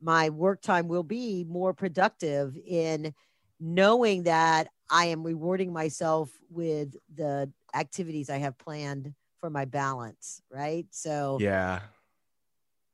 my 0.06 0.30
work 0.30 0.62
time 0.62 0.86
will 0.86 1.02
be 1.02 1.44
more 1.48 1.74
productive 1.74 2.56
in 2.64 3.12
knowing 3.58 4.22
that 4.22 4.68
I 4.88 5.06
am 5.06 5.24
rewarding 5.24 5.72
myself 5.72 6.30
with 6.48 6.94
the 7.12 7.50
activities 7.74 8.30
I 8.30 8.38
have 8.38 8.56
planned 8.56 9.12
for 9.40 9.50
my 9.50 9.64
balance. 9.64 10.40
Right. 10.48 10.86
So, 10.92 11.38
yeah. 11.40 11.80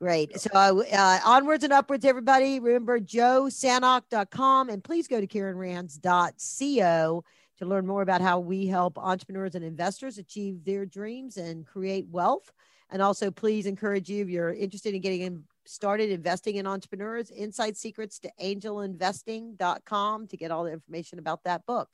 Great. 0.00 0.40
So 0.40 0.82
uh, 0.82 1.20
onwards 1.24 1.64
and 1.64 1.72
upwards, 1.72 2.06
everybody. 2.06 2.58
Remember 2.58 2.98
joesanok.com 2.98 4.70
and 4.70 4.82
please 4.82 5.06
go 5.06 5.20
to 5.20 5.26
karenrands.co 5.26 7.24
to 7.58 7.66
learn 7.66 7.86
more 7.86 8.02
about 8.02 8.22
how 8.22 8.40
we 8.40 8.66
help 8.66 8.98
entrepreneurs 8.98 9.54
and 9.54 9.64
investors 9.64 10.16
achieve 10.16 10.64
their 10.64 10.86
dreams 10.86 11.36
and 11.36 11.66
create 11.66 12.08
wealth. 12.08 12.50
And 12.90 13.00
also, 13.00 13.30
please 13.30 13.66
encourage 13.66 14.08
you 14.08 14.22
if 14.22 14.28
you're 14.28 14.52
interested 14.52 14.94
in 14.94 15.02
getting 15.02 15.20
in, 15.20 15.44
started 15.66 16.10
investing 16.10 16.56
in 16.56 16.66
entrepreneurs, 16.66 17.30
Inside 17.30 17.76
Secrets 17.76 18.18
to 18.20 18.30
angelinvesting.com 18.42 20.26
to 20.28 20.36
get 20.36 20.50
all 20.50 20.64
the 20.64 20.72
information 20.72 21.18
about 21.18 21.44
that 21.44 21.64
book. 21.66 21.88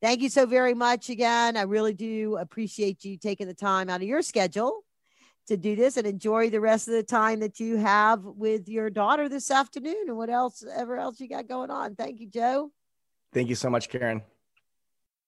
Thank 0.00 0.20
you 0.20 0.28
so 0.28 0.46
very 0.46 0.74
much 0.74 1.08
again. 1.08 1.56
I 1.56 1.62
really 1.62 1.94
do 1.94 2.36
appreciate 2.36 3.04
you 3.04 3.16
taking 3.16 3.46
the 3.46 3.54
time 3.54 3.88
out 3.88 4.02
of 4.02 4.08
your 4.08 4.22
schedule 4.22 4.84
to 5.46 5.56
do 5.56 5.76
this 5.76 5.96
and 5.96 6.06
enjoy 6.06 6.50
the 6.50 6.60
rest 6.60 6.88
of 6.88 6.94
the 6.94 7.02
time 7.02 7.40
that 7.40 7.60
you 7.60 7.76
have 7.76 8.24
with 8.24 8.68
your 8.68 8.90
daughter 8.90 9.28
this 9.28 9.50
afternoon 9.50 10.04
and 10.08 10.16
what 10.16 10.30
else 10.30 10.64
ever 10.74 10.96
else 10.96 11.20
you 11.20 11.28
got 11.28 11.48
going 11.48 11.70
on. 11.70 11.94
Thank 11.94 12.20
you, 12.20 12.28
Joe. 12.28 12.70
Thank 13.32 13.48
you 13.48 13.54
so 13.54 13.68
much, 13.68 13.88
Karen. 13.88 14.22